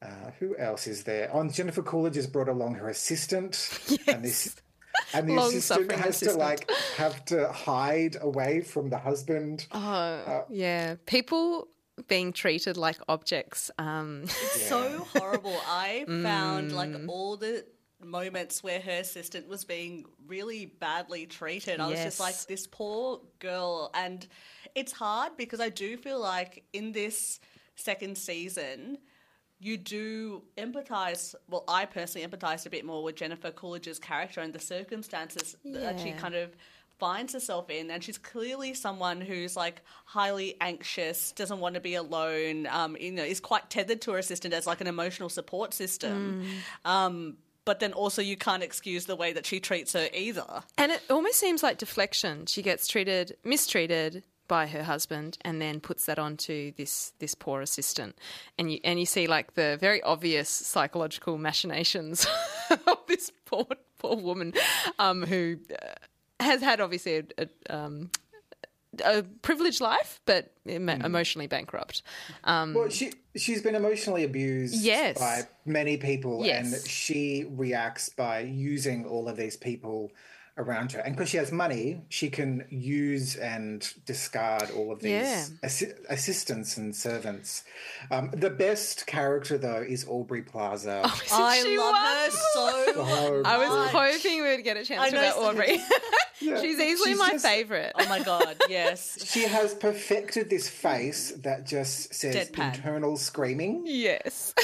Uh, 0.00 0.30
who 0.38 0.56
else 0.56 0.86
is 0.86 1.04
there? 1.04 1.30
Oh, 1.32 1.48
Jennifer 1.48 1.82
Coolidge 1.82 2.16
has 2.16 2.26
brought 2.26 2.48
along 2.48 2.74
her 2.74 2.88
assistant, 2.88 3.80
yes. 3.88 4.00
and 4.08 4.24
this 4.24 4.56
and 5.14 5.28
the 5.28 5.36
assistant 5.36 5.92
has 5.92 6.16
assistant. 6.16 6.32
to 6.32 6.38
like 6.38 6.70
have 6.96 7.24
to 7.26 7.52
hide 7.52 8.16
away 8.20 8.60
from 8.60 8.90
the 8.90 8.98
husband. 8.98 9.66
Oh, 9.70 9.78
uh, 9.78 10.44
yeah. 10.50 10.96
People 11.06 11.68
being 12.08 12.32
treated 12.32 12.76
like 12.76 12.98
objects. 13.08 13.70
Um, 13.78 14.22
it's 14.24 14.62
yeah. 14.62 14.68
so 14.68 15.06
horrible. 15.14 15.56
I 15.66 16.04
found 16.06 16.70
mm. 16.70 16.74
like 16.74 16.90
all 17.08 17.36
the 17.36 17.64
moments 18.04 18.62
where 18.62 18.80
her 18.80 18.98
assistant 19.00 19.48
was 19.48 19.64
being 19.64 20.04
really 20.26 20.66
badly 20.66 21.26
treated. 21.26 21.80
I 21.80 21.88
yes. 21.88 21.96
was 21.96 22.04
just 22.04 22.20
like, 22.20 22.46
this 22.46 22.66
poor 22.66 23.20
girl. 23.38 23.90
And 23.94 24.26
it's 24.74 24.92
hard 24.92 25.36
because 25.36 25.60
I 25.60 25.68
do 25.68 25.96
feel 25.96 26.20
like 26.20 26.64
in 26.72 26.92
this 26.92 27.40
second 27.76 28.18
season, 28.18 28.98
you 29.60 29.76
do 29.76 30.42
empathize. 30.56 31.34
Well, 31.48 31.64
I 31.68 31.84
personally 31.84 32.26
empathized 32.26 32.66
a 32.66 32.70
bit 32.70 32.84
more 32.84 33.02
with 33.02 33.16
Jennifer 33.16 33.50
Coolidge's 33.50 33.98
character 33.98 34.40
and 34.40 34.52
the 34.52 34.58
circumstances 34.58 35.56
yeah. 35.62 35.80
that 35.80 36.00
she 36.00 36.12
kind 36.12 36.34
of 36.34 36.56
finds 37.02 37.32
herself 37.32 37.68
in. 37.68 37.90
And 37.90 38.04
she's 38.04 38.16
clearly 38.16 38.74
someone 38.74 39.20
who's 39.20 39.56
like 39.56 39.82
highly 40.04 40.54
anxious, 40.60 41.32
doesn't 41.32 41.58
want 41.58 41.74
to 41.74 41.80
be 41.80 41.96
alone, 41.96 42.68
um, 42.68 42.96
you 43.00 43.10
know, 43.10 43.24
is 43.24 43.40
quite 43.40 43.68
tethered 43.70 44.00
to 44.02 44.12
her 44.12 44.18
assistant 44.18 44.54
as 44.54 44.68
like 44.68 44.80
an 44.80 44.86
emotional 44.86 45.28
support 45.28 45.74
system. 45.74 46.44
Mm. 46.84 46.88
Um, 46.88 47.36
but 47.64 47.80
then 47.80 47.92
also 47.92 48.22
you 48.22 48.36
can't 48.36 48.62
excuse 48.62 49.06
the 49.06 49.16
way 49.16 49.32
that 49.32 49.44
she 49.44 49.58
treats 49.58 49.94
her 49.94 50.08
either. 50.14 50.62
And 50.78 50.92
it 50.92 51.02
almost 51.10 51.40
seems 51.40 51.60
like 51.60 51.78
deflection. 51.78 52.46
She 52.46 52.62
gets 52.62 52.86
treated, 52.86 53.36
mistreated, 53.42 54.22
by 54.48 54.66
her 54.66 54.82
husband 54.82 55.38
and 55.42 55.62
then 55.62 55.80
puts 55.80 56.04
that 56.04 56.18
onto 56.18 56.72
this 56.72 57.14
this 57.20 57.34
poor 57.34 57.62
assistant 57.62 58.18
and 58.58 58.70
you 58.70 58.80
and 58.84 59.00
you 59.00 59.06
see 59.06 59.26
like 59.26 59.54
the 59.54 59.78
very 59.80 60.02
obvious 60.02 60.50
psychological 60.50 61.38
machinations 61.38 62.26
of 62.70 62.98
this 63.08 63.30
poor 63.46 63.64
poor 63.98 64.16
woman 64.16 64.52
um, 64.98 65.22
who 65.22 65.56
uh, 65.80 65.94
has 66.42 66.60
had 66.60 66.80
obviously 66.80 67.18
a, 67.18 67.24
a, 67.38 67.74
um, 67.74 68.10
a 69.04 69.22
privileged 69.42 69.80
life, 69.80 70.20
but 70.26 70.52
mm. 70.66 71.04
emotionally 71.04 71.46
bankrupt. 71.46 72.02
Um, 72.44 72.74
well, 72.74 72.88
she 72.90 73.12
she's 73.36 73.62
been 73.62 73.74
emotionally 73.74 74.24
abused 74.24 74.74
yes. 74.74 75.18
by 75.18 75.42
many 75.64 75.96
people, 75.96 76.44
yes. 76.44 76.72
and 76.72 76.86
she 76.86 77.46
reacts 77.48 78.10
by 78.10 78.40
using 78.40 79.06
all 79.06 79.28
of 79.28 79.36
these 79.36 79.56
people 79.56 80.12
around 80.58 80.92
her. 80.92 81.00
And 81.00 81.16
because 81.16 81.30
she 81.30 81.38
has 81.38 81.50
money, 81.50 82.02
she 82.08 82.28
can 82.28 82.66
use 82.68 83.36
and 83.36 83.92
discard 84.04 84.70
all 84.70 84.92
of 84.92 85.00
these 85.00 85.12
yeah. 85.12 85.44
assi- 85.62 85.94
assistants 86.08 86.76
and 86.76 86.94
servants. 86.94 87.64
Um, 88.10 88.30
the 88.32 88.50
best 88.50 89.06
character, 89.06 89.56
though, 89.56 89.82
is 89.86 90.06
Aubrey 90.08 90.42
Plaza. 90.42 91.02
Oh, 91.04 91.20
I 91.32 91.76
love 91.76 91.96
her 91.96 92.30
so, 92.30 92.92
so 92.94 93.42
I 93.44 93.58
was 93.58 93.90
hoping 93.90 94.42
we 94.42 94.56
would 94.56 94.64
get 94.64 94.76
a 94.76 94.84
chance 94.84 95.10
to 95.10 95.18
about 95.18 95.36
Aubrey. 95.38 95.78
yeah. 96.40 96.60
She's 96.60 96.78
easily 96.78 97.10
She's 97.10 97.18
my 97.18 97.30
just, 97.30 97.46
favorite. 97.46 97.92
Oh 97.98 98.08
my 98.08 98.22
god, 98.22 98.56
yes. 98.68 99.24
She 99.30 99.42
has 99.42 99.74
perfected 99.74 100.50
this 100.50 100.68
face 100.68 101.32
that 101.42 101.66
just 101.66 102.14
says 102.14 102.50
Deadpan. 102.50 102.74
internal 102.74 103.16
screaming. 103.16 103.84
Yes. 103.86 104.54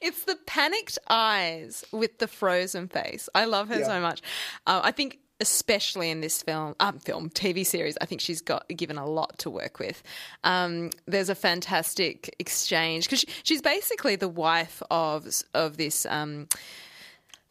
It's 0.00 0.24
the 0.24 0.36
panicked 0.46 0.98
eyes 1.08 1.84
with 1.92 2.18
the 2.18 2.28
frozen 2.28 2.88
face. 2.88 3.28
I 3.34 3.44
love 3.44 3.68
her 3.68 3.80
yeah. 3.80 3.86
so 3.86 4.00
much. 4.00 4.22
Uh, 4.66 4.80
I 4.82 4.90
think 4.90 5.18
especially 5.40 6.10
in 6.10 6.20
this 6.20 6.42
film, 6.42 6.74
um, 6.80 6.98
film 6.98 7.28
TV 7.28 7.66
series, 7.66 7.98
I 8.00 8.06
think 8.06 8.20
she's 8.20 8.40
got 8.40 8.66
given 8.68 8.98
a 8.98 9.06
lot 9.06 9.38
to 9.40 9.50
work 9.50 9.78
with. 9.78 10.02
Um, 10.44 10.90
there's 11.06 11.28
a 11.28 11.34
fantastic 11.34 12.34
exchange 12.38 13.06
because 13.06 13.20
she, 13.20 13.26
she's 13.42 13.62
basically 13.62 14.16
the 14.16 14.28
wife 14.28 14.82
of 14.90 15.26
of 15.52 15.76
this. 15.76 16.06
Um, 16.06 16.48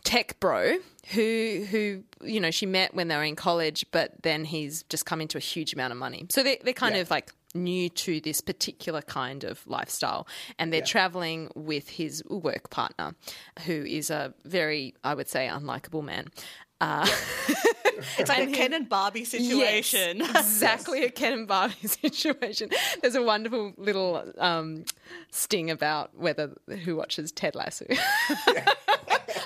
tech 0.03 0.37
bro 0.41 0.75
who 1.11 1.65
who 1.71 2.03
you 2.21 2.41
know 2.41 2.51
she 2.51 2.65
met 2.65 2.93
when 2.93 3.07
they 3.07 3.15
were 3.15 3.23
in 3.23 3.37
college 3.37 3.85
but 3.91 4.11
then 4.21 4.43
he's 4.43 4.83
just 4.89 5.05
come 5.05 5.21
into 5.21 5.37
a 5.37 5.41
huge 5.41 5.71
amount 5.73 5.93
of 5.93 5.97
money 5.97 6.25
so 6.29 6.43
they, 6.43 6.59
they're 6.61 6.73
kind 6.73 6.95
yeah. 6.95 7.01
of 7.01 7.09
like 7.09 7.31
new 7.54 7.89
to 7.89 8.20
this 8.22 8.41
particular 8.41 9.01
kind 9.01 9.43
of 9.43 9.66
lifestyle 9.68 10.28
and 10.58 10.72
they're 10.72 10.80
yeah. 10.80 10.86
traveling 10.86 11.49
with 11.56 11.89
his 11.89 12.24
work 12.30 12.70
partner 12.70 13.14
who 13.66 13.84
is 13.84 14.10
a 14.10 14.34
very 14.45 14.93
i 15.04 15.14
would 15.14 15.28
say 15.28 15.47
unlikable 15.47 16.04
man 16.04 16.28
uh, 16.82 17.08
it's 18.18 18.28
like 18.28 18.49
a 18.49 18.51
Ken 18.51 18.74
and 18.74 18.89
Barbie 18.89 19.24
situation. 19.24 20.18
Yes, 20.18 20.36
exactly 20.36 21.06
a 21.06 21.10
Ken 21.10 21.32
and 21.32 21.47
Barbie 21.47 21.76
situation. 21.88 22.70
There's 23.01 23.16
a 23.16 23.24
wonderful 23.24 23.72
little 23.78 24.22
um, 24.38 24.84
sting 25.32 25.72
about 25.72 26.14
whether 26.14 26.51
who 26.84 26.97
watches 26.97 27.32
Ted 27.32 27.56
Lasso. 27.56 27.86
Yeah. 27.89 28.66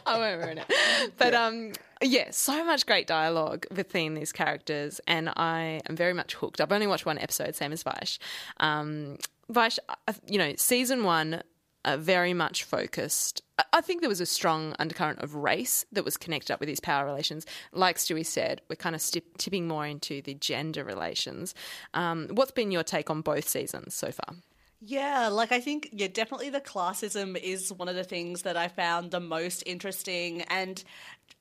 I 0.16 0.18
won't 0.18 0.42
ruin 0.42 0.58
it. 0.60 0.74
But 1.18 1.34
yeah. 1.34 1.46
um, 1.46 1.74
yeah, 2.02 2.28
so 2.32 2.64
much 2.66 2.86
great 2.86 3.08
dialogue 3.08 3.66
between 3.74 4.14
these 4.14 4.32
characters, 4.32 5.02
and 5.08 5.30
I 5.30 5.82
am 5.88 5.96
very 5.96 6.14
much 6.14 6.36
hooked. 6.36 6.62
I've 6.62 6.72
only 6.72 6.88
watched 6.88 7.06
one 7.06 7.18
episode, 7.18 7.56
same 7.56 7.72
as 7.74 7.84
Vaish. 7.84 8.20
Um, 8.60 9.18
Vaish, 9.52 9.80
you 10.28 10.38
know, 10.38 10.54
season 10.58 11.04
one. 11.04 11.42
Uh, 11.86 11.96
very 11.96 12.34
much 12.34 12.66
focused. 12.66 13.42
I 13.72 13.80
think 13.80 14.02
there 14.02 14.10
was 14.10 14.20
a 14.20 14.26
strong 14.26 14.76
undercurrent 14.78 15.20
of 15.20 15.36
race 15.36 15.86
that 15.94 16.04
was 16.04 16.18
connected 16.18 16.52
up 16.52 16.60
with 16.60 16.68
these 16.68 16.82
power 16.82 17.06
relations. 17.06 17.46
Like 17.72 17.96
Stewie 17.96 18.26
said, 18.26 18.62
we're 18.68 18.76
kind 18.76 18.94
of 18.94 19.02
stip- 19.02 19.38
tipping 19.38 19.70
more 19.70 19.86
into 19.88 20.22
the 20.22 20.34
gender 20.34 20.84
relations. 20.84 21.56
Um, 21.94 22.28
what's 22.34 22.52
been 22.52 22.72
your 22.72 22.84
take 22.84 23.10
on 23.10 23.22
both 23.22 23.48
seasons 23.48 23.94
so 23.96 24.12
far? 24.12 24.36
Yeah, 24.80 25.30
like 25.30 25.52
I 25.52 25.60
think, 25.60 25.90
yeah, 25.92 26.08
definitely 26.08 26.52
the 26.52 26.62
classism 26.62 27.36
is 27.36 27.74
one 27.74 27.90
of 27.90 27.96
the 27.96 28.04
things 28.04 28.44
that 28.44 28.56
I 28.56 28.68
found 28.68 29.10
the 29.10 29.20
most 29.20 29.64
interesting. 29.66 30.44
And 30.44 30.84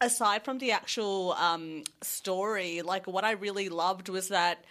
aside 0.01 0.45
from 0.45 0.59
the 0.59 0.72
actual 0.72 1.32
um, 1.32 1.84
story, 2.03 2.80
like 2.80 3.07
what 3.07 3.24
I 3.24 3.32
really 3.32 3.68
loved 3.68 4.09
was 4.09 4.28
that 4.28 4.64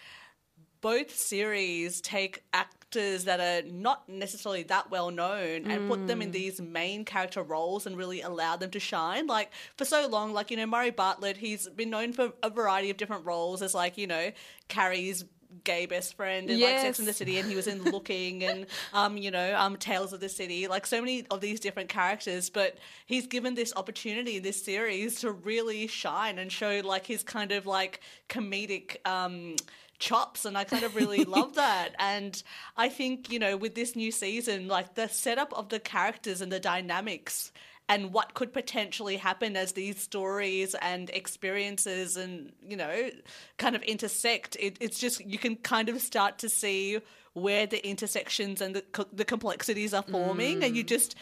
both 0.80 1.16
series 1.16 2.00
take 2.00 2.42
actors 2.52 3.24
that 3.24 3.40
are 3.40 3.68
not 3.68 4.08
necessarily 4.08 4.62
that 4.64 4.90
well 4.90 5.10
known 5.10 5.70
and 5.70 5.82
mm. 5.82 5.88
put 5.88 6.06
them 6.06 6.22
in 6.22 6.30
mm. 6.30 6.32
these 6.32 6.60
main 6.60 7.04
character 7.04 7.42
roles 7.42 7.86
and 7.86 7.96
really 7.96 8.20
allow 8.20 8.56
them 8.56 8.70
to 8.70 8.80
shine. 8.80 9.26
Like 9.26 9.50
for 9.76 9.84
so 9.84 10.06
long, 10.08 10.32
like 10.32 10.50
you 10.50 10.56
know 10.56 10.66
Murray 10.66 10.90
Bartlett, 10.90 11.36
he's 11.36 11.68
been 11.68 11.90
known 11.90 12.12
for 12.12 12.32
a 12.42 12.50
variety 12.50 12.90
of 12.90 12.96
different 12.96 13.26
roles 13.26 13.62
as 13.62 13.74
like 13.74 13.96
you 13.98 14.06
know 14.06 14.32
Carrie's 14.68 15.24
gay 15.64 15.86
best 15.86 16.14
friend 16.14 16.50
in 16.50 16.58
yes. 16.58 16.72
like 16.72 16.82
Sex 16.82 16.98
in 16.98 17.06
the 17.06 17.12
City, 17.12 17.38
and 17.38 17.48
he 17.48 17.56
was 17.56 17.66
in 17.66 17.82
Looking 17.84 18.44
and 18.44 18.66
um, 18.92 19.16
you 19.16 19.30
know, 19.30 19.56
um, 19.56 19.76
Tales 19.76 20.12
of 20.12 20.20
the 20.20 20.28
City, 20.28 20.66
like 20.68 20.86
so 20.86 21.00
many 21.00 21.26
of 21.30 21.40
these 21.40 21.60
different 21.60 21.88
characters. 21.88 22.50
But 22.50 22.78
he's 23.06 23.26
given 23.26 23.54
this 23.54 23.72
opportunity 23.76 24.36
in 24.36 24.42
this 24.42 24.62
series 24.62 25.20
to 25.20 25.32
really 25.32 25.86
shine 25.86 26.38
and 26.38 26.50
show 26.50 26.80
like 26.84 27.06
his 27.06 27.22
kind 27.22 27.52
of 27.52 27.66
like 27.66 28.00
comedic. 28.28 28.96
Um, 29.06 29.56
chops 29.98 30.44
and 30.44 30.58
I 30.58 30.64
kind 30.64 30.84
of 30.84 30.94
really 30.94 31.24
love 31.36 31.54
that. 31.54 31.94
And 31.98 32.42
I 32.76 32.90
think, 32.90 33.32
you 33.32 33.38
know, 33.38 33.56
with 33.56 33.74
this 33.74 33.96
new 33.96 34.12
season, 34.12 34.68
like 34.68 34.94
the 34.94 35.08
setup 35.08 35.52
of 35.54 35.70
the 35.70 35.80
characters 35.80 36.40
and 36.40 36.52
the 36.52 36.60
dynamics 36.60 37.50
and 37.88 38.12
what 38.12 38.34
could 38.34 38.52
potentially 38.52 39.16
happen 39.16 39.56
as 39.56 39.72
these 39.72 40.00
stories 40.00 40.74
and 40.82 41.10
experiences 41.10 42.16
and 42.16 42.52
you 42.66 42.76
know 42.76 43.10
kind 43.58 43.76
of 43.76 43.82
intersect 43.82 44.56
it, 44.58 44.76
it's 44.80 44.98
just 44.98 45.24
you 45.24 45.38
can 45.38 45.56
kind 45.56 45.88
of 45.88 46.00
start 46.00 46.38
to 46.38 46.48
see 46.48 46.98
where 47.34 47.66
the 47.66 47.86
intersections 47.86 48.62
and 48.62 48.74
the, 48.74 49.06
the 49.12 49.24
complexities 49.24 49.92
are 49.92 50.02
forming 50.04 50.60
mm. 50.60 50.66
and 50.66 50.76
you 50.76 50.82
mm. 50.82 50.88
just 50.88 51.14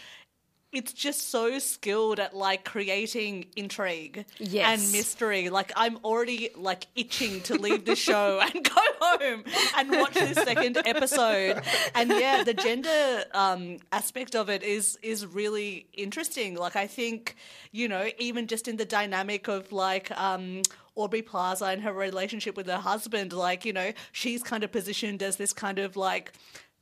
it's 0.74 0.92
just 0.92 1.30
so 1.30 1.58
skilled 1.58 2.20
at 2.20 2.36
like 2.36 2.64
creating 2.64 3.46
intrigue 3.56 4.24
yes. 4.38 4.82
and 4.82 4.92
mystery. 4.92 5.48
Like 5.48 5.72
I'm 5.76 5.98
already 6.04 6.50
like 6.56 6.86
itching 6.94 7.40
to 7.42 7.54
leave 7.54 7.84
the 7.84 7.96
show 7.96 8.40
and 8.54 8.64
go 8.64 8.80
home 9.00 9.44
and 9.76 9.90
watch 9.90 10.14
this 10.14 10.36
second 10.36 10.78
episode. 10.84 11.62
And 11.94 12.10
yeah, 12.10 12.42
the 12.42 12.54
gender 12.54 13.24
um, 13.32 13.78
aspect 13.92 14.34
of 14.34 14.50
it 14.50 14.62
is 14.62 14.98
is 15.02 15.26
really 15.26 15.86
interesting. 15.92 16.56
Like 16.56 16.76
I 16.76 16.86
think 16.86 17.36
you 17.72 17.88
know 17.88 18.08
even 18.18 18.46
just 18.46 18.68
in 18.68 18.76
the 18.76 18.86
dynamic 18.86 19.48
of 19.48 19.72
like. 19.72 20.10
Um, 20.18 20.62
Aubrey 20.96 21.22
Plaza 21.22 21.64
and 21.64 21.82
her 21.82 21.92
relationship 21.92 22.56
with 22.56 22.68
her 22.68 22.76
husband, 22.76 23.32
like, 23.32 23.64
you 23.64 23.72
know, 23.72 23.92
she's 24.12 24.44
kind 24.44 24.62
of 24.62 24.70
positioned 24.70 25.24
as 25.24 25.34
this 25.34 25.52
kind 25.52 25.80
of 25.80 25.96
like 25.96 26.32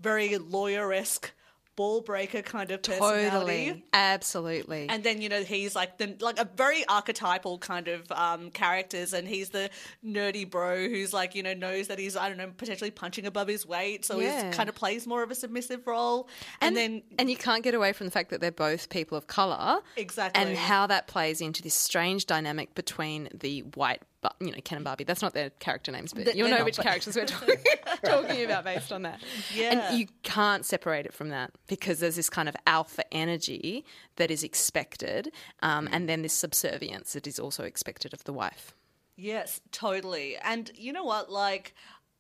very 0.01 0.37
lawyer 0.37 0.93
esque 0.93 1.33
ball 1.77 2.01
breaker 2.03 2.43
kind 2.43 2.71
of 2.71 2.83
personality. 2.83 3.31
Totally, 3.31 3.85
absolutely. 3.93 4.87
And 4.89 5.03
then 5.05 5.21
you 5.23 5.29
know 5.29 5.43
he's 5.43 5.75
like 5.75 5.99
the 5.99 6.17
like 6.21 6.39
a 6.39 6.49
very 6.57 6.87
archetypal 6.89 7.59
kind 7.59 7.89
of 7.89 8.11
um, 8.13 8.51
characters, 8.51 9.13
and 9.13 9.27
he's 9.27 9.51
the 9.51 9.71
nerdy 10.05 10.49
bro 10.49 10.89
who's 10.89 11.13
like 11.13 11.35
you 11.35 11.43
know 11.43 11.55
knows 11.55 11.89
that 11.89 11.99
he's 11.99 12.17
I 12.17 12.29
don't 12.29 12.39
know 12.39 12.51
potentially 12.57 12.91
punching 12.91 13.27
above 13.27 13.49
his 13.49 13.67
weight, 13.67 14.05
so 14.05 14.19
Yeah. 14.21 14.47
he's 14.47 14.55
kind 14.57 14.69
of 14.69 14.75
plays 14.75 15.07
more 15.07 15.23
of 15.23 15.31
a 15.31 15.35
submissive 15.35 15.87
role. 15.87 16.29
And, 16.61 16.77
then 16.77 17.03
and 17.19 17.31
you 17.31 17.37
can't 17.37 17.63
get 17.65 17.75
away 17.75 17.93
from 17.93 18.07
the 18.07 18.11
fact 18.11 18.31
that 18.31 18.41
they're 18.41 18.51
both 18.53 18.89
people 18.89 19.17
of 19.19 19.27
color, 19.27 19.81
Exactly. 19.97 20.43
and 20.43 20.57
how 20.57 20.87
that 20.87 21.07
plays 21.07 21.41
into 21.41 21.63
this 21.63 21.75
strange 21.75 22.27
dynamic 22.27 22.75
between 22.75 23.29
the 23.35 23.61
white, 23.61 24.03
but 24.23 24.35
you 24.41 24.51
know, 24.51 24.59
Ken 24.65 24.77
and 24.77 24.85
Barbie. 24.85 25.05
That's 25.05 25.21
not 25.21 25.35
their 25.35 25.51
character 25.51 25.93
names, 25.93 26.15
but 26.15 26.25
Th- 26.25 26.35
you'll 26.37 26.49
know 26.49 26.57
not, 26.59 26.65
which 26.65 26.77
but- 26.79 26.87
characters 26.87 27.15
we're 27.17 27.27
talking, 27.27 27.57
talking 28.05 28.45
about 28.45 28.65
based 28.65 28.91
on 28.93 29.03
that. 29.03 29.21
Yeah. 29.55 29.89
and 29.91 29.99
you 29.99 30.07
can't 30.23 30.65
separate 30.65 31.05
it 31.05 31.13
from 31.13 31.29
that 31.29 31.51
because 31.67 32.01
there's 32.01 32.17
this 32.17 32.31
kind 32.31 32.49
of 32.49 32.57
alpha 32.67 33.03
energy 33.13 33.85
that 34.17 34.31
is 34.31 34.43
expected, 34.43 35.31
um, 35.63 35.89
and 35.93 36.09
then 36.09 36.23
this 36.23 36.33
subservience 36.33 37.13
that 37.13 37.27
is 37.27 37.39
also 37.39 37.65
expected 37.65 38.15
of 38.15 38.25
the 38.25 38.33
wife. 38.33 38.73
Yes, 39.17 39.61
totally. 39.73 40.37
And 40.43 40.71
you 40.75 40.93
know 40.93 41.05
what? 41.05 41.31
Like, 41.31 41.75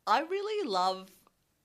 I 0.06 0.20
really 0.22 0.68
love 0.68 1.10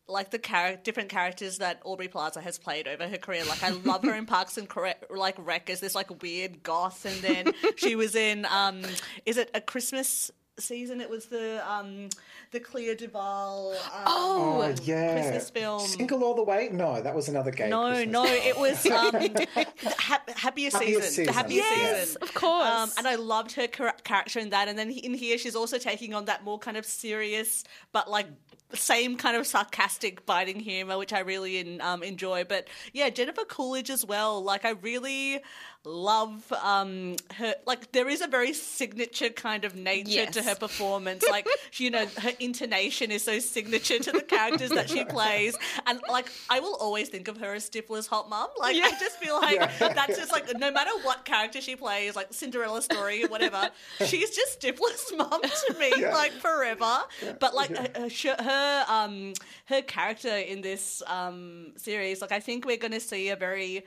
like 0.08 0.32
the 0.32 0.38
char- 0.38 0.78
different 0.78 1.10
characters 1.10 1.58
that 1.58 1.82
Aubrey 1.84 2.08
Plaza 2.08 2.42
has 2.42 2.58
played 2.58 2.88
over 2.88 3.08
her 3.08 3.18
career. 3.18 3.44
Like, 3.46 3.64
I 3.64 3.70
love 3.70 4.04
her 4.04 4.16
in 4.16 4.26
Parks 4.38 4.58
and 4.58 4.68
Cre- 4.68 4.90
like 5.10 5.36
Rec 5.38 5.70
as 5.70 5.80
this 5.80 5.96
like 5.96 6.22
weird 6.22 6.64
goth, 6.64 7.06
and 7.06 7.22
then 7.22 7.54
she 7.76 7.96
was 7.96 8.16
in 8.16 8.46
um, 8.46 8.82
is 9.26 9.38
it 9.38 9.52
a 9.54 9.62
Christmas 9.62 10.32
season? 10.60 11.02
It 11.02 11.10
was 11.10 11.26
the 11.26 11.62
um, 11.70 12.10
the 12.52 12.60
Clea 12.60 12.96
DuVall. 12.96 13.74
Um, 13.76 14.04
Oh, 14.08 14.76
yeah. 14.84 15.14
Christmas 15.14 15.50
film. 15.50 15.80
Single 15.82 16.24
all 16.24 16.36
the 16.36 16.44
way? 16.44 16.70
No, 16.72 17.02
that 17.02 17.14
was 17.16 17.28
another 17.30 17.52
game. 17.52 17.70
No, 17.70 17.90
Christmas 17.90 18.12
no, 18.14 18.26
film. 18.26 18.42
it 18.44 18.58
was 18.58 18.86
um, 18.86 19.14
hap- 19.98 20.30
happier, 20.30 20.70
Happier 20.72 21.02
season. 21.02 21.02
Season. 21.04 21.26
The 21.26 21.32
happier 21.34 21.58
Yes, 21.58 22.08
season, 22.08 22.22
of 22.24 22.34
course. 22.34 22.68
Um, 22.70 22.92
and 22.98 23.08
I 23.08 23.16
loved 23.16 23.54
her 23.54 23.68
char- 23.68 23.96
character 24.04 24.40
in 24.40 24.50
that. 24.52 24.68
And 24.68 24.78
then 24.78 24.90
in 24.92 25.14
here, 25.14 25.38
she's 25.38 25.56
also 25.56 25.78
taking 25.78 26.14
on 26.14 26.26
that 26.26 26.44
more 26.44 26.60
kind 26.60 26.78
of 26.78 26.86
serious, 26.86 27.64
but 27.92 28.10
like 28.10 28.28
same 28.74 29.16
kind 29.16 29.38
of 29.38 29.48
sarcastic, 29.48 30.26
biting 30.26 30.60
humor, 30.60 30.98
which 30.98 31.14
I 31.14 31.20
really 31.20 31.58
in, 31.58 31.80
um, 31.80 32.04
enjoy. 32.04 32.44
But 32.44 32.68
yeah, 32.94 33.10
Jennifer 33.10 33.46
Coolidge 33.46 33.90
as 33.90 34.04
well. 34.06 34.44
Like 34.44 34.66
I 34.66 34.72
really 34.72 35.40
love 35.88 36.52
um, 36.64 37.16
her. 37.36 37.56
Like 37.66 37.92
there 37.94 38.10
is 38.10 38.22
a 38.22 38.28
very 38.28 38.54
signature 38.54 39.30
kind 39.30 39.64
of 39.66 39.76
nature 39.76 40.08
Yes. 40.12 40.34
to 40.36 40.44
her 40.44 40.56
performance. 40.56 41.24
Like 41.30 41.48
you 41.78 41.90
know, 41.90 42.06
her 42.18 42.32
intonation 42.40 43.12
is 43.12 43.24
so 43.24 43.40
signature 43.40 44.00
to 44.00 44.12
the 44.12 44.22
characters 44.22 44.70
that 44.72 44.90
she 44.90 45.06
plays, 45.18 45.56
and 45.86 46.00
like 46.10 46.30
I 46.50 46.60
will 46.60 46.76
always 46.76 47.10
think 47.10 47.28
of 47.28 47.38
her 47.38 47.54
as 47.56 47.70
Stifler's 47.70 48.08
hot 48.08 48.30
mom 48.30 48.50
Like 48.60 48.76
I 48.76 48.92
just 49.00 49.18
feel 49.18 49.36
like 49.36 49.60
that's 49.80 50.18
just 50.18 50.32
like 50.32 50.58
no 50.58 50.72
matter 50.72 50.92
what 51.04 51.26
character 51.26 51.62
she 51.62 51.76
plays, 51.76 52.16
like 52.16 52.28
Cinderella 52.34 52.82
story 52.82 53.24
or 53.24 53.28
whatever, 53.30 53.70
she's 54.06 54.36
just 54.36 54.60
Stifler's 54.60 55.14
mom 55.18 55.42
to 55.42 55.76
me, 55.80 55.92
Yeah. 55.98 56.14
like 56.14 56.34
forever. 56.34 56.98
But 57.40 57.56
like 57.56 57.76
her, 57.76 58.10
her, 58.10 58.44
her 58.44 58.86
um 58.90 59.34
her 59.66 59.82
character 59.82 60.36
in 60.36 60.62
this 60.62 61.02
um 61.08 61.72
series, 61.78 62.22
like 62.22 62.32
I 62.32 62.40
think 62.40 62.66
we're 62.66 62.78
going 62.78 62.92
to 62.94 63.00
see 63.00 63.30
a 63.30 63.36
very 63.36 63.86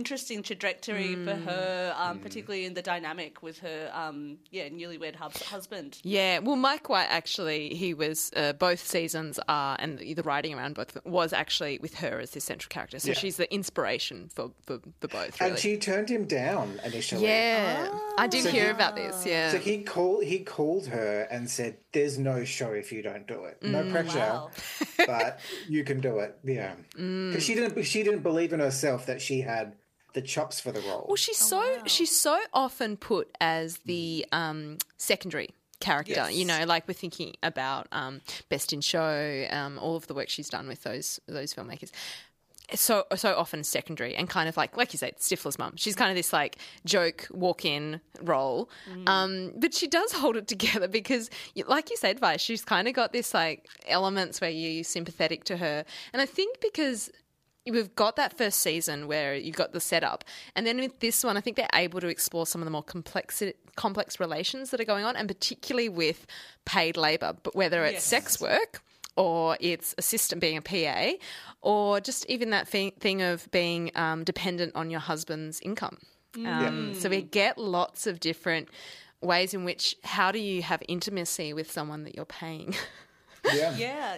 interesting 0.00 0.42
trajectory 0.42 1.16
for 1.16 1.34
her, 1.34 1.94
um, 1.98 2.20
particularly 2.20 2.64
in 2.64 2.74
the 2.74 2.80
dynamic 2.80 3.42
with 3.42 3.58
her, 3.58 3.90
um, 3.92 4.38
yeah, 4.50 4.68
newlywed 4.68 5.16
hub- 5.16 5.34
husband. 5.36 5.98
Yeah, 6.02 6.38
well, 6.38 6.56
Mike 6.56 6.88
White 6.88 7.08
actually, 7.10 7.74
he 7.74 7.92
was 7.92 8.30
uh, 8.36 8.52
both 8.54 8.86
seasons 8.86 9.38
are, 9.48 9.76
and 9.80 9.98
the, 9.98 10.14
the 10.14 10.22
writing 10.22 10.54
around 10.54 10.76
both 10.76 10.96
was 11.04 11.32
actually 11.32 11.78
with 11.82 11.94
her 11.96 12.20
as 12.20 12.30
the 12.30 12.40
central 12.40 12.68
character. 12.70 12.98
So 13.00 13.08
Yeah. 13.08 13.14
she's 13.14 13.36
the 13.36 13.52
inspiration 13.52 14.30
for 14.34 14.52
for, 14.64 14.78
for 15.00 15.08
both. 15.08 15.40
Really. 15.40 15.50
And 15.52 15.58
she 15.58 15.76
turned 15.76 16.08
him 16.08 16.24
down 16.26 16.80
initially. 16.84 17.24
yeah, 17.26 17.90
I 18.16 18.26
did 18.28 18.44
So 18.44 18.50
hear 18.50 18.64
he- 18.66 18.70
about 18.70 18.94
this. 18.96 19.26
Yeah, 19.26 19.50
So 19.50 19.58
he 19.58 19.82
called 19.82 20.24
he 20.24 20.38
called 20.38 20.86
her 20.86 21.26
and 21.30 21.50
said, 21.50 21.76
"There's 21.92 22.18
no 22.18 22.44
show 22.44 22.72
if 22.72 22.92
you 22.92 23.02
don't 23.02 23.26
do 23.26 23.44
it. 23.44 23.58
No 23.62 23.82
Mm. 23.82 23.90
pressure, 23.92 24.18
Wow. 24.18 24.50
but 25.06 25.40
you 25.68 25.84
can 25.84 26.00
do 26.00 26.18
it." 26.20 26.38
Yeah, 26.44 26.74
because 26.94 27.42
she 27.44 27.54
didn't 27.54 27.82
she 27.84 28.02
didn't 28.02 28.22
believe 28.22 28.52
in 28.52 28.60
herself 28.60 29.06
that 29.06 29.20
she 29.20 29.40
had 29.42 29.74
the 30.14 30.22
chops 30.22 30.58
for 30.60 30.72
the 30.72 30.80
role. 30.80 31.04
Well, 31.08 31.16
she's 31.16 31.38
so 31.38 31.62
she's 31.86 32.18
so 32.18 32.40
often 32.52 32.96
put 32.96 33.30
as 33.40 33.78
the 33.86 34.26
um, 34.32 34.78
secondary 34.96 35.50
character. 35.80 36.12
Yes. 36.12 36.34
You 36.34 36.44
know, 36.44 36.64
like 36.66 36.86
we're 36.88 36.94
thinking 36.94 37.34
about 37.42 37.86
um, 37.92 38.20
Best 38.48 38.72
in 38.72 38.80
Show, 38.80 39.46
um, 39.50 39.78
all 39.78 39.96
of 39.96 40.06
the 40.08 40.14
work 40.14 40.28
she's 40.28 40.48
done 40.48 40.66
with 40.68 40.82
those 40.82 41.20
those 41.26 41.54
filmmakers. 41.54 41.90
So 42.74 43.04
so 43.16 43.34
often 43.36 43.64
secondary 43.64 44.14
and 44.14 44.28
kind 44.28 44.48
of 44.48 44.56
like 44.56 44.76
like 44.76 44.92
you 44.92 44.98
said, 44.98 45.16
Stifler's 45.18 45.58
mum. 45.58 45.72
She's 45.76 45.94
kind 45.96 46.10
of 46.10 46.16
this 46.16 46.32
like 46.32 46.56
joke 46.84 47.26
walk 47.30 47.64
in 47.64 48.00
role, 48.20 48.70
um, 49.06 49.52
but 49.56 49.74
she 49.74 49.86
does 49.86 50.12
hold 50.12 50.36
it 50.36 50.46
together 50.48 50.88
because, 50.88 51.30
like 51.66 51.90
you 51.90 51.96
said, 51.96 52.20
Vaish, 52.20 52.40
she's 52.40 52.64
kind 52.64 52.86
of 52.88 52.94
got 52.94 53.12
this 53.12 53.34
like 53.34 53.66
elements 53.88 54.40
where 54.40 54.50
you're 54.50 54.84
sympathetic 54.84 55.44
to 55.44 55.56
her, 55.56 55.84
and 56.12 56.22
I 56.22 56.26
think 56.26 56.60
because 56.60 57.10
we've 57.66 57.94
got 57.94 58.16
that 58.16 58.36
first 58.36 58.60
season 58.60 59.06
where 59.06 59.34
you've 59.34 59.54
got 59.56 59.72
the 59.72 59.80
setup, 59.80 60.24
and 60.56 60.66
then 60.66 60.78
with 60.78 60.98
this 61.00 61.22
one, 61.22 61.36
I 61.36 61.40
think 61.40 61.56
they're 61.56 61.68
able 61.74 62.00
to 62.00 62.08
explore 62.08 62.46
some 62.46 62.60
of 62.60 62.64
the 62.64 62.70
more 62.70 62.82
complex 62.82 63.42
complex 63.76 64.18
relations 64.20 64.70
that 64.70 64.80
are 64.80 64.84
going 64.84 65.04
on, 65.04 65.16
and 65.16 65.28
particularly 65.28 65.88
with 65.88 66.26
paid 66.64 66.96
labor, 66.96 67.34
but 67.42 67.54
whether 67.54 67.84
it's 67.84 67.94
Yes. 67.94 68.04
sex 68.04 68.40
work 68.40 68.82
or 69.16 69.56
it's 69.60 69.94
assistant 69.98 70.40
being 70.40 70.56
a 70.56 70.62
PA, 70.62 71.12
or 71.62 72.00
just 72.00 72.24
even 72.30 72.50
that 72.50 72.66
thing, 72.68 72.92
thing 73.00 73.22
of 73.22 73.50
being 73.50 73.90
um, 73.94 74.24
dependent 74.24 74.74
on 74.74 74.90
your 74.90 75.00
husband's 75.00 75.60
income. 75.60 75.98
Um, 76.46 76.94
So 76.94 77.08
we 77.08 77.22
get 77.22 77.58
lots 77.58 78.06
of 78.06 78.20
different 78.20 78.68
ways 79.20 79.52
in 79.52 79.64
which 79.64 79.96
how 80.04 80.30
do 80.32 80.38
you 80.38 80.62
have 80.62 80.82
intimacy 80.88 81.52
with 81.52 81.70
someone 81.70 82.04
that 82.04 82.14
you're 82.14 82.24
paying? 82.24 82.74
yeah. 83.52 83.76
Yeah, 83.76 84.16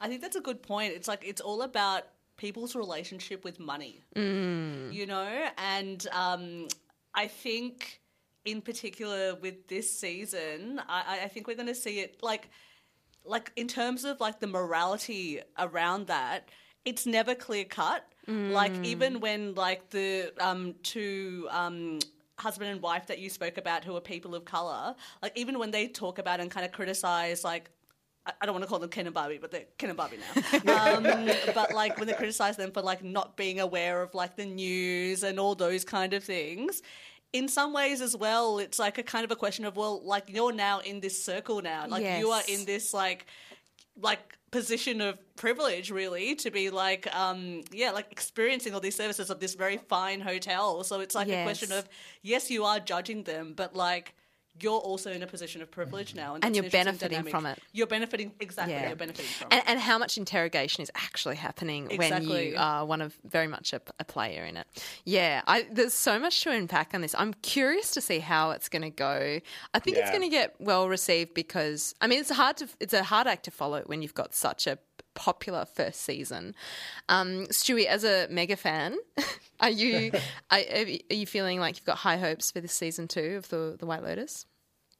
I 0.00 0.08
think 0.08 0.22
that's 0.22 0.36
a 0.36 0.40
good 0.40 0.62
point. 0.62 0.94
It's 0.94 1.06
like 1.06 1.22
it's 1.24 1.40
all 1.40 1.62
about 1.62 2.04
people's 2.36 2.74
relationship 2.74 3.44
with 3.44 3.60
money, 3.60 4.02
Mm. 4.16 4.92
you 4.92 5.04
know, 5.06 5.48
and 5.58 6.06
um, 6.12 6.68
I 7.14 7.26
think 7.28 8.00
in 8.46 8.62
particular 8.62 9.34
with 9.34 9.68
this 9.68 9.92
season, 9.92 10.80
I, 10.88 11.20
I 11.24 11.28
think 11.28 11.46
we're 11.46 11.56
going 11.56 11.66
to 11.68 11.74
see 11.74 12.00
it 12.00 12.22
like, 12.22 12.48
like 13.24 13.52
in 13.56 13.68
terms 13.68 14.04
of 14.04 14.18
like 14.20 14.40
the 14.40 14.46
morality 14.46 15.40
around 15.58 16.06
that. 16.06 16.48
It's 16.84 17.06
never 17.06 17.34
clear 17.34 17.64
cut. 17.64 18.04
Like 18.52 18.72
even 18.84 19.20
when 19.20 19.54
like 19.54 19.90
the 19.90 20.32
um, 20.40 20.74
two 20.82 21.48
um, 21.50 21.98
husband 22.38 22.70
and 22.70 22.80
wife 22.80 23.06
that 23.08 23.18
you 23.18 23.28
spoke 23.28 23.58
about 23.58 23.84
who 23.84 23.96
are 23.96 24.00
people 24.00 24.34
of 24.34 24.44
color, 24.44 24.94
like 25.22 25.32
even 25.36 25.58
when 25.58 25.70
they 25.70 25.88
talk 25.88 26.18
about 26.18 26.38
and 26.40 26.50
kind 26.50 26.64
of 26.64 26.72
criticize 26.72 27.42
like 27.44 27.70
I 28.40 28.46
don't 28.46 28.52
want 28.54 28.62
to 28.64 28.68
call 28.68 28.78
them 28.78 28.90
Ken 28.90 29.06
and 29.06 29.14
Barbie, 29.14 29.38
but 29.38 29.50
they're 29.50 29.64
Ken 29.78 29.90
and 29.90 29.96
Barbie 29.96 30.18
now. 30.18 30.42
Um, 30.96 31.02
but 31.54 31.72
like 31.74 31.98
when 31.98 32.06
they 32.06 32.12
criticize 32.12 32.56
them 32.56 32.70
for 32.70 32.82
like 32.82 33.02
not 33.02 33.36
being 33.36 33.60
aware 33.60 34.02
of 34.02 34.14
like 34.14 34.36
the 34.36 34.44
news 34.44 35.22
and 35.22 35.40
all 35.40 35.54
those 35.54 35.84
kind 35.84 36.12
of 36.12 36.22
things, 36.22 36.82
in 37.32 37.48
some 37.48 37.72
ways 37.72 38.00
as 38.00 38.14
well, 38.16 38.58
it's 38.58 38.78
like 38.78 38.98
a 38.98 39.02
kind 39.02 39.24
of 39.24 39.30
a 39.30 39.36
question 39.36 39.64
of 39.64 39.76
well, 39.76 40.02
like 40.04 40.24
you're 40.28 40.52
now 40.52 40.80
in 40.80 41.00
this 41.00 41.20
circle 41.22 41.62
now, 41.62 41.86
like 41.88 42.02
you 42.20 42.30
are 42.30 42.42
in 42.48 42.64
this 42.66 42.92
like 42.92 43.26
like 44.00 44.36
position 44.50 45.00
of 45.00 45.16
privilege 45.36 45.90
really 45.90 46.34
to 46.34 46.50
be 46.50 46.70
like 46.70 47.06
um 47.14 47.62
yeah 47.72 47.90
like 47.92 48.10
experiencing 48.10 48.74
all 48.74 48.80
these 48.80 48.96
services 48.96 49.30
of 49.30 49.38
this 49.40 49.54
very 49.54 49.76
fine 49.76 50.20
hotel. 50.20 50.82
So 50.84 51.00
it's 51.00 51.14
like 51.14 51.28
a 51.28 51.44
question 51.44 51.72
of 51.72 51.88
yes 52.22 52.50
you 52.50 52.64
are 52.64 52.80
judging 52.80 53.22
them 53.22 53.54
but 53.54 53.76
like 53.76 54.14
you're 54.60 54.78
also 54.78 55.10
in 55.10 55.22
a 55.22 55.26
position 55.26 55.62
of 55.62 55.70
privilege 55.70 56.14
now 56.14 56.34
And 56.34 56.42
that's 56.42 56.56
you're 56.56 56.64
an 56.64 56.70
benefiting 56.70 57.08
dynamic. 57.10 57.30
from 57.30 57.46
it. 57.46 57.58
you're 57.72 57.86
benefiting 57.86 58.32
exactly 58.40 58.74
Yeah. 58.74 58.88
you're 58.88 58.96
benefiting 58.96 59.30
from 59.30 59.48
and, 59.50 59.60
it 59.60 59.64
and 59.68 59.80
how 59.80 59.98
much 59.98 60.18
interrogation 60.18 60.82
is 60.82 60.90
actually 60.94 61.36
happening 61.36 61.88
when 61.96 62.22
you 62.22 62.54
are 62.58 62.84
one 62.84 63.00
of 63.00 63.16
very 63.24 63.46
much 63.46 63.72
a, 63.72 63.80
a 63.98 64.04
player 64.04 64.44
in 64.44 64.56
it. 64.56 64.66
Yeah, 65.04 65.42
I, 65.46 65.66
there's 65.70 65.94
so 65.94 66.18
much 66.18 66.42
to 66.42 66.50
unpack 66.50 66.94
on 66.94 67.00
this. 67.00 67.14
I'm 67.16 67.34
curious 67.34 67.90
to 67.92 68.00
see 68.00 68.18
how 68.18 68.50
it's 68.50 68.68
going 68.68 68.82
to 68.82 68.90
go. 68.90 69.40
I 69.72 69.78
think 69.78 69.96
it's 69.96 70.10
going 70.10 70.22
to 70.22 70.28
get 70.28 70.56
well 70.58 70.88
received 70.88 71.34
because 71.34 71.94
I 72.00 72.06
mean 72.06 72.20
it's 72.20 72.30
hard 72.30 72.56
to 72.58 72.68
it's 72.80 72.92
a 72.94 73.02
hard 73.02 73.26
act 73.26 73.44
to 73.44 73.50
follow 73.50 73.82
when 73.86 74.02
you've 74.02 74.14
got 74.14 74.34
such 74.34 74.66
a 74.66 74.78
popular 75.14 75.64
first 75.64 76.00
season. 76.02 76.54
Um, 77.08 77.46
Stewie, 77.46 77.86
as 77.86 78.04
a 78.04 78.26
mega 78.30 78.56
fan, 78.56 78.96
are 79.60 79.70
you 79.70 80.12
are, 80.50 80.58
are 80.58 81.14
you 81.14 81.26
feeling 81.26 81.60
like 81.60 81.76
you've 81.76 81.86
got 81.86 81.98
high 81.98 82.16
hopes 82.18 82.50
for 82.50 82.60
this 82.60 82.72
season 82.72 83.08
two 83.08 83.36
of 83.36 83.48
the 83.48 83.76
the 83.78 83.86
White 83.86 84.02
Lotus? 84.02 84.46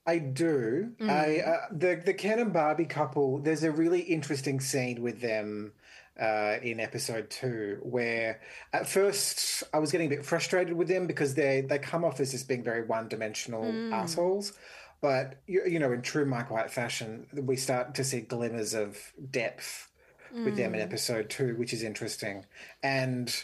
I 0.06 0.18
do. 0.18 0.92
Mm. 0.98 1.10
I 1.10 1.40
uh, 1.40 1.66
the 1.70 2.02
the 2.04 2.14
Ken 2.14 2.38
and 2.38 2.52
Barbie 2.52 2.86
couple. 2.86 3.38
There's 3.38 3.62
a 3.62 3.70
really 3.70 4.00
interesting 4.00 4.58
scene 4.58 5.02
with 5.02 5.20
them 5.20 5.72
uh, 6.20 6.56
in 6.62 6.80
episode 6.80 7.30
two, 7.30 7.78
where 7.82 8.40
at 8.72 8.88
first 8.88 9.62
I 9.72 9.78
was 9.78 9.92
getting 9.92 10.06
a 10.06 10.10
bit 10.16 10.24
frustrated 10.24 10.74
with 10.74 10.88
them 10.88 11.06
because 11.06 11.34
they 11.34 11.60
they 11.60 11.78
come 11.78 12.04
off 12.04 12.18
as 12.18 12.30
just 12.32 12.48
being 12.48 12.64
very 12.64 12.82
one 12.84 13.08
dimensional 13.08 13.62
Mm. 13.64 13.92
assholes. 13.92 14.54
But 15.02 15.36
you, 15.46 15.64
you 15.66 15.78
know, 15.78 15.92
in 15.92 16.02
true 16.02 16.26
Mike 16.26 16.50
White 16.50 16.70
fashion, 16.70 17.26
we 17.32 17.56
start 17.56 17.94
to 17.94 18.04
see 18.04 18.20
glimmers 18.20 18.74
of 18.74 18.98
depth 19.30 19.89
with 20.34 20.56
them 20.56 20.74
in 20.74 20.80
Mm. 20.80 20.84
episode 20.84 21.30
two, 21.30 21.54
which 21.56 21.72
is 21.72 21.82
interesting. 21.82 22.44
And 22.82 23.34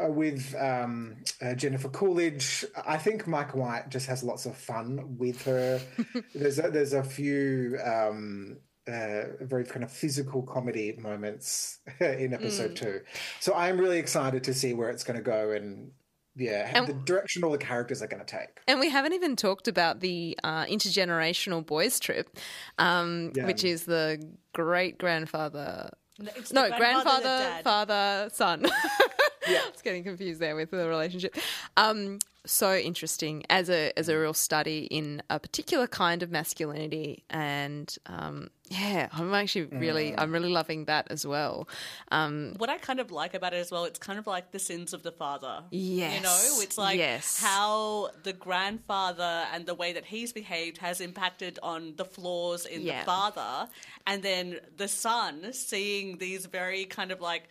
uh, 0.00 0.06
with 0.10 0.54
um, 0.56 1.16
uh, 1.42 1.54
Jennifer 1.54 1.88
Coolidge. 1.88 2.64
I 2.86 2.96
think 2.96 3.26
Mike 3.26 3.56
White 3.56 3.88
just 3.88 4.06
has 4.06 4.22
lots 4.22 4.46
of 4.46 4.56
fun 4.56 5.16
with 5.18 5.42
her. 5.46 5.80
there's 6.34 6.60
a, 6.60 6.70
there's 6.70 6.92
a 6.92 7.02
few 7.02 7.76
um, 7.84 8.58
uh, 8.86 9.22
very 9.40 9.64
kind 9.64 9.82
of 9.82 9.90
physical 9.90 10.42
comedy 10.42 10.94
moments 10.96 11.78
in 12.00 12.32
episode 12.34 12.70
Mm. 12.72 12.76
two. 12.76 13.00
So 13.40 13.52
I'm 13.54 13.78
really 13.80 13.98
excited 13.98 14.44
to 14.44 14.54
see 14.54 14.74
where 14.74 14.90
it's 14.90 15.02
going 15.02 15.16
to 15.18 15.24
go 15.24 15.50
and 15.50 15.90
yeah, 16.36 16.70
And- 16.72 16.86
the 16.86 16.92
direction 16.92 17.42
all 17.42 17.50
the 17.50 17.58
characters 17.58 18.00
are 18.00 18.06
going 18.06 18.24
to 18.24 18.36
take. 18.38 18.60
And 18.68 18.78
we 18.78 18.90
haven't 18.90 19.14
even 19.14 19.34
talked 19.34 19.66
about 19.66 19.98
the 19.98 20.38
uh, 20.44 20.66
intergenerational 20.66 21.66
boys 21.66 21.98
trip, 21.98 22.36
um, 22.78 23.32
Yeah. 23.34 23.46
which 23.46 23.64
is 23.64 23.86
the 23.86 24.22
great 24.52 24.98
grandfather. 24.98 25.90
No, 26.20 26.30
No, 26.68 26.76
grandfather, 26.76 27.20
grandfather, 27.20 27.62
father, 27.62 28.30
son. 28.32 28.66
I 29.46 29.70
was 29.72 29.82
getting 29.84 30.04
confused 30.04 30.40
there 30.40 30.56
with 30.56 30.70
the 30.70 30.88
relationship. 30.88 31.36
Um, 31.76 32.18
so 32.46 32.74
interesting 32.74 33.44
as 33.50 33.68
a 33.68 33.92
as 33.98 34.08
a 34.08 34.18
real 34.18 34.32
study 34.32 34.86
in 34.90 35.22
a 35.28 35.38
particular 35.38 35.86
kind 35.86 36.22
of 36.22 36.30
masculinity, 36.30 37.22
and 37.28 37.94
um, 38.06 38.48
yeah, 38.70 39.08
I'm 39.12 39.34
actually 39.34 39.66
really 39.66 40.16
I'm 40.16 40.32
really 40.32 40.48
loving 40.48 40.86
that 40.86 41.08
as 41.10 41.26
well. 41.26 41.68
Um, 42.10 42.54
What 42.56 42.70
I 42.70 42.78
kind 42.78 42.98
of 42.98 43.10
like 43.10 43.34
about 43.34 43.52
it 43.52 43.58
as 43.58 43.70
well, 43.70 43.84
it's 43.84 43.98
kind 43.98 44.18
of 44.18 44.26
like 44.26 44.52
the 44.52 44.58
sins 44.58 44.94
of 44.94 45.02
the 45.02 45.12
father. 45.12 45.64
Yes, 45.70 46.14
you 46.16 46.22
know, 46.22 46.62
it's 46.62 46.78
like 46.78 46.96
yes. 46.96 47.38
how 47.42 48.08
the 48.22 48.32
grandfather 48.32 49.44
and 49.52 49.66
the 49.66 49.74
way 49.74 49.92
that 49.92 50.06
he's 50.06 50.32
behaved 50.32 50.78
has 50.78 51.02
impacted 51.02 51.58
on 51.62 51.94
the 51.96 52.06
flaws 52.06 52.64
in 52.64 52.82
Yeah. 52.82 53.00
the 53.00 53.04
father. 53.06 53.68
And 54.06 54.22
then 54.22 54.60
the 54.78 54.88
son 54.88 55.52
seeing 55.52 56.16
these 56.16 56.46
very 56.46 56.84
kind 56.86 57.12
of 57.12 57.20
like 57.20 57.48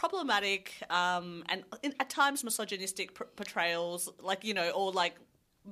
problematic 0.00 0.72
um, 0.88 1.44
and 1.50 1.62
in, 1.82 1.92
at 2.00 2.08
times 2.08 2.42
misogynistic 2.42 3.12
pr- 3.12 3.24
portrayals, 3.36 4.08
like, 4.18 4.42
you 4.44 4.54
know, 4.54 4.70
or 4.70 4.90
like 4.92 5.14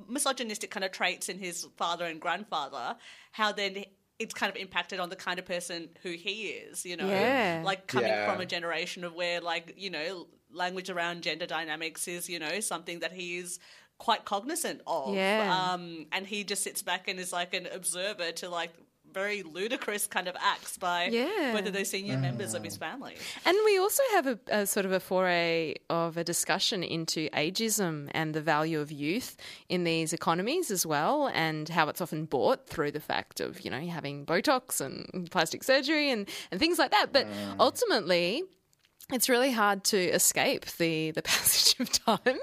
misogynistic 0.07 0.71
kind 0.71 0.85
of 0.85 0.93
traits 0.93 1.31
in 1.31 1.39
his 1.39 1.67
father 1.79 2.05
and 2.05 2.21
grandfather, 2.21 2.95
how 3.33 3.51
then 3.53 3.85
it's 4.19 4.35
kind 4.35 4.51
of 4.51 4.57
impacted 4.57 5.01
on 5.01 5.09
the 5.09 5.17
kind 5.17 5.39
of 5.39 5.47
person 5.47 5.89
who 6.03 6.11
he 6.11 6.49
is, 6.49 6.85
you 6.85 6.97
know, 6.99 7.09
Yeah. 7.09 7.63
like 7.65 7.87
coming 7.87 8.11
Yeah. 8.11 8.31
from 8.31 8.43
a 8.43 8.47
generation 8.47 9.03
of 9.03 9.15
where, 9.15 9.41
like, 9.41 9.73
you 9.79 9.89
know, 9.89 10.27
language 10.53 10.91
around 10.91 11.23
gender 11.23 11.47
dynamics 11.47 12.07
is, 12.07 12.29
you 12.29 12.39
know, 12.39 12.61
something 12.61 12.99
that 13.01 13.13
he 13.13 13.39
is 13.39 13.59
quite 13.97 14.27
cognizant 14.27 14.83
of. 14.87 15.15
Yeah. 15.15 15.71
Um, 15.73 16.07
and 16.13 16.27
he 16.27 16.45
just 16.45 16.63
sits 16.63 16.83
back 16.83 17.09
and 17.09 17.19
is 17.19 17.33
like 17.33 17.55
an 17.55 17.67
observer 17.67 18.31
to 18.33 18.49
like 18.51 18.73
very 19.19 19.43
ludicrous 19.43 20.07
kind 20.07 20.29
of 20.29 20.37
acts 20.41 20.79
by 20.79 21.07
Yeah. 21.07 21.53
whether 21.53 21.71
they're 21.71 21.85
senior 21.85 22.17
mm. 22.17 22.29
members 22.29 22.55
of 22.55 22.63
his 22.63 22.77
mm. 22.77 22.81
family. 22.87 23.17
And 23.45 23.57
we 23.65 23.79
also 23.79 24.03
have 24.13 24.27
a, 24.29 24.39
a 24.49 24.67
sort 24.67 24.87
of 24.87 24.93
a 24.93 25.01
foray 25.01 25.75
of 25.91 26.17
a 26.17 26.25
discussion 26.25 26.85
into 26.85 27.29
ageism 27.31 28.09
and 28.13 28.33
the 28.33 28.41
value 28.41 28.81
of 28.81 28.93
youth 28.93 29.37
in 29.69 29.83
these 29.85 30.13
economies 30.13 30.71
as 30.71 30.87
well, 30.87 31.31
and 31.35 31.69
how 31.69 31.89
it's 31.89 32.01
often 32.01 32.27
bought 32.27 32.69
through 32.69 32.93
the 32.93 33.01
fact 33.01 33.41
of, 33.41 33.61
you 33.63 33.71
know, 33.71 33.81
having 33.81 34.25
Botox 34.25 34.81
and 34.81 35.29
plastic 35.31 35.65
surgery 35.65 36.11
and, 36.11 36.29
and 36.51 36.61
things 36.61 36.79
like 36.79 36.93
that. 36.93 37.09
But 37.13 37.27
mm. 37.27 37.57
ultimately, 37.59 38.45
it's 39.13 39.29
really 39.29 39.51
hard 39.51 39.85
to 39.85 39.99
escape 39.99 40.67
the, 40.77 41.11
the 41.13 41.23
passage 41.33 41.81
of 41.81 41.91
time 41.91 42.39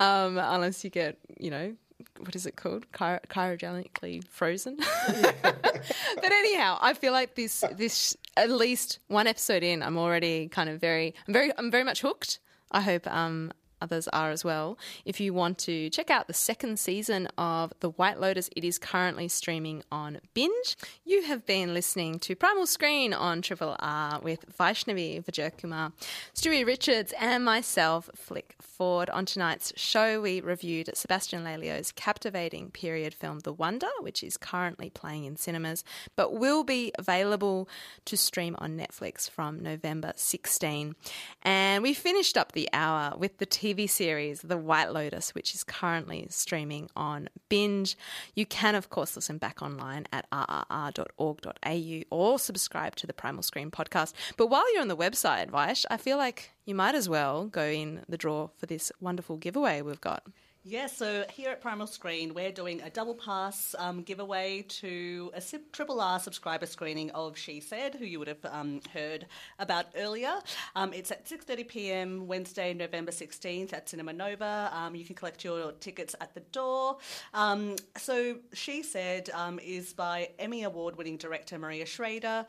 um, 0.00 0.38
unless 0.38 0.82
you 0.84 0.90
get, 0.90 1.18
you 1.38 1.50
know, 1.50 1.76
what 2.18 2.34
is 2.34 2.46
it 2.46 2.56
called? 2.56 2.90
Chiro- 2.92 3.24
cryogenically 3.28 4.24
frozen. 4.28 4.76
but 5.06 6.24
anyhow, 6.24 6.78
I 6.80 6.94
feel 6.94 7.12
like 7.12 7.34
this 7.34 7.64
this 7.76 8.16
at 8.36 8.50
least 8.50 8.98
one 9.08 9.26
episode 9.26 9.62
in, 9.62 9.82
I'm 9.82 9.98
already 9.98 10.48
kind 10.48 10.68
of 10.68 10.80
very 10.80 11.14
I'm 11.26 11.32
very 11.32 11.52
I'm 11.56 11.70
very 11.70 11.84
much 11.84 12.00
hooked. 12.00 12.40
I 12.70 12.80
hope 12.80 13.06
um 13.06 13.52
others 13.80 14.08
are 14.08 14.30
as 14.30 14.44
well. 14.44 14.78
If 15.04 15.20
you 15.20 15.34
want 15.34 15.58
to 15.58 15.90
check 15.90 16.10
out 16.10 16.26
the 16.26 16.34
second 16.34 16.78
season 16.78 17.28
of 17.36 17.72
The 17.80 17.90
White 17.90 18.18
Lotus, 18.18 18.48
it 18.56 18.64
is 18.64 18.78
currently 18.78 19.28
streaming 19.28 19.82
on 19.92 20.20
Binge. 20.34 20.76
You 21.04 21.22
have 21.22 21.46
been 21.46 21.74
listening 21.74 22.18
to 22.20 22.34
Primal 22.34 22.66
Screen 22.66 23.12
on 23.12 23.42
Triple 23.42 23.76
R 23.78 24.20
with 24.20 24.44
Vaishnavi 24.58 25.24
Vijayakumar, 25.24 25.92
Stewie 26.34 26.66
Richards, 26.66 27.12
and 27.20 27.44
myself, 27.44 28.08
Flick 28.14 28.54
Ford. 28.60 29.10
On 29.10 29.26
tonight's 29.26 29.72
show, 29.76 30.20
we 30.20 30.40
reviewed 30.40 30.90
Sebastian 30.94 31.44
Lelio's 31.44 31.92
captivating 31.92 32.70
period 32.70 33.14
film 33.14 33.40
The 33.40 33.52
Wonder, 33.52 33.88
which 34.00 34.22
is 34.22 34.36
currently 34.36 34.90
playing 34.90 35.24
in 35.24 35.36
cinemas, 35.36 35.84
but 36.16 36.34
will 36.34 36.64
be 36.64 36.92
available 36.98 37.68
to 38.06 38.16
stream 38.16 38.56
on 38.58 38.76
Netflix 38.76 39.28
from 39.28 39.60
November 39.60 40.12
16. 40.16 40.94
And 41.42 41.82
we 41.82 41.94
finished 41.94 42.36
up 42.36 42.52
the 42.52 42.68
hour 42.72 43.16
with 43.16 43.38
the 43.38 43.46
TV 43.46 43.65
series 43.86 44.42
The 44.42 44.56
White 44.56 44.92
Lotus, 44.92 45.34
which 45.34 45.54
is 45.54 45.64
currently 45.64 46.26
streaming 46.30 46.88
on 46.94 47.28
Binge. 47.48 47.96
You 48.34 48.46
can, 48.46 48.74
of 48.74 48.90
course, 48.90 49.16
listen 49.16 49.38
back 49.38 49.62
online 49.62 50.06
at 50.12 50.30
rrr.org.au 50.30 52.02
or 52.10 52.38
subscribe 52.38 52.96
to 52.96 53.06
the 53.06 53.12
Primal 53.12 53.42
Screen 53.42 53.70
podcast. 53.70 54.12
But 54.36 54.48
while 54.48 54.70
you're 54.72 54.82
on 54.82 54.88
the 54.88 54.96
website, 54.96 55.50
Vaish, 55.50 55.84
I 55.90 55.96
feel 55.96 56.16
like 56.16 56.52
you 56.64 56.74
might 56.74 56.94
as 56.94 57.08
well 57.08 57.46
go 57.46 57.64
in 57.64 58.04
the 58.08 58.16
draw 58.16 58.50
for 58.56 58.66
this 58.66 58.92
wonderful 59.00 59.36
giveaway 59.36 59.82
we've 59.82 60.00
got. 60.00 60.22
Yeah, 60.68 60.88
so 60.88 61.24
here 61.32 61.50
at 61.50 61.60
Primal 61.60 61.86
Screen, 61.86 62.34
we're 62.34 62.50
doing 62.50 62.80
a 62.82 62.90
double 62.90 63.14
pass 63.14 63.76
um, 63.78 64.02
giveaway 64.02 64.62
to 64.80 65.30
a 65.32 65.40
Triple 65.70 66.00
R 66.00 66.18
subscriber 66.18 66.66
screening 66.66 67.08
of 67.12 67.38
She 67.38 67.60
Said, 67.60 67.94
who 67.94 68.04
you 68.04 68.18
would 68.18 68.26
have 68.26 68.44
um, 68.44 68.80
heard 68.92 69.28
about 69.60 69.86
earlier. 69.96 70.34
Um, 70.74 70.92
it's 70.92 71.12
at 71.12 71.24
6:30 71.24 71.68
p.m. 71.68 72.26
Wednesday, 72.26 72.74
November 72.74 73.12
16th 73.12 73.74
at 73.74 73.88
Cinema 73.88 74.12
Nova. 74.12 74.68
Um, 74.72 74.96
you 74.96 75.04
can 75.04 75.14
collect 75.14 75.44
your 75.44 75.70
tickets 75.70 76.16
at 76.20 76.34
the 76.34 76.40
door. 76.50 76.96
Um, 77.32 77.76
so 77.96 78.38
She 78.52 78.82
Said 78.82 79.30
um, 79.34 79.60
is 79.60 79.92
by 79.92 80.30
Emmy 80.36 80.64
Award-winning 80.64 81.18
director 81.18 81.60
Maria 81.60 81.86
Schrader. 81.86 82.44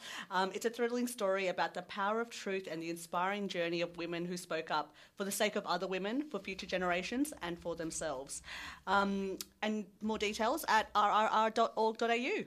It's 0.55 0.65
a 0.65 0.71
thrilling 0.71 1.05
story 1.05 1.49
about 1.49 1.75
the 1.75 1.83
power 1.83 2.19
of 2.19 2.31
truth 2.31 2.67
and 2.71 2.81
the 2.81 2.89
inspiring 2.89 3.47
journey 3.47 3.81
of 3.81 3.95
women 3.95 4.25
who 4.25 4.37
spoke 4.37 4.71
up 4.71 4.95
for 5.15 5.23
the 5.23 5.31
sake 5.31 5.55
of 5.55 5.67
other 5.67 5.85
women, 5.85 6.23
for 6.31 6.39
future 6.39 6.65
generations, 6.65 7.31
and 7.43 7.59
for 7.59 7.75
themselves. 7.75 8.06
Um, 8.85 9.37
and 9.61 9.85
more 10.01 10.17
details 10.17 10.65
at 10.67 10.93
rrr.org.au. 10.93 12.43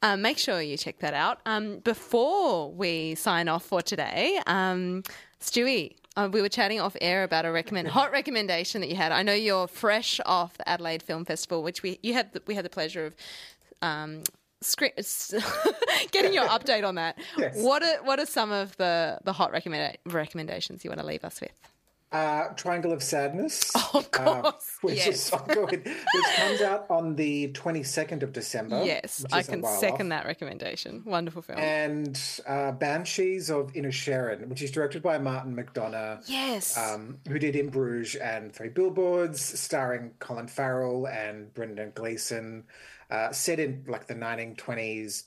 Uh, 0.00 0.16
make 0.16 0.38
sure 0.38 0.60
you 0.62 0.76
check 0.76 0.98
that 1.00 1.14
out. 1.14 1.40
Um, 1.44 1.78
before 1.80 2.70
we 2.72 3.14
sign 3.16 3.48
off 3.48 3.64
for 3.64 3.82
today, 3.82 4.38
um, 4.46 5.02
Stewie, 5.40 5.96
uh, 6.16 6.28
we 6.32 6.40
were 6.40 6.48
chatting 6.48 6.80
off 6.80 6.96
air 7.00 7.24
about 7.24 7.44
a 7.44 7.50
recommend 7.50 7.88
hot 7.98 8.12
recommendation 8.12 8.80
that 8.80 8.88
you 8.90 8.96
had. 8.96 9.10
I 9.10 9.22
know 9.22 9.32
you're 9.32 9.66
fresh 9.66 10.20
off 10.24 10.56
the 10.56 10.68
Adelaide 10.68 11.02
Film 11.02 11.24
Festival, 11.24 11.62
which 11.62 11.82
we 11.82 11.98
you 12.02 12.12
had 12.12 12.32
the, 12.32 12.42
we 12.46 12.54
had 12.54 12.64
the 12.64 12.70
pleasure 12.70 13.06
of. 13.06 13.16
Um, 13.80 14.22
scre- 14.60 14.86
getting 16.10 16.34
your 16.34 16.46
update 16.46 16.84
on 16.86 16.96
that. 16.96 17.16
Yes. 17.38 17.56
What 17.56 17.82
are 17.84 18.02
what 18.02 18.18
are 18.18 18.26
some 18.26 18.50
of 18.50 18.76
the 18.76 19.18
the 19.24 19.32
hot 19.32 19.52
recommenda- 19.52 19.96
recommendations 20.06 20.84
you 20.84 20.90
want 20.90 21.00
to 21.00 21.06
leave 21.06 21.24
us 21.24 21.40
with? 21.40 21.52
Uh, 22.10 22.48
Triangle 22.56 22.92
of 22.92 23.02
Sadness. 23.02 23.70
of 23.94 24.10
course, 24.10 24.78
which 24.80 24.96
yes. 24.96 25.08
is 25.08 25.22
so 25.24 25.38
good. 25.46 25.84
Which 25.84 26.24
comes 26.36 26.62
out 26.62 26.86
on 26.88 27.16
the 27.16 27.52
22nd 27.52 28.22
of 28.22 28.32
December. 28.32 28.82
yes, 28.84 29.26
I 29.30 29.42
can 29.42 29.62
second 29.62 30.12
off. 30.12 30.22
that 30.22 30.26
recommendation. 30.26 31.02
Wonderful 31.04 31.42
film. 31.42 31.58
And 31.58 32.18
uh, 32.46 32.72
Banshees 32.72 33.50
of 33.50 33.72
Inisherin, 33.74 34.48
which 34.48 34.62
is 34.62 34.70
directed 34.70 35.02
by 35.02 35.18
Martin 35.18 35.54
McDonagh. 35.54 36.22
Yes. 36.26 36.78
Um, 36.78 37.18
who 37.28 37.38
did 37.38 37.54
In 37.54 37.68
Bruges 37.68 38.14
and 38.14 38.54
Three 38.54 38.70
Billboards, 38.70 39.40
starring 39.42 40.12
Colin 40.18 40.48
Farrell 40.48 41.06
and 41.08 41.52
Brendan 41.52 41.92
Gleeson, 41.94 42.64
uh, 43.10 43.32
set 43.32 43.60
in 43.60 43.84
like 43.86 44.06
the 44.06 44.14
1920s 44.14 45.24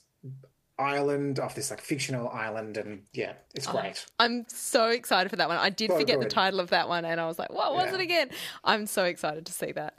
Ireland, 0.78 1.38
off 1.38 1.54
this 1.54 1.70
like 1.70 1.80
fictional 1.80 2.28
island, 2.28 2.76
and 2.76 3.02
yeah, 3.12 3.34
it's 3.54 3.66
great. 3.66 4.04
I'm 4.18 4.44
so 4.48 4.88
excited 4.88 5.28
for 5.30 5.36
that 5.36 5.48
one. 5.48 5.58
I 5.58 5.70
did 5.70 5.90
So 5.90 5.98
forget 5.98 6.18
the 6.18 6.24
good. 6.24 6.30
title 6.30 6.60
of 6.60 6.70
that 6.70 6.88
one, 6.88 7.04
and 7.04 7.20
I 7.20 7.26
was 7.26 7.38
like, 7.38 7.52
"What 7.52 7.74
was 7.74 7.84
Yeah. 7.86 7.94
it 7.94 8.00
again?" 8.00 8.30
I'm 8.64 8.86
so 8.86 9.04
excited 9.04 9.46
to 9.46 9.52
see 9.52 9.72
that. 9.72 9.98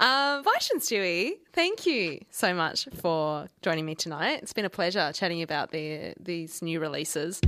Um, 0.00 0.42
Vaish 0.42 0.70
and 0.72 0.80
Stewie, 0.80 1.34
thank 1.52 1.86
you 1.86 2.20
so 2.30 2.54
much 2.54 2.88
for 2.94 3.48
joining 3.62 3.84
me 3.86 3.94
tonight. 3.94 4.40
It's 4.42 4.52
been 4.52 4.64
a 4.64 4.70
pleasure 4.70 5.12
chatting 5.14 5.42
about 5.42 5.70
the 5.70 6.14
these 6.18 6.62
new 6.62 6.80
releases. 6.80 7.40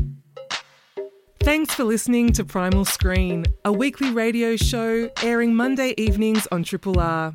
Thanks 1.40 1.72
for 1.74 1.84
listening 1.84 2.32
to 2.32 2.44
Primal 2.44 2.84
Screen, 2.84 3.46
a 3.64 3.72
weekly 3.72 4.10
radio 4.10 4.56
show 4.56 5.08
airing 5.22 5.54
Monday 5.54 5.94
evenings 5.96 6.46
on 6.50 6.64
Triple 6.64 6.98
R. 6.98 7.34